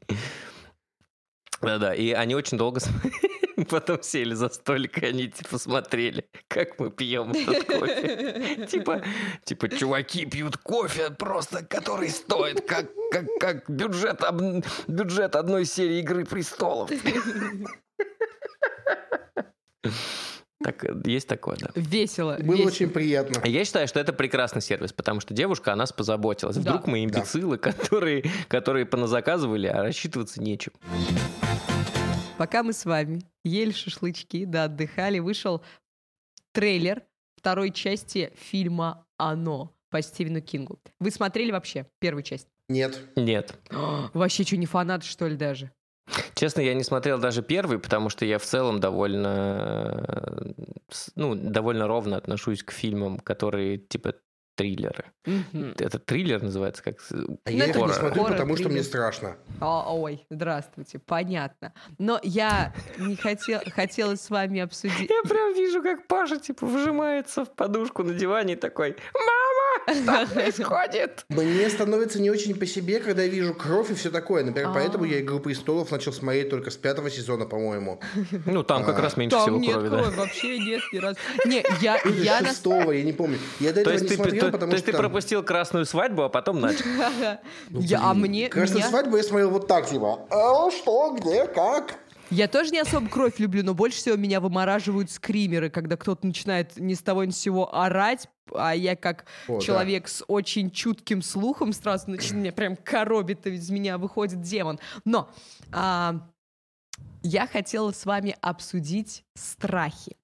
Да-да, 1.61 1.95
и 1.95 2.11
они 2.11 2.35
очень 2.35 2.57
долго 2.57 2.79
потом 3.69 4.01
сели 4.03 4.33
за 4.33 4.49
столик, 4.49 5.01
и 5.01 5.05
они 5.05 5.27
типа 5.27 5.57
смотрели, 5.57 6.29
как 6.47 6.79
мы 6.79 6.91
пьем 6.91 7.31
этот 7.31 7.65
кофе. 7.65 8.65
Типа, 8.69 9.01
типа, 9.43 9.69
чуваки 9.69 10.25
пьют 10.25 10.57
кофе 10.57 11.09
просто, 11.11 11.65
который 11.65 12.09
стоит 12.09 12.67
как, 12.67 12.89
как, 13.11 13.25
как 13.39 13.69
бюджет, 13.69 14.21
бюджет 14.87 15.35
одной 15.35 15.65
серии 15.65 15.99
«Игры 15.99 16.25
престолов». 16.25 16.91
Так, 20.65 20.83
есть 21.05 21.27
такое, 21.27 21.57
да. 21.57 21.69
Весело. 21.75 22.37
Было 22.39 22.53
весело. 22.53 22.67
очень 22.67 22.89
приятно. 22.89 23.39
А 23.43 23.47
Я 23.47 23.63
считаю, 23.65 23.87
что 23.87 23.99
это 23.99 24.13
прекрасный 24.13 24.63
сервис, 24.63 24.91
потому 24.93 25.19
что 25.19 25.31
девушка 25.35 25.71
о 25.71 25.75
нас 25.75 25.93
позаботилась. 25.93 26.55
Да. 26.55 26.61
Вдруг 26.61 26.87
мы 26.87 27.03
имбецилы, 27.03 27.57
которые, 27.59 28.23
которые 28.47 28.87
поназаказывали, 28.87 29.67
а 29.67 29.83
рассчитываться 29.83 30.41
нечем. 30.41 30.73
Пока 32.39 32.63
мы 32.63 32.73
с 32.73 32.83
вами 32.83 33.21
ели 33.43 33.71
шашлычки, 33.71 34.45
да, 34.45 34.63
отдыхали, 34.63 35.19
вышел 35.19 35.61
трейлер 36.51 37.03
второй 37.37 37.69
части 37.69 38.33
фильма 38.35 39.05
«Оно» 39.17 39.71
по 39.91 40.01
Стивену 40.01 40.41
Кингу. 40.41 40.79
Вы 40.99 41.11
смотрели 41.11 41.51
вообще 41.51 41.85
первую 41.99 42.23
часть? 42.23 42.47
Нет. 42.69 42.99
Нет. 43.15 43.53
Вообще, 44.15 44.43
что, 44.43 44.57
не 44.57 44.65
фанат, 44.65 45.03
что 45.03 45.27
ли, 45.27 45.35
даже? 45.35 45.71
Честно, 46.35 46.61
я 46.61 46.73
не 46.73 46.83
смотрел 46.83 47.17
даже 47.17 47.41
первый, 47.41 47.79
потому 47.79 48.09
что 48.09 48.25
я 48.25 48.37
в 48.39 48.43
целом 48.43 48.79
довольно, 48.79 50.05
э, 50.07 50.51
ну, 51.15 51.35
довольно 51.35 51.87
ровно 51.87 52.17
отношусь 52.17 52.63
к 52.63 52.71
фильмам, 52.71 53.19
которые 53.19 53.77
типа 53.77 54.15
триллеры. 54.55 55.05
Мгм. 55.25 55.75
Это 55.77 55.99
триллер 55.99 56.41
называется 56.41 56.81
как? 56.83 56.97
А 57.43 57.51
я 57.51 57.65
их 57.65 57.75
не 57.75 57.93
смотрю, 57.93 57.93
Хоррор, 57.93 58.31
потому 58.31 58.55
что 58.55 58.69
мне 58.69 58.75
триллер. 58.75 58.85
страшно. 58.85 59.37
А, 59.59 59.93
ой, 59.93 60.25
здравствуйте, 60.29 60.99
понятно. 60.99 61.73
Но 61.97 62.19
я 62.23 62.73
не 62.97 63.15
хотел, 63.15 63.59
хотела 63.73 64.15
с 64.15 64.29
вами 64.29 64.61
обсудить... 64.61 65.09
Я 65.09 65.29
прям 65.29 65.53
вижу, 65.53 65.83
как 65.83 66.07
Паша 66.07 66.39
типа 66.39 66.65
вжимается 66.65 67.45
в 67.45 67.53
подушку 67.53 68.03
на 68.03 68.13
диване 68.13 68.53
и 68.53 68.55
такой 68.55 68.95
«Мама, 69.13 69.44
что 69.93 70.25
происходит?» 70.33 71.25
Мне 71.29 71.69
становится 71.69 72.21
не 72.21 72.29
очень 72.29 72.55
по 72.55 72.65
себе, 72.65 72.99
когда 72.99 73.23
я 73.23 73.27
вижу 73.27 73.53
кровь 73.53 73.91
и 73.91 73.93
все 73.93 74.09
такое. 74.11 74.43
Например, 74.43 74.69
А. 74.69 74.73
поэтому 74.73 75.05
я 75.05 75.19
«Игру 75.19 75.39
престолов» 75.39 75.91
начал 75.91 76.13
смотреть 76.13 76.49
только 76.49 76.71
с 76.71 76.77
пятого 76.77 77.09
сезона, 77.09 77.45
по-моему. 77.45 77.99
Ну, 78.45 78.63
там 78.63 78.83
как 78.83 78.99
А. 78.99 79.01
раз 79.01 79.17
меньше 79.17 79.37
всего 79.37 79.59
крови, 79.59 79.89
да. 79.89 80.03
вообще 80.11 80.57
нет 80.59 80.81
ни 80.91 80.97
разу. 80.97 81.17
Не, 81.45 81.63
я, 81.81 81.97
Или 81.97 82.23
я 82.23 82.41
на 82.41 82.49
шестого, 82.49 82.91
я 82.91 83.03
не 83.03 83.13
помню. 83.13 83.37
Я 83.59 83.69
до 83.73 83.83
То 83.83 83.91
этого 83.91 83.93
есть, 83.93 84.03
не 84.03 84.09
ты, 84.09 84.15
смотрел, 84.15 84.41
то- 84.45 84.51
потому 84.51 84.69
то 84.71 84.75
есть 84.75 84.85
что 84.85 84.91
ты 84.91 84.97
пропустил 84.97 85.43
красную 85.43 85.85
свадьбу, 85.85 86.23
а 86.23 86.29
потом 86.29 86.59
начал. 86.61 86.85
Ну, 87.69 87.81
Я- 87.81 88.01
а 88.03 88.13
мне- 88.13 88.49
Красную 88.49 88.83
свадьбу 88.83 89.17
я 89.17 89.23
смотрел 89.23 89.49
вот 89.49 89.67
так, 89.67 89.87
типа, 89.89 90.27
а, 90.29 90.71
что, 90.71 91.15
где, 91.19 91.45
как? 91.47 91.95
Я 92.31 92.47
тоже 92.47 92.71
не 92.71 92.79
особо 92.79 93.07
кровь 93.07 93.33
люблю, 93.37 93.63
но 93.63 93.73
больше 93.75 93.97
всего 93.97 94.15
меня 94.15 94.39
вымораживают 94.39 95.11
скримеры, 95.11 95.69
когда 95.69 95.95
кто-то 95.95 96.25
начинает 96.25 96.71
ни 96.77 96.93
с 96.95 96.99
того 97.01 97.23
ни 97.23 97.29
с 97.31 97.37
сего 97.37 97.73
орать, 97.75 98.27
а 98.53 98.75
я 98.75 98.95
как 98.95 99.25
О, 99.47 99.57
да. 99.57 99.63
человек 99.63 100.07
с 100.07 100.23
очень 100.27 100.69
чутким 100.71 101.21
слухом 101.21 101.73
сразу 101.73 102.09
начинаю, 102.09 102.41
меня 102.41 102.51
прям 102.53 102.75
коробит, 102.75 103.45
из 103.47 103.69
меня 103.69 103.97
выходит 103.97 104.41
демон. 104.41 104.79
Но 105.03 105.29
а, 105.71 106.29
я 107.23 107.47
хотела 107.47 107.91
с 107.91 108.05
вами 108.05 108.35
обсудить 108.41 109.23
страхи. 109.35 110.17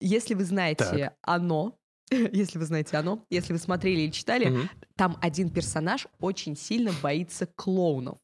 Если 0.00 0.34
вы 0.34 0.44
знаете 0.44 0.84
Так. 0.84 1.16
«Оно», 1.22 1.78
если 2.10 2.58
вы 2.58 2.64
знаете 2.64 2.96
«Оно», 2.96 3.24
если 3.30 3.52
вы 3.52 3.58
смотрели 3.58 4.02
или 4.02 4.10
читали, 4.10 4.46
Мгм. 4.50 4.68
там 4.96 5.16
один 5.20 5.50
персонаж 5.50 6.06
очень 6.20 6.56
сильно 6.56 6.92
боится 6.92 7.46
клоунов. 7.46 8.18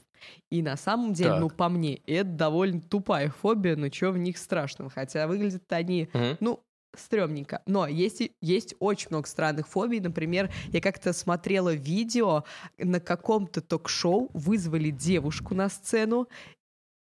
И 0.50 0.60
на 0.62 0.76
самом 0.76 1.14
деле, 1.14 1.30
Так. 1.30 1.40
ну, 1.40 1.48
по 1.48 1.68
мне, 1.70 1.96
это 2.06 2.28
довольно 2.28 2.80
тупая 2.82 3.30
фобия, 3.30 3.74
но 3.76 3.90
что 3.90 4.10
в 4.12 4.18
них 4.18 4.36
страшного? 4.36 4.90
Хотя 4.90 5.26
выглядят 5.26 5.72
они, 5.72 6.10
Мгм. 6.12 6.36
ну, 6.40 6.62
стрёмненько. 6.96 7.62
Но 7.66 7.86
есть, 7.86 8.22
есть 8.40 8.74
очень 8.80 9.08
много 9.10 9.26
странных 9.28 9.68
фобий. 9.68 10.00
Например, 10.00 10.50
я 10.68 10.80
как-то 10.80 11.12
смотрела 11.12 11.72
видео 11.74 12.44
на 12.78 13.00
каком-то 13.00 13.60
ток-шоу, 13.60 14.30
вызвали 14.34 14.90
девушку 14.90 15.54
на 15.54 15.68
сцену, 15.68 16.28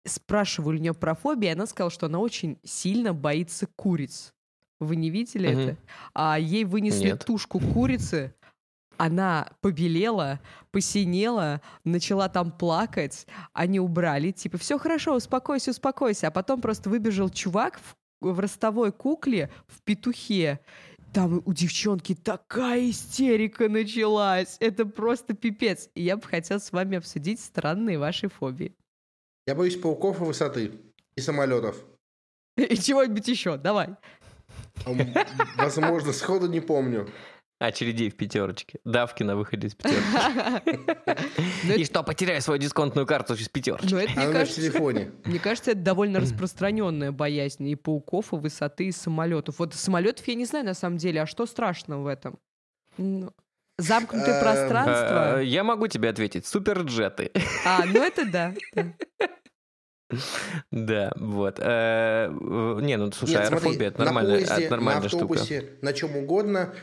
спрашивали 0.07 0.79
у 0.79 0.81
нее 0.81 0.95
про 0.95 1.15
фобии, 1.15 1.49
и 1.49 1.53
она 1.53 1.67
сказала, 1.67 1.91
что 1.91 2.07
она 2.07 2.19
очень 2.19 2.59
сильно 2.65 3.13
боится 3.13 3.67
куриц. 3.77 4.33
Вы 4.81 4.97
не 4.97 5.11
видели 5.11 5.49
Мгм. 5.49 5.61
это? 5.61 5.77
А 6.15 6.39
ей 6.39 6.65
вынесли 6.65 7.11
Нет. 7.11 7.25
тушку 7.25 7.61
курицы, 7.61 8.35
она 8.97 9.49
побелела, 9.61 10.41
посинела, 10.71 11.61
начала 11.85 12.29
там 12.29 12.51
плакать, 12.53 13.27
они 13.53 13.81
убрали, 13.81 14.31
типа, 14.33 14.59
все 14.59 14.79
хорошо, 14.79 15.15
успокойся, 15.17 15.71
успокойся. 15.71 16.29
А 16.29 16.31
потом 16.31 16.61
просто 16.61 16.91
выбежал 16.91 17.29
чувак 17.31 17.79
в, 17.79 17.97
в 18.23 18.39
ростовой 18.41 18.93
кукле 18.93 19.51
в 19.67 19.83
петухе. 19.83 20.61
Там 21.13 21.43
у 21.45 21.53
девчонки 21.53 22.15
такая 22.15 22.91
истерика 22.91 23.69
началась. 23.69 24.57
Это 24.61 24.87
просто 24.87 25.35
пипец. 25.35 25.91
И 25.95 26.03
я 26.03 26.17
бы 26.17 26.23
хотела 26.23 26.59
с 26.59 26.73
вами 26.73 26.99
обсудить 26.99 27.41
странные 27.41 27.99
ваши 27.99 28.29
фобии. 28.29 28.75
Я 29.47 29.55
боюсь 29.55 29.77
пауков 29.77 30.21
и 30.21 30.25
высоты. 30.25 30.73
И 31.17 31.21
самолетов. 31.21 31.77
И 32.57 32.77
чего-нибудь 32.77 33.29
еще, 33.29 33.59
давай. 33.59 33.97
Возможно, 35.57 36.13
сходу 36.13 36.47
не 36.49 36.61
помню. 36.61 37.09
Очередей 37.67 38.11
в 38.11 38.17
пятерочке. 38.17 38.81
Давки 38.85 39.23
на 39.23 39.37
выходе 39.37 39.69
из 39.69 39.75
пятерочки. 39.75 40.81
Ну, 41.65 41.75
И 41.75 41.85
что, 41.85 42.03
потеряю 42.03 42.43
свою 42.43 42.61
дисконтную 42.61 43.07
карту 43.07 43.35
из 43.35 43.49
пятерочки. 43.49 43.95
А 44.17 44.33
кажется, 44.33 44.61
телефоне. 44.61 45.13
Мне 45.25 45.39
кажется, 45.39 45.71
это 45.71 45.81
довольно 45.81 46.19
распространенная 46.19 47.13
боязнь 47.13 47.67
и 47.69 47.77
пауков, 47.77 48.33
и 48.33 48.37
высоты, 48.37 48.87
и 48.87 48.93
самолетов. 48.93 49.61
Вот 49.61 49.75
самолетов 49.75 50.27
я 50.27 50.35
не 50.35 50.45
знаю 50.45 50.65
на 50.65 50.75
самом 50.75 50.97
деле, 50.97 51.23
а 51.23 51.27
что 51.27 51.47
страшного 51.47 52.03
в 52.03 52.07
этом? 52.09 52.39
Ну, 52.99 53.31
Замкнутое 53.79 54.35
Эм, 54.35 54.41
пространство. 54.43 55.39
Э, 55.41 55.45
Я 55.45 55.63
могу 55.65 55.87
тебе 55.87 56.09
ответить. 56.09 56.47
Суперджеты. 56.47 57.31
А, 57.65 57.85
ну 57.87 58.03
это 58.03 58.25
да. 58.31 58.55
да. 60.71 61.13
Вот. 61.17 61.57
Э, 61.59 62.29
Не, 62.83 62.97
ну 62.97 63.11
слушай, 63.13 63.37
аэрофобия 63.43 63.89
это 63.89 64.01
на 64.01 64.05
нормальная, 64.07 64.39
это 64.41 64.77
на 64.77 65.09
штука. 65.09 65.25
автобусе, 65.25 65.71
на 65.81 65.93
чем 65.93 66.17
угодно 66.17 66.75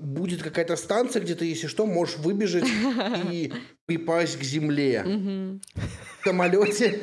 будет 0.00 0.42
какая-то 0.42 0.76
станция, 0.76 1.22
где 1.22 1.34
ты, 1.34 1.44
если 1.46 1.66
что, 1.66 1.86
можешь 1.86 2.16
выбежать 2.18 2.64
и 3.30 3.52
припасть 3.86 4.38
к 4.38 4.42
земле. 4.42 5.02
В 5.04 6.24
самолете 6.24 7.00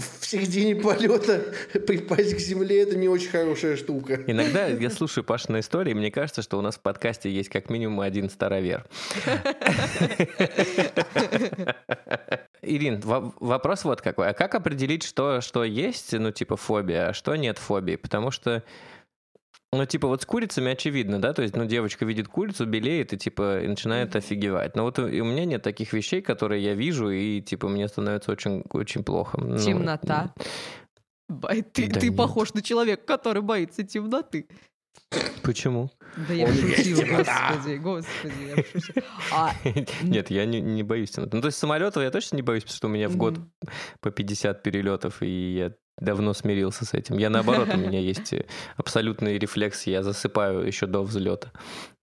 в 0.00 0.24
середине 0.26 0.76
полета 0.76 1.42
припасть 1.86 2.34
к 2.34 2.38
земле 2.38 2.82
это 2.82 2.96
не 2.96 3.08
очень 3.08 3.28
хорошая 3.28 3.76
штука. 3.76 4.22
Иногда 4.26 4.66
я 4.66 4.90
слушаю 4.90 5.24
Пашины 5.24 5.60
истории, 5.60 5.90
и 5.90 5.94
мне 5.94 6.10
кажется, 6.10 6.42
что 6.42 6.58
у 6.58 6.62
нас 6.62 6.76
в 6.76 6.80
подкасте 6.80 7.30
есть 7.30 7.48
как 7.48 7.70
минимум 7.70 8.00
один 8.00 8.30
старовер. 8.30 8.86
Ирин, 12.62 13.00
во- 13.00 13.32
вопрос 13.40 13.84
вот 13.84 14.00
какой. 14.02 14.28
А 14.28 14.32
как 14.34 14.54
определить, 14.54 15.02
что, 15.02 15.40
что 15.40 15.64
есть, 15.64 16.12
ну, 16.12 16.30
типа, 16.30 16.56
фобия, 16.56 17.08
а 17.08 17.14
что 17.14 17.34
нет 17.36 17.58
фобии? 17.58 17.96
Потому 17.96 18.30
что, 18.30 18.62
ну, 19.72 19.86
типа, 19.86 20.08
вот 20.08 20.22
с 20.22 20.26
курицами 20.26 20.72
очевидно, 20.72 21.20
да, 21.20 21.32
то 21.32 21.42
есть, 21.42 21.54
ну, 21.56 21.64
девочка 21.64 22.04
видит 22.04 22.26
курицу, 22.28 22.66
белеет 22.66 23.12
и, 23.12 23.16
типа, 23.16 23.60
и 23.62 23.68
начинает 23.68 24.16
офигевать. 24.16 24.74
Но 24.74 24.82
вот 24.82 24.98
у, 24.98 25.06
и 25.06 25.20
у 25.20 25.24
меня 25.24 25.44
нет 25.44 25.62
таких 25.62 25.92
вещей, 25.92 26.22
которые 26.22 26.62
я 26.64 26.74
вижу, 26.74 27.10
и, 27.10 27.40
типа, 27.40 27.68
мне 27.68 27.86
становится 27.86 28.32
очень, 28.32 28.62
очень 28.72 29.04
плохо. 29.04 29.40
Ну, 29.40 29.58
Темнота. 29.58 30.34
Бо- 31.28 31.48
Ты, 31.48 31.86
Да 31.86 32.00
ты 32.00 32.08
нет. 32.08 32.16
похож 32.16 32.52
на 32.54 32.62
человека, 32.62 33.04
который 33.06 33.42
боится 33.42 33.84
темноты. 33.84 34.48
Почему? 35.42 35.90
Да 36.28 36.34
я 36.34 36.46
темнота. 36.48 37.52
господи, 37.54 37.76
господи, 37.76 38.34
я 38.48 38.56
шутила. 38.64 39.06
А, 39.32 39.52
Нет, 40.02 40.30
я 40.30 40.44
не, 40.46 40.60
не 40.60 40.82
боюсь 40.82 41.10
темноты. 41.12 41.36
Ну, 41.36 41.42
то 41.42 41.46
есть 41.46 41.58
самолетов 41.58 42.02
я 42.02 42.10
точно 42.10 42.36
не 42.36 42.42
боюсь, 42.42 42.64
потому 42.64 42.76
что 42.76 42.88
у 42.88 42.90
меня 42.90 43.08
в 43.08 43.16
год 43.16 43.38
по 44.00 44.10
50 44.10 44.62
перелетов, 44.64 45.22
и 45.22 45.54
я 45.54 45.72
давно 46.00 46.34
смирился 46.34 46.84
с 46.84 46.94
этим. 46.94 47.18
Я 47.18 47.30
наоборот, 47.30 47.68
у 47.72 47.76
меня 47.76 48.00
есть 48.00 48.32
э, 48.32 48.46
абсолютный 48.76 49.38
рефлекс, 49.38 49.86
я 49.86 50.02
засыпаю 50.02 50.66
еще 50.66 50.86
до 50.86 51.02
взлета. 51.02 51.52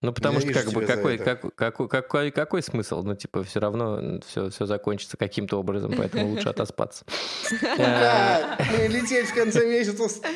Ну, 0.02 0.14
потому 0.14 0.40
что 0.40 0.50
Ненавижу 0.50 0.72
как 0.72 0.76
бы 0.76 0.86
какой, 0.86 1.18
как, 1.18 1.56
какой, 1.56 1.88
какой, 1.90 2.32
какой 2.32 2.62
смысл? 2.62 3.02
Ну, 3.02 3.16
типа, 3.16 3.44
все 3.44 3.60
равно 3.60 4.20
все, 4.28 4.52
все 4.52 4.68
закончится 4.68 5.18
каким-то 5.18 5.60
образом, 5.60 5.92
поэтому 5.98 6.30
лучше 6.30 6.50
отоспаться. 6.50 7.04
Э, 7.52 7.78
Да, 7.78 8.58
лететь 8.88 9.30
в 9.30 9.34
конце 9.34 9.68
месяца, 9.68 10.04
а 10.24 10.28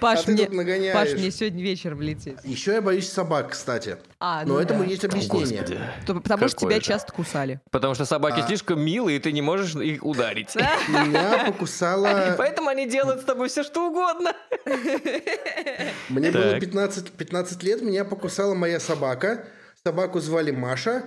Паш, 0.00 0.26
мне. 0.26 0.46
Паш, 0.92 1.10
сегодня 1.10 1.62
вечером 1.62 2.02
лететь. 2.02 2.36
Еще 2.44 2.72
я 2.72 2.82
боюсь 2.82 3.10
собак, 3.10 3.52
кстати. 3.52 3.96
А, 4.20 4.44
Но 4.44 4.54
ну 4.54 4.60
этому 4.60 4.82
есть 4.82 5.04
объяснение. 5.04 5.94
Потому 6.06 6.48
что 6.48 6.60
тебя 6.60 6.80
часто 6.80 7.12
кусали. 7.12 7.60
Потому 7.70 7.94
что 7.94 8.04
собаки 8.04 8.40
А. 8.40 8.46
слишком 8.46 8.80
милые, 8.80 9.16
и 9.16 9.20
ты 9.20 9.32
не 9.32 9.40
можешь 9.40 9.74
их 9.76 10.04
ударить. 10.04 10.54
Меня 10.88 11.44
покусала... 11.46 12.34
Поэтому 12.38 12.68
они 12.68 12.86
делают 12.86 13.05
с 13.18 13.24
тобой 13.24 13.48
все 13.48 13.62
что 13.62 13.88
угодно. 13.88 14.32
Мне 16.08 16.30
было 16.30 16.50
Так. 16.52 16.60
15, 16.60 17.12
15 17.12 17.62
лет, 17.62 17.82
меня 17.82 18.04
покусала 18.04 18.54
моя 18.54 18.80
собака. 18.80 19.46
Собаку 19.84 20.20
звали 20.20 20.50
Маша. 20.50 21.04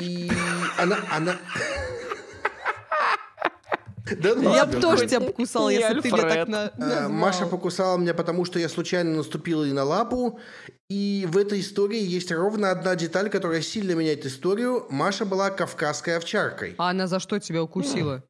И 0.00 0.30
она... 0.78 0.98
она... 1.10 1.36
Да 4.20 4.34
ну 4.34 4.54
Я 4.54 4.66
бы 4.66 4.78
тоже 4.80 5.06
тебя 5.06 5.20
покусала, 5.20 5.70
Не 5.70 5.76
если 5.76 6.00
ты 6.00 6.08
меня 6.08 6.16
так 6.22 6.30
Альфред. 6.32 6.48
на- 6.48 6.72
назвал. 6.76 7.08
Маша 7.08 7.46
покусала 7.46 7.96
меня, 7.96 8.12
потому 8.14 8.44
что 8.44 8.58
я 8.58 8.68
случайно 8.68 9.16
наступил 9.16 9.64
ей 9.64 9.72
на 9.72 9.84
лапу. 9.84 10.38
И 10.90 11.26
в 11.30 11.38
этой 11.38 11.60
истории 11.60 12.00
есть 12.02 12.30
ровно 12.32 12.70
одна 12.72 12.94
деталь, 12.96 13.30
которая 13.30 13.62
сильно 13.62 13.92
меняет 13.92 14.26
историю. 14.26 14.86
Маша 14.90 15.24
была 15.24 15.50
кавказской 15.50 16.16
овчаркой. 16.16 16.74
А 16.78 16.90
она 16.90 17.06
за 17.06 17.20
что 17.20 17.38
тебя 17.38 17.62
укусила? 17.62 18.22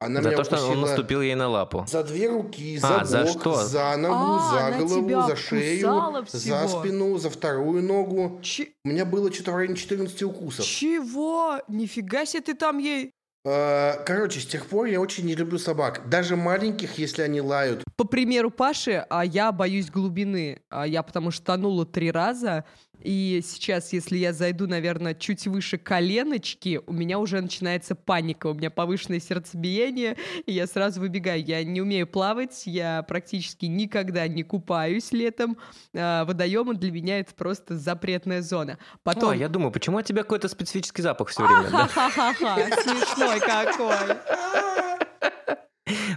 Она 0.00 0.22
За 0.22 0.28
меня 0.28 0.36
то, 0.36 0.44
что 0.44 0.64
он 0.68 0.80
наступил 0.80 1.22
ей 1.22 1.34
на 1.34 1.48
лапу. 1.48 1.84
за 1.88 2.04
две 2.04 2.28
руки, 2.28 2.78
за 2.78 3.00
А, 3.00 3.04
за 3.04 3.22
бок, 3.24 3.30
что? 3.30 3.54
за 3.64 3.96
ногу, 3.96 4.14
А, 4.40 4.70
за 4.72 4.78
голову, 4.78 5.22
за 5.28 5.34
шею, 5.36 6.24
за 6.28 6.68
спину, 6.68 7.18
за 7.18 7.30
вторую 7.30 7.82
ногу. 7.82 8.38
Че- 8.40 8.68
У 8.84 8.88
меня 8.90 9.04
было 9.04 9.32
что-то 9.32 9.50
в 9.52 9.56
районе 9.56 9.74
14 9.74 10.22
укусов. 10.22 10.64
Чего? 10.64 11.60
Нифига 11.66 12.26
себе 12.26 12.42
ты 12.42 12.54
там 12.54 12.78
ей... 12.78 13.10
Э, 13.44 14.04
Короче, 14.04 14.40
с 14.40 14.46
тех 14.46 14.66
пор 14.66 14.86
я 14.86 15.00
очень 15.00 15.24
не 15.24 15.34
люблю 15.34 15.58
собак. 15.58 16.08
Даже 16.08 16.36
маленьких, 16.36 16.98
если 16.98 17.22
они 17.22 17.40
лают. 17.40 17.82
По 17.96 18.04
примеру 18.04 18.50
Паши, 18.52 19.04
а 19.10 19.24
я 19.24 19.50
боюсь 19.52 19.90
глубины. 19.90 20.60
А 20.70 20.86
я 20.86 21.02
потому 21.02 21.30
что 21.32 21.44
тонула 21.44 21.86
три 21.86 22.10
раза. 22.12 22.64
И 23.02 23.40
сейчас, 23.44 23.92
если 23.92 24.16
я 24.16 24.32
зайду, 24.32 24.66
наверное, 24.66 25.14
чуть 25.14 25.46
выше 25.46 25.78
коленочки, 25.78 26.80
у 26.86 26.92
меня 26.92 27.18
уже 27.18 27.40
начинается 27.40 27.94
паника. 27.94 28.48
У 28.48 28.54
меня 28.54 28.70
повышенное 28.70 29.20
сердцебиение, 29.20 30.16
и 30.46 30.52
я 30.52 30.66
сразу 30.66 31.00
выбегаю. 31.00 31.44
Я 31.44 31.62
не 31.64 31.80
умею 31.80 32.06
плавать, 32.06 32.62
я 32.66 33.02
практически 33.02 33.66
никогда 33.66 34.26
не 34.26 34.42
купаюсь 34.42 35.12
летом. 35.12 35.56
А, 35.94 36.24
водоемы 36.24 36.74
для 36.74 36.90
меня 36.90 37.20
это 37.20 37.34
просто 37.34 37.76
запретная 37.76 38.42
зона. 38.42 38.78
Потом... 39.02 39.30
О, 39.30 39.34
я 39.34 39.48
думаю, 39.48 39.70
почему 39.70 39.98
от 39.98 40.06
тебя 40.06 40.22
какой-то 40.22 40.48
специфический 40.48 41.02
запах 41.02 41.28
все 41.28 41.46
время? 41.46 41.68
Ха-ха-ха, 41.68 42.56
смешной 42.82 43.40
какой. 43.40 44.16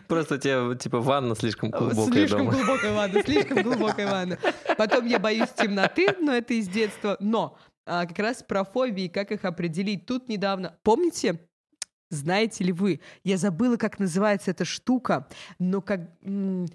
Просто 0.07 0.35
у 0.35 0.37
тебя, 0.37 0.75
типа, 0.75 0.99
ванна 0.99 1.35
слишком 1.35 1.69
глубокая 1.71 2.05
слишком 2.13 2.45
дома. 2.45 2.51
глубокая 2.51 2.93
ванна, 2.93 3.23
слишком 3.23 3.63
глубокая 3.63 4.11
ванна. 4.11 4.37
Потом 4.77 5.05
я 5.05 5.19
боюсь 5.19 5.49
темноты, 5.49 6.07
но 6.19 6.33
это 6.33 6.53
из 6.53 6.67
детства. 6.67 7.17
Но 7.19 7.57
а, 7.85 8.05
как 8.05 8.19
раз 8.19 8.43
про 8.43 8.63
фобии, 8.63 9.07
как 9.07 9.31
их 9.31 9.45
определить. 9.45 10.05
Тут 10.05 10.29
недавно, 10.29 10.77
помните, 10.83 11.39
знаете 12.09 12.63
ли 12.63 12.71
вы, 12.71 12.99
я 13.23 13.37
забыла, 13.37 13.77
как 13.77 13.99
называется 13.99 14.51
эта 14.51 14.65
штука, 14.65 15.27
но 15.59 15.81
как... 15.81 16.01
м, 16.21 16.67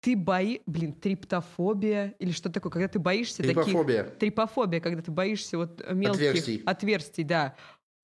ты 0.00 0.14
бои... 0.14 0.60
Блин, 0.66 0.92
триптофобия 0.92 2.14
или 2.20 2.30
что 2.30 2.48
такое, 2.48 2.70
когда 2.70 2.86
ты 2.86 2.98
боишься 3.00 3.38
таких... 3.38 3.64
Трипофобия. 3.64 4.04
Трипофобия, 4.04 4.80
когда 4.80 5.02
ты 5.02 5.10
боишься 5.10 5.58
вот 5.58 5.82
мелких 5.90 6.28
Отверстий. 6.28 6.62
отверстий, 6.64 7.24
да. 7.24 7.56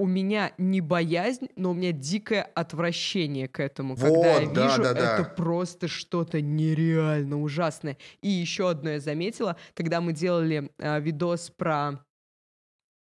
У 0.03 0.07
меня 0.09 0.50
не 0.59 0.80
боязнь, 0.80 1.46
но 1.55 1.70
у 1.70 1.74
меня 1.74 1.92
дикое 1.92 2.42
отвращение 2.42 3.46
к 3.46 3.61
этому. 3.61 3.94
Вот, 3.94 4.03
когда 4.03 4.40
я 4.40 4.48
да, 4.48 4.66
вижу, 4.66 4.82
да, 4.82 4.94
да. 4.94 5.14
это 5.14 5.24
просто 5.30 5.86
что-то 5.86 6.40
нереально 6.40 7.40
ужасное. 7.40 7.96
И 8.20 8.28
еще 8.28 8.70
одно 8.70 8.90
я 8.90 8.98
заметила, 8.98 9.57
когда 9.74 10.00
мы 10.00 10.12
делали 10.12 10.72
а, 10.78 10.98
видос 10.98 11.50
про 11.50 12.05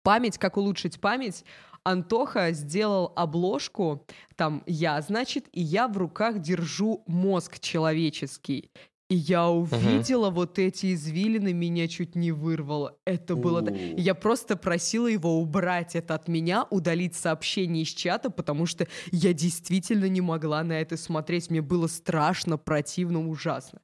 память, 0.02 0.36
как 0.36 0.58
улучшить 0.58 1.00
память, 1.00 1.42
Антоха 1.84 2.52
сделал 2.52 3.14
обложку, 3.16 4.06
там 4.36 4.62
я, 4.66 5.00
значит, 5.00 5.46
и 5.52 5.62
я 5.62 5.88
в 5.88 5.96
руках 5.96 6.38
держу 6.38 7.02
мозг 7.06 7.58
человеческий. 7.60 8.70
И 9.10 9.16
я 9.16 9.48
увидела 9.48 10.30
вот 10.30 10.58
эти 10.58 10.94
извилины, 10.94 11.52
меня 11.52 11.88
чуть 11.88 12.14
не 12.14 12.30
вырвало. 12.32 12.96
Это 13.04 13.34
было... 13.34 13.60
да- 13.60 13.72
У. 13.72 13.74
И 13.74 14.00
Я 14.00 14.14
просто 14.14 14.56
просила 14.56 15.08
его 15.08 15.40
убрать 15.40 15.96
это 15.96 16.14
от 16.14 16.28
меня, 16.28 16.64
удалить 16.70 17.14
сообщение 17.16 17.82
из 17.82 17.88
чата, 17.88 18.30
потому 18.30 18.66
что 18.66 18.86
я 19.10 19.32
действительно 19.32 20.04
не 20.08 20.20
могла 20.20 20.62
на 20.62 20.80
это 20.80 20.96
смотреть. 20.96 21.50
Мне 21.50 21.60
было 21.60 21.88
страшно, 21.88 22.56
противно, 22.56 23.28
ужасно. 23.28 23.80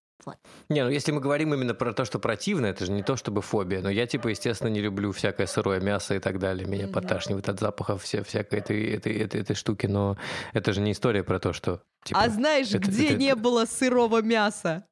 Не, 0.68 0.82
ну 0.82 0.90
если 0.90 1.12
мы 1.12 1.20
говорим 1.20 1.54
именно 1.54 1.74
про 1.74 1.92
то, 1.92 2.04
что 2.04 2.18
противно, 2.18 2.66
это 2.66 2.84
же 2.86 2.90
не 2.92 3.02
то 3.04 3.14
чтобы 3.16 3.42
фобия. 3.42 3.80
Но 3.80 3.90
я, 3.90 4.06
типа, 4.06 4.28
естественно, 4.28 4.68
не 4.70 4.80
люблю 4.80 5.12
всякое 5.12 5.46
сырое 5.46 5.80
мясо 5.80 6.14
и 6.14 6.18
так 6.18 6.38
далее. 6.40 6.66
Меня 6.68 6.84
Мгм. 6.86 6.94
поташнивает 6.94 7.48
от 7.48 7.60
запаха 7.60 7.96
вся, 7.98 8.22
всякой 8.24 8.58
этой, 8.60 8.84
этой, 8.92 9.12
этой, 9.18 9.40
этой 9.40 9.54
штуки. 9.56 9.86
Но 9.86 10.16
это 10.52 10.72
же 10.72 10.80
не 10.80 10.92
история 10.92 11.22
про 11.22 11.38
то, 11.38 11.52
что... 11.52 11.80
Типа, 12.04 12.20
а 12.22 12.28
знаешь, 12.28 12.68
это- 12.74 12.78
где 12.88 13.08
это- 13.10 13.16
не 13.16 13.34
было 13.36 13.66
сырого 13.66 14.20
мяса? 14.22 14.84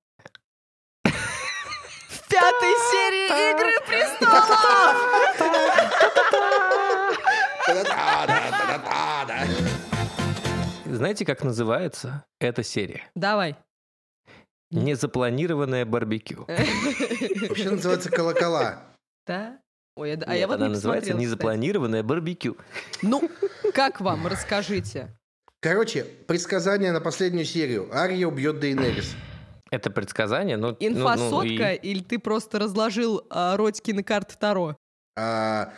Пятой 2.28 2.74
серии 2.90 3.52
Игры 3.52 3.72
престолов! 3.86 5.64
Знаете, 10.86 11.24
как 11.24 11.42
называется 11.42 12.24
эта 12.40 12.62
серия? 12.62 13.02
Давай. 13.14 13.56
Незапланированное 14.70 15.84
барбекю. 15.84 16.46
Вообще 16.48 17.70
называется 17.70 18.10
колокола. 18.10 18.82
Да? 19.26 19.58
Ой, 19.96 20.10
я- 20.10 20.14
а 20.26 20.30
Нет, 20.30 20.38
я 20.40 20.46
вот 20.48 20.54
она 20.56 20.66
не 20.66 20.72
называется 20.74 21.10
кстати. 21.10 21.22
незапланированное 21.24 22.02
барбекю. 22.02 22.56
Ну, 23.02 23.30
как 23.72 24.00
вам? 24.00 24.26
Расскажите. 24.26 25.08
Короче, 25.60 26.04
предсказание 26.04 26.92
на 26.92 27.00
последнюю 27.00 27.44
серию. 27.44 27.88
Ария 27.94 28.26
убьет 28.26 28.58
Дейнерис. 28.60 29.14
Это 29.74 29.90
предсказание, 29.90 30.56
но... 30.56 30.68
ну, 30.68 30.76
ну, 30.78 30.80
и- 30.80 30.86
Инфосотка 30.88 31.72
или 31.72 32.02
ты 32.02 32.18
просто 32.18 32.58
разложил 32.58 33.26
а, 33.30 33.56
ротики 33.56 33.90
на 33.90 34.04
карты 34.04 34.36
Таро? 34.38 34.76
А, 35.16 35.72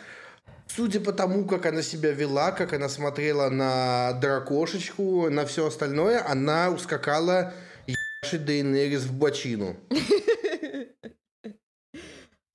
судя 0.67 0.99
по 0.99 1.11
тому, 1.11 1.45
как 1.45 1.65
она 1.65 1.81
себя 1.81 2.11
вела, 2.11 2.51
как 2.51 2.73
она 2.73 2.89
смотрела 2.89 3.49
на 3.49 4.13
дракошечку, 4.13 5.29
на 5.29 5.45
все 5.45 5.65
остальное, 5.67 6.23
она 6.29 6.69
ускакала 6.69 7.53
ебашить 7.87 8.45
Дейнерис 8.45 9.03
в 9.03 9.13
бочину. 9.17 9.75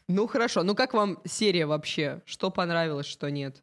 Ну, 0.08 0.26
хорошо. 0.26 0.62
Ну, 0.62 0.74
как 0.74 0.92
вам 0.92 1.22
серия 1.24 1.64
вообще? 1.64 2.20
Что 2.26 2.50
понравилось, 2.50 3.06
что 3.06 3.30
нет? 3.30 3.62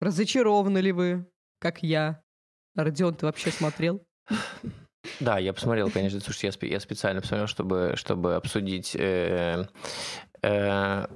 Разочарованы 0.00 0.78
ли 0.78 0.90
вы, 0.90 1.26
как 1.60 1.82
я? 1.84 2.22
Родион, 2.74 3.14
ты 3.14 3.26
вообще 3.26 3.52
смотрел? 3.52 4.02
Да, 5.20 5.38
я 5.38 5.52
посмотрел, 5.52 5.90
конечно. 5.90 6.20
Слушайте, 6.20 6.52
я, 6.62 6.68
я 6.74 6.80
специально 6.80 7.20
посмотрел, 7.20 7.46
чтобы, 7.46 7.92
чтобы 7.96 8.34
обсудить... 8.36 8.96
э, 8.98 9.66
э, 10.42 11.06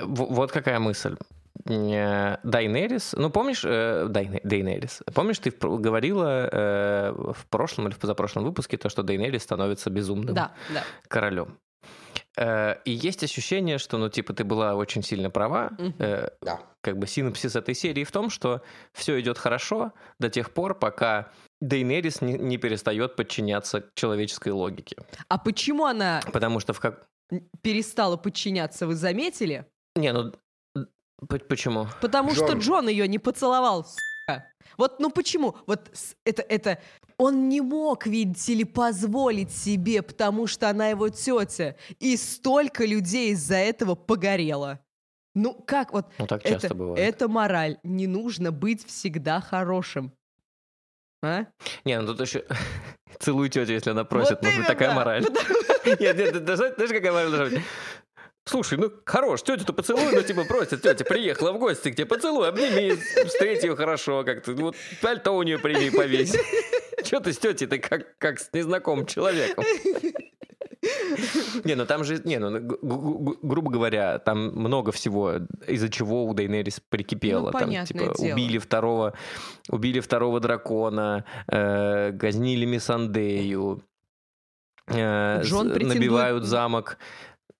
вот 0.00 0.52
какая 0.52 0.78
мысль. 0.78 1.16
Э, 1.68 2.38
Дайнерис, 2.42 3.14
ну 3.16 3.30
помнишь, 3.30 3.62
э, 3.64 4.06
Дайне- 4.08 4.40
Дейнерис, 4.42 5.02
помнишь, 5.14 5.38
ты 5.38 5.50
в 5.50 5.78
говорила 5.80 6.48
э, 6.50 7.12
в 7.12 7.46
прошлом 7.46 7.86
или 7.86 7.94
в 7.94 7.98
позапрошлом 7.98 8.44
выпуске 8.44 8.76
то, 8.76 8.88
что 8.88 9.02
Дейнерис 9.02 9.42
становится 9.42 9.90
безумным 9.90 10.34
Да, 10.34 10.52
да. 10.72 10.82
королем. 11.08 11.58
Э, 12.38 12.76
И 12.84 12.90
есть 12.92 13.22
ощущение, 13.24 13.78
что, 13.78 13.98
ну, 13.98 14.08
типа, 14.08 14.32
ты 14.32 14.44
была 14.44 14.74
очень 14.74 15.02
сильно 15.02 15.30
права. 15.30 15.70
Мгм. 15.78 15.94
Э, 15.98 16.28
Да. 16.40 16.60
Как 16.82 16.98
бы 16.98 17.06
синопсис 17.06 17.54
этой 17.54 17.74
серии 17.74 18.04
в 18.04 18.10
том, 18.10 18.30
что 18.30 18.60
все 18.92 19.20
идет 19.20 19.38
хорошо 19.38 19.92
до 20.18 20.28
тех 20.30 20.52
пор, 20.52 20.74
пока 20.78 21.30
Дейнерис 21.60 22.20
не, 22.22 22.32
не 22.38 22.58
перестает 22.58 23.14
подчиняться 23.16 23.84
человеческой 23.94 24.48
логике. 24.52 24.96
А 25.28 25.38
почему 25.38 25.84
она 25.84 26.20
Потому 26.32 26.58
что 26.60 26.72
в 26.72 26.80
как... 26.80 27.06
перестала 27.62 28.16
подчиняться, 28.16 28.86
вы 28.86 28.94
заметили? 28.94 29.64
Не, 29.96 30.12
ну... 30.12 30.32
Почему? 31.48 31.86
Потому 32.00 32.34
что 32.34 32.46
Джон. 32.54 32.58
Джон 32.58 32.88
ее 32.88 33.06
не 33.06 33.20
поцеловал. 33.20 33.86
Вот, 34.76 35.00
ну 35.00 35.10
почему? 35.10 35.56
Вот 35.66 35.90
это, 36.24 36.42
это... 36.42 36.78
Он 37.18 37.48
не 37.48 37.60
мог, 37.60 38.06
видите 38.06 38.54
ли, 38.54 38.64
позволить 38.64 39.52
себе, 39.52 40.02
потому 40.02 40.46
что 40.46 40.68
она 40.68 40.88
его 40.88 41.08
тетя. 41.08 41.76
И 42.00 42.16
столько 42.16 42.84
людей 42.84 43.32
из-за 43.32 43.56
этого 43.56 43.94
погорело. 43.94 44.80
Ну, 45.34 45.54
как 45.54 45.92
вот... 45.92 46.06
Ну, 46.18 46.26
так 46.26 46.42
часто 46.42 46.68
это, 46.68 46.74
бывает. 46.74 47.14
это 47.14 47.28
мораль. 47.28 47.78
Не 47.82 48.06
нужно 48.06 48.52
быть 48.52 48.84
всегда 48.86 49.40
хорошим. 49.40 50.12
А? 51.22 51.46
Не, 51.84 52.00
ну 52.00 52.06
тут 52.08 52.20
еще... 52.20 52.44
Целуй 53.20 53.50
тетю, 53.50 53.72
если 53.72 53.90
она 53.90 54.04
просит. 54.04 54.38
Вот 54.40 54.44
Может 54.44 54.66
такая 54.66 54.94
мораль. 54.94 55.24
Нет, 55.84 56.16
нет, 56.16 56.44
да- 56.44 56.56
знаешь, 56.56 56.74
знаешь, 56.76 56.92
какая 56.92 57.12
мораль 57.12 57.30
должна 57.30 57.56
быть? 57.56 57.64
Слушай, 58.44 58.78
ну 58.78 58.90
хорош, 59.04 59.42
тетю-то 59.42 59.72
поцелуй, 59.72 60.12
ну 60.12 60.22
типа 60.22 60.44
просит, 60.44 60.82
тетя 60.82 61.04
приехала 61.04 61.52
в 61.52 61.58
гости 61.58 61.92
к 61.92 61.94
тебе, 61.94 62.06
поцелуй, 62.06 62.48
обними, 62.48 62.92
встреть 63.26 63.62
ее 63.62 63.76
хорошо 63.76 64.24
как-то, 64.24 64.52
вот 64.54 64.74
пальто 65.00 65.36
у 65.36 65.42
нее 65.42 65.58
прими, 65.58 65.90
повесь. 65.90 66.36
Че 67.04 67.20
ты 67.20 67.32
с 67.32 67.38
тетей-то 67.38 67.78
как, 67.78 68.18
как 68.18 68.40
с 68.40 68.50
незнакомым 68.52 69.06
человеком? 69.06 69.64
Не, 71.64 71.76
ну 71.76 71.86
там 71.86 72.02
же, 72.02 72.20
не, 72.24 72.38
ну, 72.38 72.58
грубо 73.42 73.70
говоря, 73.70 74.18
там 74.18 74.48
много 74.48 74.90
всего, 74.90 75.34
из-за 75.68 75.88
чего 75.88 76.24
у 76.24 76.34
Дейнерис 76.34 76.80
прикипело. 76.80 77.52
Ну, 77.52 77.58
там, 77.58 77.84
типа, 77.86 78.14
дело. 78.18 78.32
убили 78.32 78.58
второго, 78.58 79.14
убили 79.68 80.00
второго 80.00 80.40
дракона, 80.40 81.24
э, 81.46 82.12
казнили 82.18 82.64
Мисандею, 82.64 83.84
э, 84.88 85.42
набивают 85.42 86.44
замок 86.44 86.98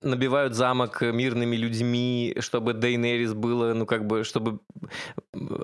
набивают 0.02 0.54
замок 0.54 1.02
мирными 1.02 1.56
людьми, 1.56 2.36
чтобы 2.40 2.74
Дейнерис 2.74 3.34
было, 3.34 3.74
ну, 3.74 3.86
как 3.86 4.06
бы, 4.06 4.24
чтобы 4.24 4.60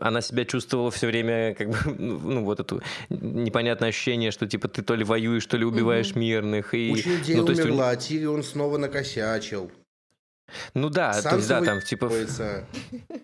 она 0.00 0.20
себя 0.20 0.44
чувствовала 0.44 0.90
все 0.90 1.06
время, 1.06 1.54
как 1.54 1.70
бы, 1.70 1.78
ну, 1.98 2.44
вот 2.44 2.60
это 2.60 2.80
непонятное 3.08 3.90
ощущение, 3.90 4.30
что, 4.30 4.46
типа, 4.46 4.68
ты 4.68 4.82
то 4.82 4.94
ли 4.94 5.04
воюешь, 5.04 5.46
то 5.46 5.56
ли 5.56 5.64
убиваешь 5.64 6.14
мирных. 6.14 6.74
И, 6.74 6.92
людей 6.92 7.36
ну, 7.36 7.44
то 7.44 7.52
есть 7.52 7.62
умерла, 7.62 7.90
а 7.90 7.96
Тирион 7.96 8.42
снова 8.42 8.78
накосячил. 8.78 9.70
Ну 10.74 10.88
да, 10.88 11.12
то 11.12 11.22
Санса 11.22 11.36
есть, 11.36 11.48
да, 11.48 11.62
там, 11.62 11.80
типа. 11.82 12.10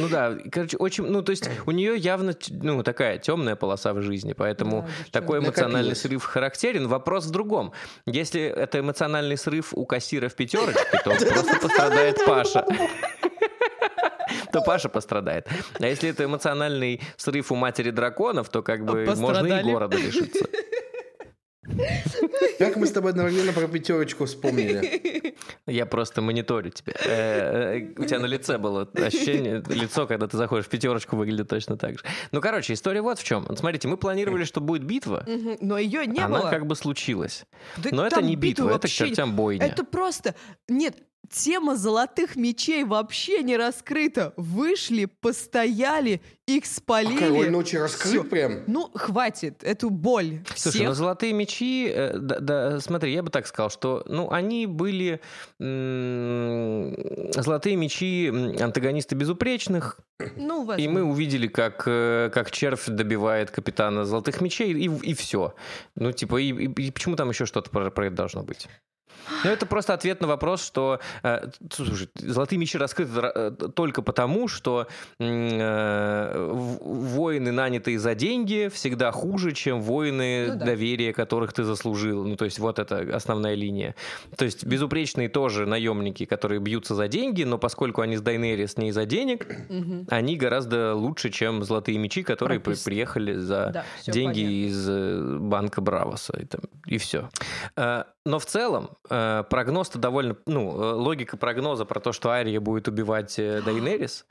ну 0.00 0.08
да, 0.08 0.36
короче, 0.50 0.76
очень, 0.76 1.04
ну, 1.06 1.22
то 1.22 1.30
есть 1.30 1.48
у 1.66 1.70
нее 1.70 1.96
явно, 1.96 2.34
ну, 2.48 2.82
такая 2.82 3.18
темная 3.18 3.56
полоса 3.56 3.92
в 3.92 4.02
жизни, 4.02 4.32
поэтому 4.32 4.82
Да, 5.12 5.20
такой 5.20 5.38
эмоциональный 5.38 5.90
Накопилось. 5.90 6.00
срыв 6.00 6.24
характерен. 6.24 6.88
Вопрос 6.88 7.26
в 7.26 7.30
другом. 7.30 7.72
Если 8.06 8.42
это 8.42 8.80
эмоциональный 8.80 9.36
срыв 9.36 9.72
у 9.74 9.84
кассира 9.86 10.28
в 10.28 10.34
пятерочке, 10.34 10.84
то 11.04 11.10
просто 11.10 11.58
пострадает 11.60 12.18
Паша. 12.26 12.64
То 14.52 14.60
Паша 14.62 14.88
пострадает. 14.88 15.48
А 15.78 15.86
если 15.86 16.08
это 16.10 16.24
эмоциональный 16.24 17.00
срыв 17.16 17.52
у 17.52 17.56
матери 17.56 17.90
драконов, 17.90 18.48
то 18.48 18.62
как 18.62 18.84
бы 18.84 19.04
можно 19.04 19.24
и 19.24 19.50
Пострадали. 19.50 19.70
города 19.72 19.96
лишиться. 19.96 20.44
Как 22.60 22.76
мы 22.76 22.86
с 22.86 22.92
тобой 22.92 23.12
одновременно 23.12 23.54
про 23.54 23.66
пятерочку 23.66 24.26
вспомнили? 24.26 25.34
Я 25.66 25.86
просто 25.86 26.20
мониторю 26.20 26.70
тебя. 26.70 26.92
Э, 27.06 27.78
э, 27.78 27.88
У 27.96 28.04
тебя 28.04 28.18
на 28.18 28.26
лице 28.26 28.58
было 28.58 28.86
ощущение, 28.92 29.62
лицо, 29.66 30.06
когда 30.06 30.26
ты 30.26 30.36
заходишь 30.36 30.66
в 30.66 30.68
пятерочку, 30.68 31.16
выглядит 31.16 31.48
точно 31.48 31.78
так 31.78 31.92
же. 31.98 32.04
Ну, 32.32 32.42
короче, 32.42 32.74
история 32.74 33.00
вот 33.00 33.18
в 33.18 33.24
чем. 33.24 33.46
Смотрите, 33.56 33.88
мы 33.88 33.96
планировали, 33.96 34.44
что 34.44 34.60
будет 34.60 34.84
битва. 34.84 35.24
Но 35.62 35.78
ее 35.78 36.06
не 36.06 36.20
она 36.20 36.40
было. 36.40 36.50
как 36.50 36.66
бы 36.66 36.76
случилась. 36.76 37.44
Но 37.90 38.06
это 38.06 38.20
не 38.20 38.36
битва, 38.36 38.68
это 38.68 38.78
к 38.80 38.82
вообще- 38.82 39.06
чертям 39.06 39.34
бойня. 39.34 39.64
Это 39.64 39.82
просто... 39.82 40.34
Нет, 40.68 40.96
тема 41.28 41.76
золотых 41.76 42.36
мечей 42.36 42.84
вообще 42.84 43.42
не 43.42 43.56
раскрыта. 43.56 44.32
Вышли, 44.36 45.04
постояли, 45.04 46.20
их 46.46 46.64
А 46.64 46.66
спалили. 46.66 47.18
король 47.18 47.50
ночи 47.50 47.76
раскрыт 47.76 48.12
Всё. 48.12 48.24
прям? 48.24 48.64
Ну, 48.66 48.90
хватит, 48.94 49.62
эту 49.62 49.90
боль 49.90 50.40
Слушай, 50.56 50.76
всех. 50.78 50.88
ну 50.88 50.94
золотые 50.94 51.32
мечи, 51.32 51.86
э, 51.88 52.18
да, 52.18 52.40
да, 52.40 52.80
смотри, 52.80 53.12
я 53.12 53.22
бы 53.22 53.30
так 53.30 53.46
сказал, 53.46 53.70
что, 53.70 54.02
ну, 54.06 54.30
они 54.30 54.66
были 54.66 55.20
м, 55.60 56.96
золотые 57.32 57.76
мечи 57.76 58.28
антагонисты 58.60 59.14
безупречных, 59.14 59.98
Ну, 60.36 60.70
и 60.74 60.88
мы 60.88 61.02
увидели, 61.04 61.46
как, 61.46 61.84
э, 61.86 62.30
как 62.34 62.50
червь 62.50 62.86
добивает 62.86 63.50
капитана 63.50 64.04
золотых 64.04 64.40
мечей, 64.40 64.72
и, 64.72 64.90
и 65.10 65.14
все. 65.14 65.54
Ну, 65.94 66.12
типа, 66.12 66.36
и, 66.40 66.48
и- 66.52 66.86
и 66.86 66.90
почему 66.90 67.16
там 67.16 67.30
еще 67.30 67.46
что-то 67.46 67.70
про, 67.70 67.90
про 67.90 68.06
это 68.06 68.16
должно 68.16 68.42
быть? 68.42 68.68
Ну, 69.44 69.50
это 69.50 69.64
просто 69.64 69.94
ответ 69.94 70.20
на 70.20 70.26
вопрос, 70.26 70.62
что, 70.64 70.98
э, 71.22 71.48
слушай, 71.72 72.08
золотые 72.16 72.58
мечи 72.58 72.76
раскрыты 72.76 73.12
ра- 73.12 73.32
э, 73.34 73.68
только 73.74 74.02
потому, 74.02 74.48
что 74.48 74.88
э, 75.18 76.78
воины, 76.82 77.52
нанятые 77.52 77.98
за 77.98 78.14
деньги, 78.14 78.68
всегда 78.72 79.12
хуже, 79.12 79.52
чем 79.52 79.80
воины, 79.82 80.48
Ну 80.52 80.56
да. 80.58 80.64
доверия 80.66 81.12
которых 81.12 81.52
ты 81.52 81.64
заслужил. 81.64 82.24
Ну, 82.24 82.36
то 82.36 82.44
есть 82.44 82.58
вот 82.58 82.78
это 82.78 82.98
основная 83.14 83.54
линия. 83.54 83.94
То 84.36 84.44
есть 84.44 84.64
безупречные 84.64 85.28
тоже 85.28 85.66
наемники, 85.66 86.24
которые 86.24 86.60
бьются 86.60 86.94
за 86.94 87.08
деньги, 87.08 87.44
но 87.44 87.58
поскольку 87.58 88.00
они 88.02 88.16
с 88.16 88.20
Дайнерис 88.22 88.76
не 88.76 88.92
за 88.92 89.06
денег, 89.06 89.46
они 90.08 90.36
гораздо 90.36 90.94
лучше, 90.94 91.30
чем 91.30 91.62
золотые 91.62 91.98
мечи, 91.98 92.22
которые 92.22 92.60
при- 92.60 92.74
приехали 92.84 93.34
за 93.36 93.70
Да, 93.72 93.84
деньги 94.06 94.40
понятно. 94.42 94.66
из 94.66 94.88
э, 94.88 95.38
банка 95.40 95.80
Бравоса 95.80 96.36
и, 96.40 96.44
там, 96.46 96.60
и 96.86 96.98
все. 96.98 97.28
Но 98.26 98.38
в 98.38 98.44
целом 98.44 98.90
э, 98.99 98.99
прогноз-то 99.08 99.98
довольно, 99.98 100.36
ну, 100.46 100.70
э, 100.80 100.92
логика 100.94 101.36
прогноза 101.36 101.84
про 101.84 102.00
то, 102.00 102.12
что 102.12 102.30
Ария 102.30 102.60
будет 102.60 102.88
убивать 102.88 103.38
э, 103.38 103.62
Дайнерис, 103.62 104.26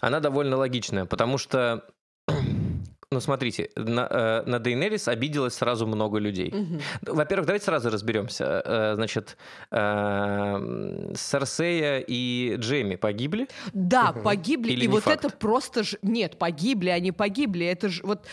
она 0.00 0.20
довольно 0.20 0.56
логичная, 0.56 1.04
потому 1.06 1.38
что, 1.38 1.84
ну, 3.10 3.20
смотрите, 3.20 3.70
на, 3.76 4.06
э, 4.10 4.42
на 4.46 4.58
Дейнерис 4.58 5.08
обиделось 5.08 5.54
сразу 5.54 5.86
много 5.86 6.18
людей. 6.18 6.52
Мгм. 6.52 6.80
Во-первых, 7.02 7.46
давайте 7.46 7.64
сразу 7.64 7.90
разберемся. 7.90 8.62
Э, 8.64 8.94
Значит, 8.94 9.36
э, 9.70 11.12
Серсея 11.16 12.04
и 12.06 12.56
Джейми 12.58 12.96
погибли. 12.96 13.48
Да, 13.72 14.12
Мгм. 14.12 14.22
погибли, 14.22 14.72
Или 14.72 14.84
и 14.84 14.86
не 14.88 14.92
вот 14.92 15.04
факт? 15.04 15.24
это 15.24 15.34
просто 15.36 15.82
ж... 15.82 15.96
Нет, 16.02 16.38
погибли, 16.38 16.90
они 16.90 17.12
погибли, 17.12 17.66
это 17.66 17.88
же 17.88 18.02
вот... 18.04 18.26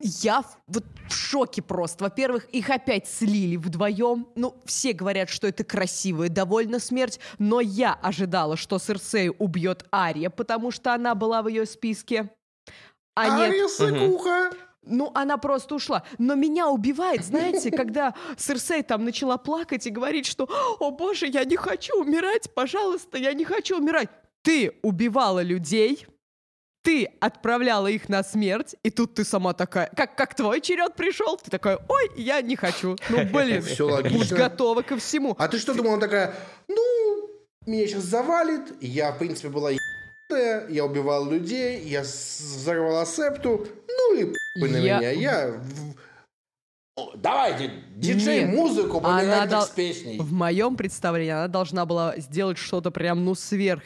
Я 0.00 0.44
вот 0.66 0.84
в 1.08 1.14
шоке 1.14 1.60
просто. 1.60 2.04
Во-первых, 2.04 2.46
их 2.50 2.70
опять 2.70 3.06
слили 3.06 3.56
вдвоем. 3.56 4.26
Ну, 4.34 4.56
все 4.64 4.92
говорят, 4.94 5.28
что 5.28 5.46
это 5.46 5.62
красивая 5.62 6.30
довольно 6.30 6.78
смерть, 6.78 7.20
но 7.38 7.60
я 7.60 7.92
ожидала, 7.92 8.56
что 8.56 8.78
Серсей 8.78 9.30
убьет 9.38 9.84
Ария, 9.92 10.30
потому 10.30 10.70
что 10.70 10.94
она 10.94 11.14
была 11.14 11.42
в 11.42 11.48
ее 11.48 11.66
списке. 11.66 12.30
А 13.14 13.38
нет, 13.38 13.50
Ария 13.50 13.68
Сыкуха! 13.68 14.50
ну, 14.82 15.10
она 15.14 15.36
просто 15.36 15.74
ушла. 15.74 16.02
Но 16.18 16.34
меня 16.34 16.68
убивает, 16.68 17.24
знаете, 17.24 17.70
когда 17.76 18.14
Серсей 18.36 18.82
там 18.82 19.04
начала 19.04 19.36
плакать 19.36 19.86
и 19.86 19.90
говорить, 19.90 20.26
что 20.26 20.48
«О 20.78 20.90
боже, 20.90 21.26
я 21.26 21.44
не 21.44 21.56
хочу 21.56 22.00
умирать, 22.00 22.52
пожалуйста, 22.54 23.18
я 23.18 23.32
не 23.32 23.44
хочу 23.44 23.78
умирать». 23.78 24.08
Ты 24.42 24.78
убивала 24.82 25.42
людей, 25.42 26.06
ты 26.82 27.06
отправляла 27.20 27.88
их 27.88 28.08
на 28.08 28.22
смерть, 28.22 28.74
и 28.82 28.90
тут 28.90 29.14
ты 29.14 29.24
сама 29.24 29.52
такая, 29.52 29.90
как, 29.94 30.16
как 30.16 30.34
твой 30.34 30.60
черед 30.60 30.94
пришел, 30.94 31.36
ты 31.36 31.50
такая, 31.50 31.78
ой, 31.88 32.10
я 32.16 32.40
не 32.40 32.56
хочу. 32.56 32.96
Ну, 33.10 33.24
блин, 33.32 33.62
Все 33.62 33.86
будь 33.86 34.04
логично. 34.04 34.36
готова 34.36 34.82
ко 34.82 34.96
всему. 34.96 35.34
А 35.38 35.48
ты 35.48 35.58
что 35.58 35.74
думала, 35.74 35.94
она 35.94 36.00
такая, 36.02 36.34
ну, 36.68 37.30
меня 37.66 37.86
сейчас 37.86 38.04
завалит, 38.04 38.82
я, 38.82 39.12
в 39.12 39.18
принципе, 39.18 39.48
была 39.50 39.70
ебаная, 39.72 40.68
я 40.68 40.84
убивала 40.84 41.28
людей, 41.30 41.80
я 41.84 42.00
взорвала 42.02 43.04
септу, 43.04 43.66
ну 43.88 44.14
и 44.18 44.24
похуй 44.54 44.70
на 44.70 44.76
Я- 44.78 44.98
меня, 44.98 45.10
я... 45.10 45.60
Давайте, 47.16 47.70
диджей, 47.96 48.44
Нет, 48.44 48.54
музыку, 48.54 49.00
она 49.02 49.46
дол- 49.46 49.62
с 49.62 49.70
песней. 49.70 50.18
В 50.18 50.32
моем 50.32 50.76
представлении 50.76 51.32
она 51.32 51.48
должна 51.48 51.86
была 51.86 52.14
сделать 52.18 52.58
что-то 52.58 52.90
прям, 52.90 53.24
ну, 53.24 53.34
сверх 53.34 53.82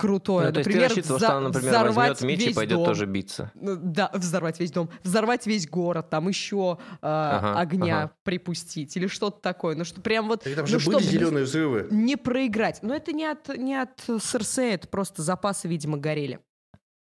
крутое. 0.00 0.46
Ну, 0.48 0.52
то 0.52 0.58
есть 0.60 0.64
ты 0.68 0.70
Например, 0.74 0.88
рассчитывал, 0.88 1.18
вза- 1.18 1.24
что 1.24 1.36
она, 1.36 1.48
например, 1.48 1.70
взорвать 1.70 2.08
возьмет 2.10 2.22
меч 2.22 2.40
и 2.40 2.46
весь 2.48 2.56
пойдет 2.56 2.76
дом. 2.78 2.86
тоже 2.86 3.06
биться. 3.06 3.52
Ну, 3.54 3.76
Да, 3.80 4.10
взорвать 4.14 4.58
весь 4.60 4.72
дом, 4.72 4.90
взорвать 5.02 5.46
весь 5.46 5.68
город, 5.68 6.10
там 6.10 6.28
еще 6.28 6.78
э, 6.80 6.96
Ага, 7.02 7.58
огня 7.60 8.02
ага. 8.04 8.12
припустить 8.24 8.96
или 8.96 9.06
что-то 9.06 9.40
такое. 9.40 9.76
Ну 9.76 9.84
что 9.84 10.00
прям 10.00 10.28
вот, 10.28 10.42
Так 10.44 10.54
там 10.54 10.64
ну, 10.64 10.66
же 10.66 10.76
были 10.78 10.98
чтобы 10.98 11.02
зеленые 11.02 11.44
взрывы. 11.44 11.88
не 11.90 12.16
проиграть. 12.16 12.80
Но 12.82 12.94
это 12.94 13.12
не 13.12 13.26
от 13.26 13.48
не 13.56 13.76
от 13.76 14.00
Серсея, 14.22 14.74
это 14.74 14.88
просто 14.88 15.22
запасы, 15.22 15.68
видимо, 15.68 15.98
горели. 15.98 16.40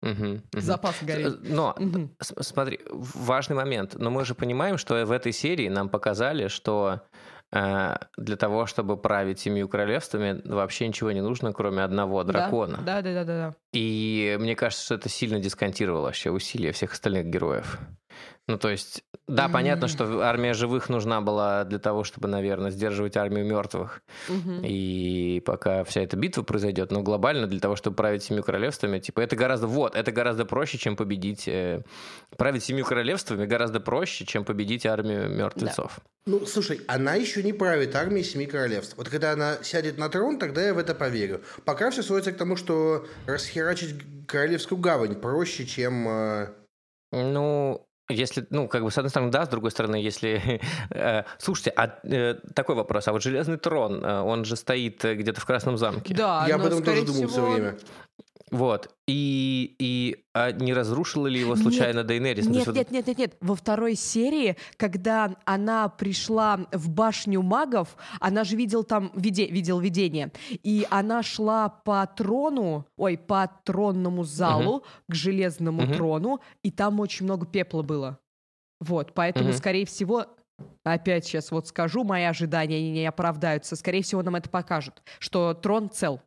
Мгм. 0.01 0.43
Запасы 0.53 1.05
горели. 1.05 1.30
Э, 1.30 1.36
Но 1.43 1.74
Мгм. 1.76 2.14
С- 2.20 2.32
Смотри, 2.45 2.78
важный 2.89 3.57
момент. 3.57 3.97
Но 3.99 4.11
мы 4.11 4.24
же 4.24 4.34
понимаем, 4.36 4.78
что 4.78 5.05
в 5.05 5.11
этой 5.11 5.32
серии 5.32 5.68
нам 5.68 5.89
показали, 5.89 6.47
что 6.47 7.01
для 7.51 8.37
того, 8.37 8.67
чтобы 8.67 8.97
править 8.97 9.41
семью 9.41 9.69
королевствами, 9.69 10.43
вообще 10.45 10.87
ничего 10.87 11.13
не 11.13 11.23
нужно, 11.23 11.53
кроме 11.53 11.83
одного 11.83 12.23
дракона. 12.25 12.79
Да, 12.85 13.01
да, 13.01 13.15
да, 13.15 13.25
да, 13.25 13.51
да. 13.51 13.55
И 13.73 14.37
мне 14.39 14.55
кажется, 14.55 14.85
что 14.85 14.95
это 14.97 15.09
сильно 15.09 15.41
дисконтировало 15.41 16.03
вообще 16.03 16.31
усилия 16.31 16.73
всех 16.73 16.93
остальных 16.93 17.27
героев. 17.27 17.79
Ну, 18.47 18.59
то 18.59 18.69
есть, 18.69 19.03
да, 19.29 19.45
М. 19.45 19.53
понятно, 19.53 19.89
что 19.89 20.20
армия 20.22 20.55
живых 20.55 20.89
нужна 20.89 21.20
была 21.20 21.64
для 21.64 21.79
того, 21.79 22.03
чтобы, 22.03 22.29
наверное, 22.29 22.70
сдерживать 22.70 23.16
армию 23.16 23.47
мертвых. 23.47 24.03
Мгм. 24.29 24.62
И 24.64 25.43
пока 25.45 25.85
вся 25.85 26.01
эта 26.01 26.16
битва 26.16 26.43
произойдет, 26.43 26.91
но 26.91 27.03
глобально 27.03 27.47
для 27.47 27.61
того, 27.61 27.76
чтобы 27.76 27.97
править 27.97 28.22
семью 28.22 28.43
королевствами, 28.43 28.99
типа 28.99 29.20
это 29.20 29.37
гораздо 29.37 29.66
вот, 29.66 29.95
это 29.95 30.11
гораздо 30.11 30.45
проще, 30.45 30.79
чем 30.79 30.97
победить 30.97 31.47
э, 31.47 31.83
править 32.37 32.64
семью 32.64 32.85
королевствами 32.85 33.47
гораздо 33.47 33.81
проще, 33.81 34.24
чем 34.24 34.45
победить 34.45 34.87
армию 34.87 35.29
мертвецов. 35.29 36.01
Ну, 36.26 36.45
слушай, 36.45 36.81
она 36.89 37.14
еще 37.14 37.43
не 37.43 37.53
правит 37.55 37.95
армией 37.97 38.22
Семи 38.24 38.45
Королевств. 38.47 38.95
Вот 38.99 39.09
когда 39.09 39.33
она 39.33 39.57
сядет 39.62 39.97
на 39.97 40.09
трон, 40.11 40.39
тогда 40.39 40.62
я 40.62 40.74
в 40.74 40.79
это 40.79 40.95
поверю. 40.95 41.41
Пока 41.64 41.91
все 41.91 42.03
сводится 42.03 42.33
к 42.33 42.37
тому, 42.37 42.57
что 42.57 43.07
расхерачить 43.26 43.95
Королевскую 44.26 44.79
гавань 44.79 45.14
проще, 45.14 45.64
чем... 45.64 46.07
э, 46.09 46.49
Ну, 47.12 47.88
если, 48.09 48.47
ну, 48.51 48.69
как 48.69 48.83
бы, 48.83 48.91
с 48.91 48.99
одной 48.99 49.11
стороны, 49.11 49.31
да, 49.31 49.45
с 49.45 49.49
другой 49.49 49.71
стороны, 49.71 49.97
если... 49.97 50.61
э, 50.91 51.25
слушайте, 51.39 51.73
а 51.77 51.99
э, 52.05 52.37
такой 52.55 52.75
вопрос, 52.75 53.09
а 53.09 53.13
вот 53.13 53.23
Железный 53.23 53.59
трон, 53.59 54.05
э, 54.05 54.21
он 54.21 54.45
же 54.45 54.57
стоит 54.57 55.05
э, 55.05 55.15
где-то 55.15 55.41
в 55.41 55.45
Красном 55.45 55.77
замке. 55.77 56.15
Да, 56.15 56.47
я 56.49 56.57
об 56.57 56.65
этом 56.65 56.83
тоже 56.83 57.05
думал 57.05 57.19
все 57.19 57.29
всего, 57.29 57.51
время. 57.51 57.79
Вот. 58.51 58.95
И, 59.07 59.75
и 59.79 60.25
а 60.35 60.53
не 60.53 60.73
разрушила 60.73 61.27
ли 61.27 61.41
его 61.41 61.57
случайно 61.57 62.05
Дейнерис? 62.05 62.47
Ну, 62.47 62.53
то 62.53 62.59
есть 62.59 62.67
Нет, 62.69 62.77
вот- 62.77 62.77
нет, 62.77 62.91
нет, 62.91 63.07
нет, 63.07 63.19
нет. 63.19 63.37
Во 63.41 63.55
второй 63.55 63.95
серии, 63.95 64.57
когда 64.77 65.37
она 65.45 65.89
пришла 65.89 66.61
в 66.73 66.89
башню 66.91 67.43
магов, 67.43 67.97
она 68.21 68.45
же 68.45 68.57
видел 68.57 68.85
там 68.85 69.11
виде, 69.15 69.47
видел 69.47 69.81
видение, 69.81 70.33
и 70.63 70.87
она 70.91 71.23
шла 71.23 71.69
по 71.69 72.07
трону, 72.07 72.87
ой, 72.97 73.17
по 73.19 73.51
тронному 73.65 74.25
залу 74.25 74.85
к 75.09 75.15
железному 75.15 75.83
Мгм. 75.83 75.95
трону, 75.95 76.41
и 76.63 76.71
там 76.71 77.01
очень 77.01 77.25
много 77.25 77.47
пепла 77.47 77.83
было. 77.83 78.19
Вот, 78.81 79.13
поэтому, 79.15 79.49
Мгм. 79.49 79.57
скорее 79.59 79.87
всего, 79.87 80.27
опять 80.85 81.25
сейчас 81.25 81.51
вот 81.51 81.67
скажу, 81.69 82.05
мои 82.05 82.25
ожидания 82.25 82.91
не 82.91 83.07
оправдаются. 83.07 83.77
Скорее 83.77 84.03
всего, 84.03 84.23
нам 84.23 84.37
это 84.37 84.49
покажут, 84.49 85.03
что 85.19 85.55
трон 85.55 85.91
цел. 85.91 86.21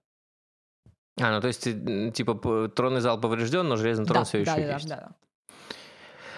А, 1.20 1.32
ну 1.32 1.42
то 1.42 1.48
есть, 1.48 1.64
типа, 1.64 2.70
тронный 2.70 3.02
зал 3.02 3.20
поврежден, 3.20 3.68
но 3.68 3.76
железный 3.76 4.06
трон 4.06 4.20
да, 4.20 4.24
все 4.24 4.40
еще 4.40 4.52
да, 4.52 4.56
да, 4.56 4.74
есть. 4.74 4.88
да, 4.88 4.96
да. 4.96 5.12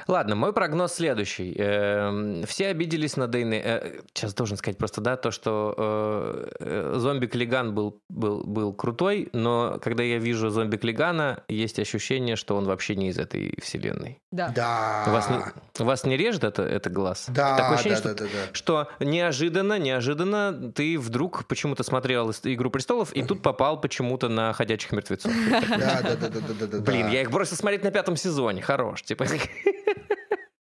Ладно, 0.07 0.35
мой 0.35 0.53
прогноз 0.53 0.93
следующий. 0.93 1.53
Эм, 1.57 2.43
Все 2.45 2.67
обиделись 2.67 3.17
на 3.17 3.27
Дейны. 3.27 4.01
Сейчас 4.13 4.33
должен 4.33 4.57
сказать 4.57 4.77
просто, 4.77 5.01
да, 5.01 5.15
то, 5.15 5.31
что 5.31 5.73
э, 5.77 6.49
э, 6.59 6.93
зомби 6.97 7.27
Клиган 7.27 7.73
был, 7.73 8.01
был, 8.09 8.43
был 8.43 8.73
крутой, 8.73 9.29
но 9.33 9.79
когда 9.81 10.03
я 10.03 10.17
вижу 10.17 10.49
зомби 10.49 10.77
Клигана, 10.77 11.43
есть 11.47 11.79
ощущение, 11.79 12.35
что 12.35 12.55
он 12.55 12.65
вообще 12.65 12.95
не 12.95 13.09
из 13.09 13.17
этой 13.17 13.57
вселенной. 13.61 14.19
Да. 14.31 14.49
Да. 14.55 15.05
Вас 15.07 15.29
не, 15.29 15.83
вас 15.83 16.03
не 16.05 16.17
режет 16.17 16.43
это, 16.43 16.63
это 16.63 16.89
глаз? 16.89 17.25
Да, 17.29 17.57
Такое 17.57 17.75
ощущение, 17.75 18.01
да, 18.01 18.09
что 18.09 18.15
да, 18.15 18.23
да, 18.23 18.29
да. 18.29 18.53
что 18.53 18.87
неожиданно, 18.99 19.79
неожиданно 19.79 20.71
ты 20.73 20.97
вдруг 20.99 21.45
почему-то 21.47 21.83
смотрел 21.83 22.31
«Игру 22.43 22.69
престолов» 22.69 23.13
и 23.13 23.23
тут 23.23 23.41
попал 23.41 23.79
почему-то 23.79 24.29
на 24.29 24.53
«Ходячих 24.53 24.91
мертвецов». 24.91 25.31
Да, 25.83 26.01
да, 26.01 26.15
да, 26.15 26.29
да, 26.29 26.39
да, 26.39 26.53
да, 26.59 26.67
да. 26.67 26.79
Блин, 26.79 27.09
я 27.09 27.21
их 27.21 27.31
бросил 27.31 27.55
смотреть 27.55 27.83
на 27.83 27.91
пятом 27.91 28.15
сезоне, 28.15 28.61
хорош, 28.61 29.03
типа. 29.03 29.25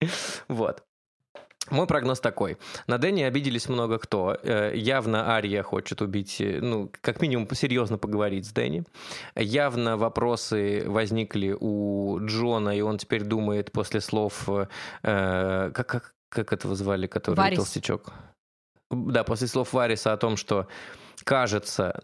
Вот. 0.49 0.85
Мой 1.71 1.87
прогноз 1.87 2.21
такой. 2.21 2.57
На 2.87 2.99
Дэнни 2.99 3.23
обиделись 3.23 3.69
много 3.69 3.99
кто. 3.99 4.37
Э, 4.43 4.73
Явно 4.75 5.31
Ария 5.31 5.63
хочет 5.63 6.03
убить, 6.03 6.41
э, 6.41 6.59
ну, 6.61 6.91
как 7.01 7.21
минимум, 7.23 7.49
серьезно 7.55 7.97
поговорить 7.99 8.47
с 8.47 8.53
Дэнни. 8.53 8.85
Явно 9.37 9.97
вопросы 9.97 10.83
возникли 10.87 11.57
у 11.59 12.19
Джона, 12.27 12.77
и 12.77 12.81
он 12.81 12.99
теперь 12.99 13.23
думает 13.23 13.71
после 13.73 14.01
слов... 14.01 14.49
э, 14.49 15.71
как, 15.73 15.87
как, 15.87 16.15
как 16.29 16.53
этого 16.53 16.75
звали, 16.75 17.07
который 17.07 17.37
Варис. 17.37 17.59
толстячок? 17.59 18.13
Да, 18.91 19.23
после 19.23 19.47
слов 19.47 19.73
Вариса 19.73 20.13
о 20.13 20.17
том, 20.17 20.37
что 20.37 20.67
кажется... 21.25 21.99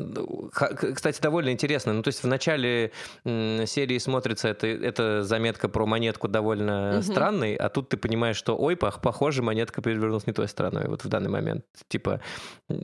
Кстати, 0.95 1.21
довольно 1.21 1.51
интересно. 1.51 1.93
Ну, 1.93 2.03
то 2.03 2.09
есть 2.09 2.23
в 2.23 2.27
начале 2.27 2.93
серии 3.25 3.99
смотрится 3.99 4.49
это, 4.49 4.67
эта 4.67 5.23
заметка 5.23 5.69
про 5.69 5.87
монетку 5.87 6.29
довольно 6.29 6.93
Мгм. 6.95 7.03
странной, 7.03 7.55
а 7.57 7.69
тут 7.69 7.89
ты 7.89 7.97
понимаешь, 7.97 8.37
что, 8.37 8.57
ой, 8.57 8.75
пох- 8.75 9.01
похоже, 9.01 9.43
монетка 9.43 9.83
перевернулась 9.83 10.27
не 10.27 10.33
той 10.33 10.49
стороной 10.49 10.89
вот 10.89 11.05
в 11.05 11.09
данный 11.09 11.31
момент. 11.31 11.64
Типа, 11.89 12.21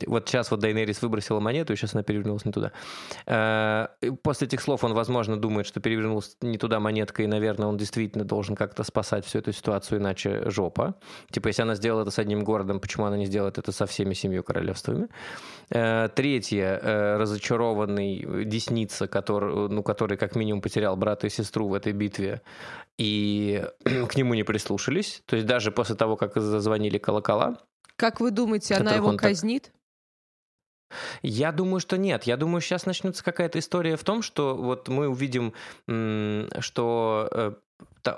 вот 0.06 0.28
сейчас 0.28 0.50
вот 0.50 0.60
Дайнерис 0.60 1.02
выбросила 1.02 1.40
монету, 1.40 1.72
и 1.72 1.76
сейчас 1.76 1.94
она 1.94 2.02
перевернулась 2.02 2.44
не 2.44 2.52
туда. 2.52 2.72
Э, 3.26 3.86
После 4.22 4.46
этих 4.46 4.60
слов 4.60 4.84
он, 4.84 4.94
возможно, 4.94 5.36
думает, 5.36 5.66
что 5.66 5.80
перевернулась 5.80 6.36
не 6.40 6.58
туда 6.58 6.80
монетка, 6.80 7.22
и, 7.22 7.26
наверное, 7.26 7.66
он 7.68 7.76
действительно 7.76 8.24
должен 8.24 8.56
как-то 8.56 8.82
спасать 8.84 9.24
всю 9.24 9.38
эту 9.38 9.52
ситуацию, 9.52 9.98
иначе 9.98 10.48
жопа. 10.50 10.94
Типа, 11.30 11.48
если 11.48 11.62
она 11.62 11.74
сделала 11.74 12.02
это 12.02 12.10
с 12.10 12.18
одним 12.18 12.44
городом, 12.44 12.80
почему 12.80 13.06
она 13.06 13.16
не 13.16 13.26
сделает 13.26 13.58
это 13.58 13.72
со 13.72 13.86
всеми 13.86 14.14
семью 14.14 14.42
королевствами? 14.42 15.08
Э, 15.74 16.10
третье 16.14 16.78
э, 16.82 17.16
разочарованный 17.16 18.44
Десница, 18.44 19.08
который, 19.08 19.70
ну, 19.70 19.82
который 19.82 20.18
как 20.18 20.36
минимум 20.36 20.60
потерял 20.60 20.96
брата 20.96 21.28
и 21.28 21.30
сестру 21.30 21.68
в 21.68 21.74
этой 21.74 21.94
битве, 21.94 22.42
и 22.98 23.64
к 24.08 24.14
нему 24.16 24.34
не 24.34 24.42
прислушались. 24.42 25.22
То 25.24 25.36
есть 25.36 25.48
даже 25.48 25.72
после 25.72 25.94
того, 25.94 26.16
как 26.16 26.34
зазвонили 26.36 26.98
колокола. 26.98 27.56
Как 27.96 28.20
вы 28.20 28.30
думаете, 28.30 28.74
она 28.74 28.92
его 28.92 29.16
казнит? 29.16 29.64
Так... 29.64 29.72
Я 31.22 31.52
думаю, 31.52 31.80
что 31.80 31.96
нет. 31.96 32.24
Я 32.24 32.36
думаю, 32.36 32.60
сейчас 32.60 32.84
начнется 32.84 33.24
какая-то 33.24 33.58
история 33.58 33.96
в 33.96 34.04
том, 34.04 34.20
что 34.20 34.54
вот 34.54 34.88
мы 34.88 35.08
увидим, 35.08 35.54
что 36.60 37.28
э, 37.32 37.52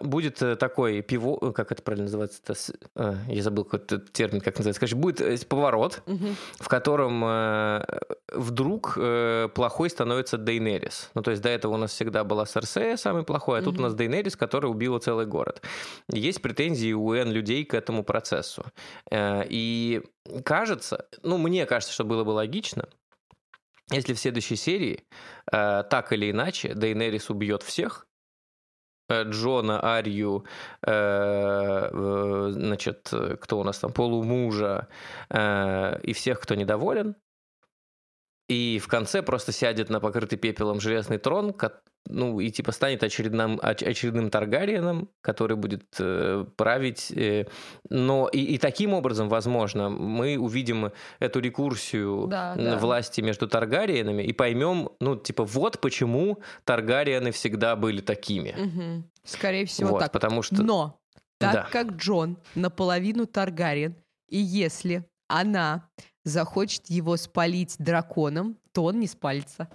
будет 0.00 0.42
э, 0.42 0.56
такой 0.56 1.02
пиво, 1.02 1.38
э, 1.40 1.52
как 1.52 1.72
это 1.72 1.82
правильно 1.82 2.04
называется? 2.04 2.40
-то? 2.42 3.18
Я 3.28 3.42
забыл 3.42 3.64
какой-то 3.64 3.98
термин, 3.98 4.40
как 4.40 4.56
называется. 4.56 4.80
Короче, 4.80 4.96
будет 4.96 5.48
поворот, 5.48 6.02
угу. 6.06 6.28
в 6.58 6.68
котором 6.68 7.24
вдруг 8.32 8.98
плохой 9.54 9.90
становится 9.90 10.38
Дейнерис. 10.38 11.10
Ну, 11.14 11.22
то 11.22 11.30
есть 11.30 11.42
до 11.42 11.48
этого 11.48 11.74
у 11.74 11.76
нас 11.76 11.92
всегда 11.92 12.24
была 12.24 12.46
Серсея 12.46 12.96
самый 12.96 13.24
плохой, 13.24 13.58
а 13.58 13.62
угу. 13.62 13.70
тут 13.70 13.80
у 13.80 13.82
нас 13.82 13.94
Дейнерис, 13.94 14.36
которая 14.36 14.70
убила 14.70 14.98
целый 14.98 15.26
город. 15.26 15.62
Есть 16.10 16.40
претензии 16.42 16.92
у 16.92 17.12
Н 17.12 17.30
людей 17.30 17.64
к 17.64 17.74
этому 17.74 18.04
процессу. 18.04 18.64
И 19.12 20.02
кажется, 20.44 21.06
ну, 21.22 21.38
мне 21.38 21.66
кажется, 21.66 21.92
что 21.92 22.04
было 22.04 22.24
бы 22.24 22.30
логично, 22.30 22.88
если 23.90 24.14
в 24.14 24.18
следующей 24.18 24.56
серии 24.56 25.04
э, 25.52 25.82
так 25.90 26.12
или 26.12 26.30
иначе 26.30 26.74
Дейнерис 26.74 27.28
убьет 27.28 27.62
всех, 27.62 28.06
э, 28.06 28.13
Джона, 29.10 29.80
Арью, 29.80 30.44
э, 30.86 32.50
значит, 32.50 33.12
кто 33.40 33.60
у 33.60 33.64
нас 33.64 33.78
там, 33.78 33.92
полумужа 33.92 34.88
э, 35.30 36.00
и 36.02 36.12
всех, 36.12 36.40
кто 36.40 36.54
недоволен, 36.54 37.14
и 38.48 38.78
в 38.78 38.88
конце 38.88 39.22
просто 39.22 39.52
сядет 39.52 39.88
на 39.88 40.00
покрытый 40.00 40.36
пепелом 40.36 40.80
железный 40.80 41.18
трон, 41.18 41.54
ну 42.06 42.38
и 42.40 42.50
типа 42.50 42.72
станет 42.72 43.02
очередным, 43.02 43.58
очередным 43.62 44.30
Таргариеном, 44.30 45.08
который 45.22 45.56
будет 45.56 45.84
э, 45.98 46.44
править. 46.56 47.10
Э, 47.12 47.46
но 47.88 48.28
и, 48.28 48.40
и 48.40 48.58
таким 48.58 48.92
образом, 48.92 49.30
возможно, 49.30 49.88
мы 49.88 50.36
увидим 50.36 50.92
эту 51.18 51.40
рекурсию 51.40 52.26
да, 52.26 52.54
да. 52.56 52.76
власти 52.76 53.22
между 53.22 53.48
Таргариенами 53.48 54.22
и 54.22 54.34
поймем, 54.34 54.90
ну 55.00 55.16
типа 55.16 55.44
вот 55.44 55.80
почему 55.80 56.40
Таргариены 56.64 57.30
всегда 57.30 57.74
были 57.76 58.02
такими. 58.02 58.50
Угу. 58.50 59.04
Скорее 59.24 59.64
всего 59.64 59.92
вот, 59.92 60.00
так. 60.00 60.12
Потому 60.12 60.42
что... 60.42 60.62
Но 60.62 61.00
так 61.38 61.54
да. 61.54 61.68
как 61.70 61.92
Джон 61.92 62.36
наполовину 62.54 63.26
Таргариен, 63.26 63.96
и 64.28 64.38
если 64.38 65.06
она 65.28 65.88
захочет 66.24 66.88
его 66.88 67.16
спалить 67.16 67.76
драконом, 67.78 68.56
то 68.72 68.84
он 68.84 68.98
не 68.98 69.06
спалится. 69.06 69.68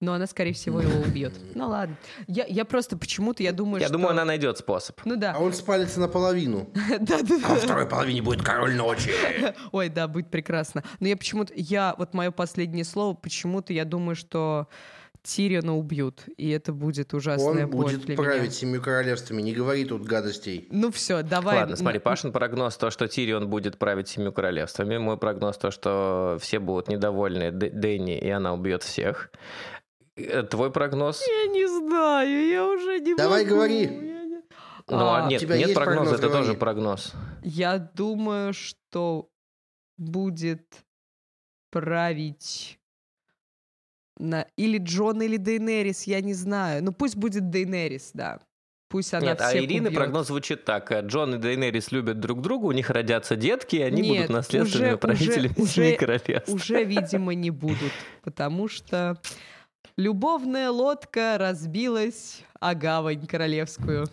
Но 0.00 0.12
она, 0.12 0.26
скорее 0.26 0.52
всего, 0.52 0.80
его 0.80 1.00
убьет. 1.00 1.32
Ну 1.54 1.68
ладно. 1.68 1.96
Я, 2.26 2.44
я 2.46 2.64
просто 2.64 2.96
почему-то, 2.96 3.42
я 3.42 3.52
думаю, 3.52 3.80
Я 3.80 3.86
что... 3.86 3.94
думаю, 3.96 4.10
она 4.10 4.24
найдет 4.24 4.58
способ. 4.58 5.00
Ну 5.04 5.16
да. 5.16 5.34
А 5.36 5.38
он 5.38 5.52
спалится 5.52 6.00
наполовину. 6.00 6.68
Да, 7.00 7.22
да, 7.22 7.36
А 7.44 7.54
во 7.54 7.56
второй 7.56 7.86
половине 7.88 8.20
будет 8.20 8.42
король 8.42 8.74
ночи. 8.74 9.12
Ой, 9.72 9.88
да, 9.88 10.08
будет 10.08 10.30
прекрасно. 10.30 10.82
Но 11.00 11.06
я 11.08 11.16
почему-то, 11.16 11.52
я, 11.56 11.94
вот 11.96 12.12
мое 12.12 12.32
последнее 12.32 12.84
слово, 12.84 13.14
почему-то 13.14 13.72
я 13.72 13.84
думаю, 13.84 14.16
что 14.16 14.68
Тириона 15.24 15.74
убьют, 15.76 16.24
и 16.36 16.50
это 16.50 16.74
будет 16.74 17.14
ужасная 17.14 17.64
Он 17.64 17.70
боль 17.70 17.86
будет 17.86 18.02
для 18.02 18.14
править 18.14 18.42
меня. 18.42 18.50
семью 18.50 18.82
королевствами, 18.82 19.40
не 19.40 19.54
говори 19.54 19.86
тут 19.86 20.02
гадостей. 20.02 20.68
Ну 20.70 20.92
все, 20.92 21.22
давай. 21.22 21.56
Ладно, 21.56 21.76
смотри, 21.76 21.98
Пашин 21.98 22.30
прогноз 22.30 22.76
то, 22.76 22.90
что 22.90 23.08
Тирион 23.08 23.48
будет 23.48 23.78
править 23.78 24.06
семью 24.08 24.32
королевствами. 24.32 24.98
Мой 24.98 25.16
прогноз 25.16 25.56
то, 25.56 25.70
что 25.70 26.36
все 26.40 26.58
будут 26.58 26.88
недовольны 26.88 27.50
Дэнни, 27.50 28.18
и 28.18 28.28
она 28.28 28.52
убьет 28.52 28.82
всех. 28.82 29.30
Э, 30.16 30.42
твой 30.42 30.70
прогноз? 30.70 31.22
Я 31.26 31.50
не 31.50 31.66
знаю, 31.66 32.46
я 32.46 32.66
уже 32.66 33.00
не 33.00 33.14
Давай 33.14 33.44
могу. 33.44 33.56
говори. 33.56 33.86
Ну, 34.86 35.14
а, 35.14 35.26
нет, 35.26 35.40
нет 35.48 35.72
прогноза, 35.72 35.74
прогноз, 35.74 36.12
это 36.12 36.28
говори. 36.28 36.44
тоже 36.46 36.54
прогноз. 36.58 37.12
Я 37.42 37.78
думаю, 37.78 38.52
что 38.52 39.30
будет 39.96 40.84
править 41.70 42.78
на... 44.18 44.46
Или 44.56 44.78
Джон, 44.78 45.22
или 45.22 45.36
Дейнерис, 45.36 46.04
я 46.04 46.20
не 46.20 46.34
знаю. 46.34 46.82
Ну 46.84 46.92
пусть 46.92 47.16
будет 47.16 47.50
Дейнерис, 47.50 48.10
да. 48.14 48.40
Пусть 48.88 49.12
она 49.12 49.26
Нет, 49.26 49.40
а 49.40 49.56
Ирины 49.56 49.88
убьет. 49.88 49.94
прогноз 49.94 50.28
звучит 50.28 50.64
так. 50.64 50.92
Джон 51.06 51.34
и 51.34 51.38
Дейнерис 51.38 51.90
любят 51.90 52.20
друг 52.20 52.42
друга, 52.42 52.66
у 52.66 52.72
них 52.72 52.90
родятся 52.90 53.34
детки, 53.34 53.76
и 53.76 53.82
они 53.82 54.02
Нет, 54.02 54.16
будут 54.16 54.30
наследственными 54.30 54.90
уже, 54.90 54.98
правителями 54.98 55.54
уже, 55.56 55.72
Семи 55.72 55.96
Королевств. 55.96 56.48
Уже, 56.48 56.84
видимо, 56.84 57.34
не 57.34 57.50
будут, 57.50 57.92
потому 58.22 58.68
что 58.68 59.20
любовная 59.96 60.70
лодка 60.70 61.36
разбилась 61.38 62.42
о 62.60 62.74
гавань 62.74 63.26
королевскую. 63.26 64.06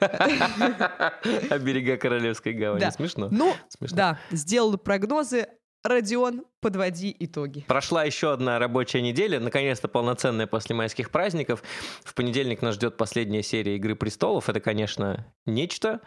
О 0.00 1.58
берега 1.58 1.96
королевской 1.96 2.54
гавани. 2.54 2.90
Смешно? 2.90 3.28
Ну, 3.30 3.54
да, 3.92 4.18
сделала 4.30 4.76
прогнозы, 4.76 5.46
Родион, 5.84 6.44
подводи 6.64 7.14
итоги. 7.18 7.62
Прошла 7.68 8.04
еще 8.04 8.32
одна 8.32 8.58
рабочая 8.58 9.02
неделя, 9.02 9.38
наконец-то 9.38 9.86
полноценная 9.86 10.46
после 10.46 10.74
майских 10.74 11.10
праздников. 11.10 11.62
В 12.02 12.14
понедельник 12.14 12.62
нас 12.62 12.76
ждет 12.76 12.96
последняя 12.96 13.42
серия 13.42 13.76
«Игры 13.76 13.94
престолов». 13.94 14.48
Это, 14.48 14.60
конечно, 14.60 15.26
нечто. 15.44 16.00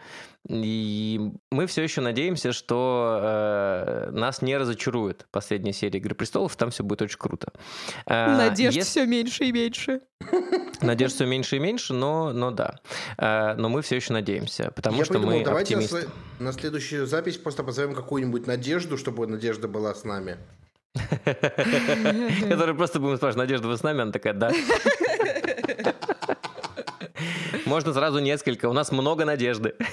И 0.48 1.30
мы 1.52 1.68
все 1.68 1.84
еще 1.84 2.00
надеемся, 2.00 2.52
что 2.52 3.20
э, 3.22 4.10
нас 4.10 4.42
не 4.42 4.56
разочарует 4.56 5.28
последняя 5.30 5.72
серия 5.72 6.00
«Игры 6.00 6.16
престолов». 6.16 6.56
Там 6.56 6.70
все 6.72 6.82
будет 6.82 7.02
очень 7.02 7.18
круто. 7.18 7.52
Э, 8.06 8.36
Надежд 8.36 8.74
Если... 8.74 8.90
все 8.90 9.06
меньше 9.06 9.44
и 9.44 9.52
меньше. 9.52 10.00
Надежд 10.80 11.14
все 11.14 11.26
меньше 11.26 11.56
и 11.56 11.58
меньше, 11.60 11.94
но, 11.94 12.32
но 12.32 12.50
да. 12.50 12.80
Э, 13.16 13.54
но 13.54 13.68
мы 13.68 13.82
все 13.82 13.94
еще 13.94 14.12
надеемся, 14.12 14.72
потому 14.74 14.98
Я 14.98 15.04
что 15.04 15.14
придумал, 15.14 15.38
мы 15.38 15.44
давайте 15.44 15.76
оптимисты. 15.76 16.08
На, 16.40 16.46
на 16.46 16.52
следующую 16.52 17.06
запись 17.06 17.36
просто 17.36 17.62
позовем 17.62 17.94
какую-нибудь 17.94 18.48
Надежду, 18.48 18.98
чтобы 18.98 19.24
Надежда 19.28 19.68
была 19.68 19.94
с 19.94 20.02
нами. 20.02 20.36
Который 22.48 22.74
просто 22.74 23.00
будем 23.00 23.16
спрашивать, 23.16 23.36
Надежда, 23.36 23.68
вы 23.68 23.76
с 23.76 23.82
нами? 23.82 24.02
Она 24.02 24.12
такая, 24.12 24.34
да. 24.34 24.52
Можно 27.64 27.92
сразу 27.92 28.18
несколько. 28.18 28.66
У 28.68 28.72
нас 28.72 28.90
много 28.90 29.24
надежды. 29.24 29.74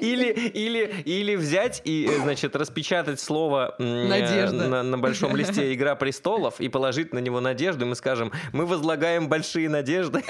Или, 0.00 0.32
или, 0.32 1.02
или 1.04 1.34
взять 1.34 1.80
и, 1.84 2.10
значит, 2.22 2.54
распечатать 2.56 3.20
слово 3.20 3.74
Надежда. 3.78 4.68
На, 4.68 4.82
на 4.82 4.98
большом 4.98 5.34
листе 5.34 5.72
«Игра 5.72 5.94
престолов» 5.94 6.60
и 6.60 6.68
положить 6.68 7.14
на 7.14 7.18
него 7.18 7.40
надежду, 7.40 7.84
и 7.84 7.88
мы 7.88 7.94
скажем, 7.94 8.32
мы 8.52 8.66
возлагаем 8.66 9.28
большие 9.28 9.68
надежды. 9.68 10.22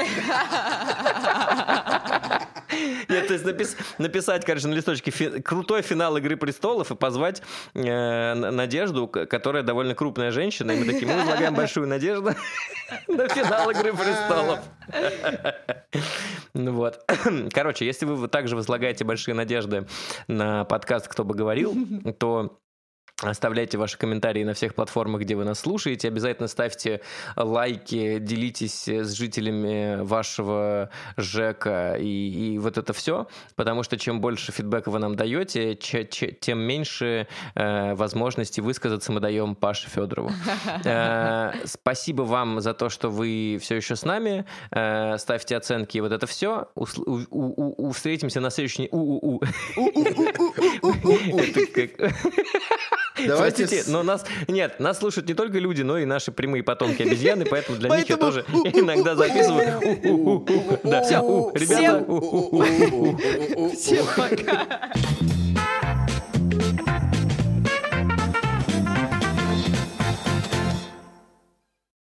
Нет, 3.13 3.27
то 3.27 3.35
есть 3.35 3.45
напис, 3.45 3.77
написать, 3.99 4.45
короче, 4.45 4.69
на 4.69 4.75
листочке 4.75 5.11
фи, 5.11 5.41
крутой 5.41 5.83
финал 5.83 6.17
«Игры 6.17 6.37
престолов» 6.37 6.91
и 6.91 6.95
позвать 6.95 7.43
э, 7.75 8.35
Надежду, 8.35 9.09
которая 9.09 9.63
довольно 9.63 9.95
крупная 9.95 10.31
женщина, 10.31 10.73
и 10.73 10.79
мы 10.79 10.87
такие, 10.87 11.07
мы 11.07 11.19
возлагаем 11.19 11.55
большую 11.55 11.87
надежду 11.87 12.35
на 13.09 13.29
финал 13.29 13.71
«Игры 13.71 13.93
престолов». 13.93 14.61
Ну 16.55 16.73
вот. 16.73 17.05
Короче, 17.53 17.87
если 17.87 18.07
вы 18.07 18.29
также 18.29 18.57
возлагаете 18.57 19.05
большие 19.05 19.35
надежды 19.35 19.87
на 20.29 20.65
подкаст 20.65 21.09
«Кто 21.09 21.25
бы 21.25 21.35
говорил», 21.35 21.75
то 22.19 22.59
Оставляйте 23.23 23.79
ваши 23.79 23.97
комментарии 23.97 24.43
на 24.43 24.53
всех 24.53 24.75
платформах, 24.75 25.23
где 25.23 25.37
вы 25.37 25.45
нас 25.45 25.61
слушаете. 25.61 26.09
Обязательно 26.09 26.49
ставьте 26.49 27.01
лайки, 27.37 28.19
делитесь 28.19 28.89
с 28.89 29.13
жителями 29.13 30.03
вашего 30.03 30.91
ЖЭКа 31.17 31.97
и, 32.01 32.55
и 32.55 32.59
вот 32.59 32.79
это 32.79 32.93
все. 32.93 33.29
Потому 33.55 33.85
что 33.85 33.97
чем 33.97 34.21
больше 34.21 34.51
фидбэка 34.51 34.91
вы 34.91 34.99
нам 34.99 35.15
даете, 35.15 35.77
че, 35.77 36.05
че, 36.05 36.33
тем 36.33 36.59
меньше 36.59 37.29
э, 37.55 37.95
возможностей 37.95 38.61
высказаться 38.61 39.13
мы 39.13 39.21
даем 39.21 39.55
Паше 39.55 39.89
Федорову. 39.89 40.31
Э, 40.85 41.53
спасибо 41.65 42.23
вам 42.23 42.61
за 42.61 42.75
то, 42.75 42.89
что 42.89 43.09
вы 43.09 43.59
все 43.61 43.77
еще 43.77 43.95
с 43.95 44.05
нами. 44.05 44.45
Э, 44.71 45.17
ставьте 45.19 45.57
оценки 45.57 45.99
и 45.99 46.01
вот 46.01 46.13
это 46.13 46.27
все. 46.27 46.69
У, 46.75 46.87
у, 47.07 47.21
у, 47.31 47.89
у, 47.89 47.93
встретимся 47.93 48.41
на 48.41 48.51
следующей... 48.51 48.89
У-у-у. 48.91 49.41
Давайте 53.27 53.67
Простите, 53.67 53.91
но 53.91 54.03
нас... 54.03 54.25
Нет, 54.49 54.81
нас 54.81 54.99
слушают 54.99 55.29
не 55.29 55.35
только 55.35 55.59
люди, 55.59 55.83
но 55.83 55.99
и 55.99 56.05
наши 56.05 56.33
прямые 56.33 56.63
потомки 56.63 57.03
обезьяны, 57.03 57.45
поэтому 57.45 57.79
для 57.79 57.91
них 57.97 58.09
я 58.09 58.17
тоже 58.17 58.45
иногда 58.73 59.15
записываю. 59.15 59.81
Все, 61.03 61.21
ребята. 61.55 62.05
Всем 63.77 64.07
пока. 64.17 64.93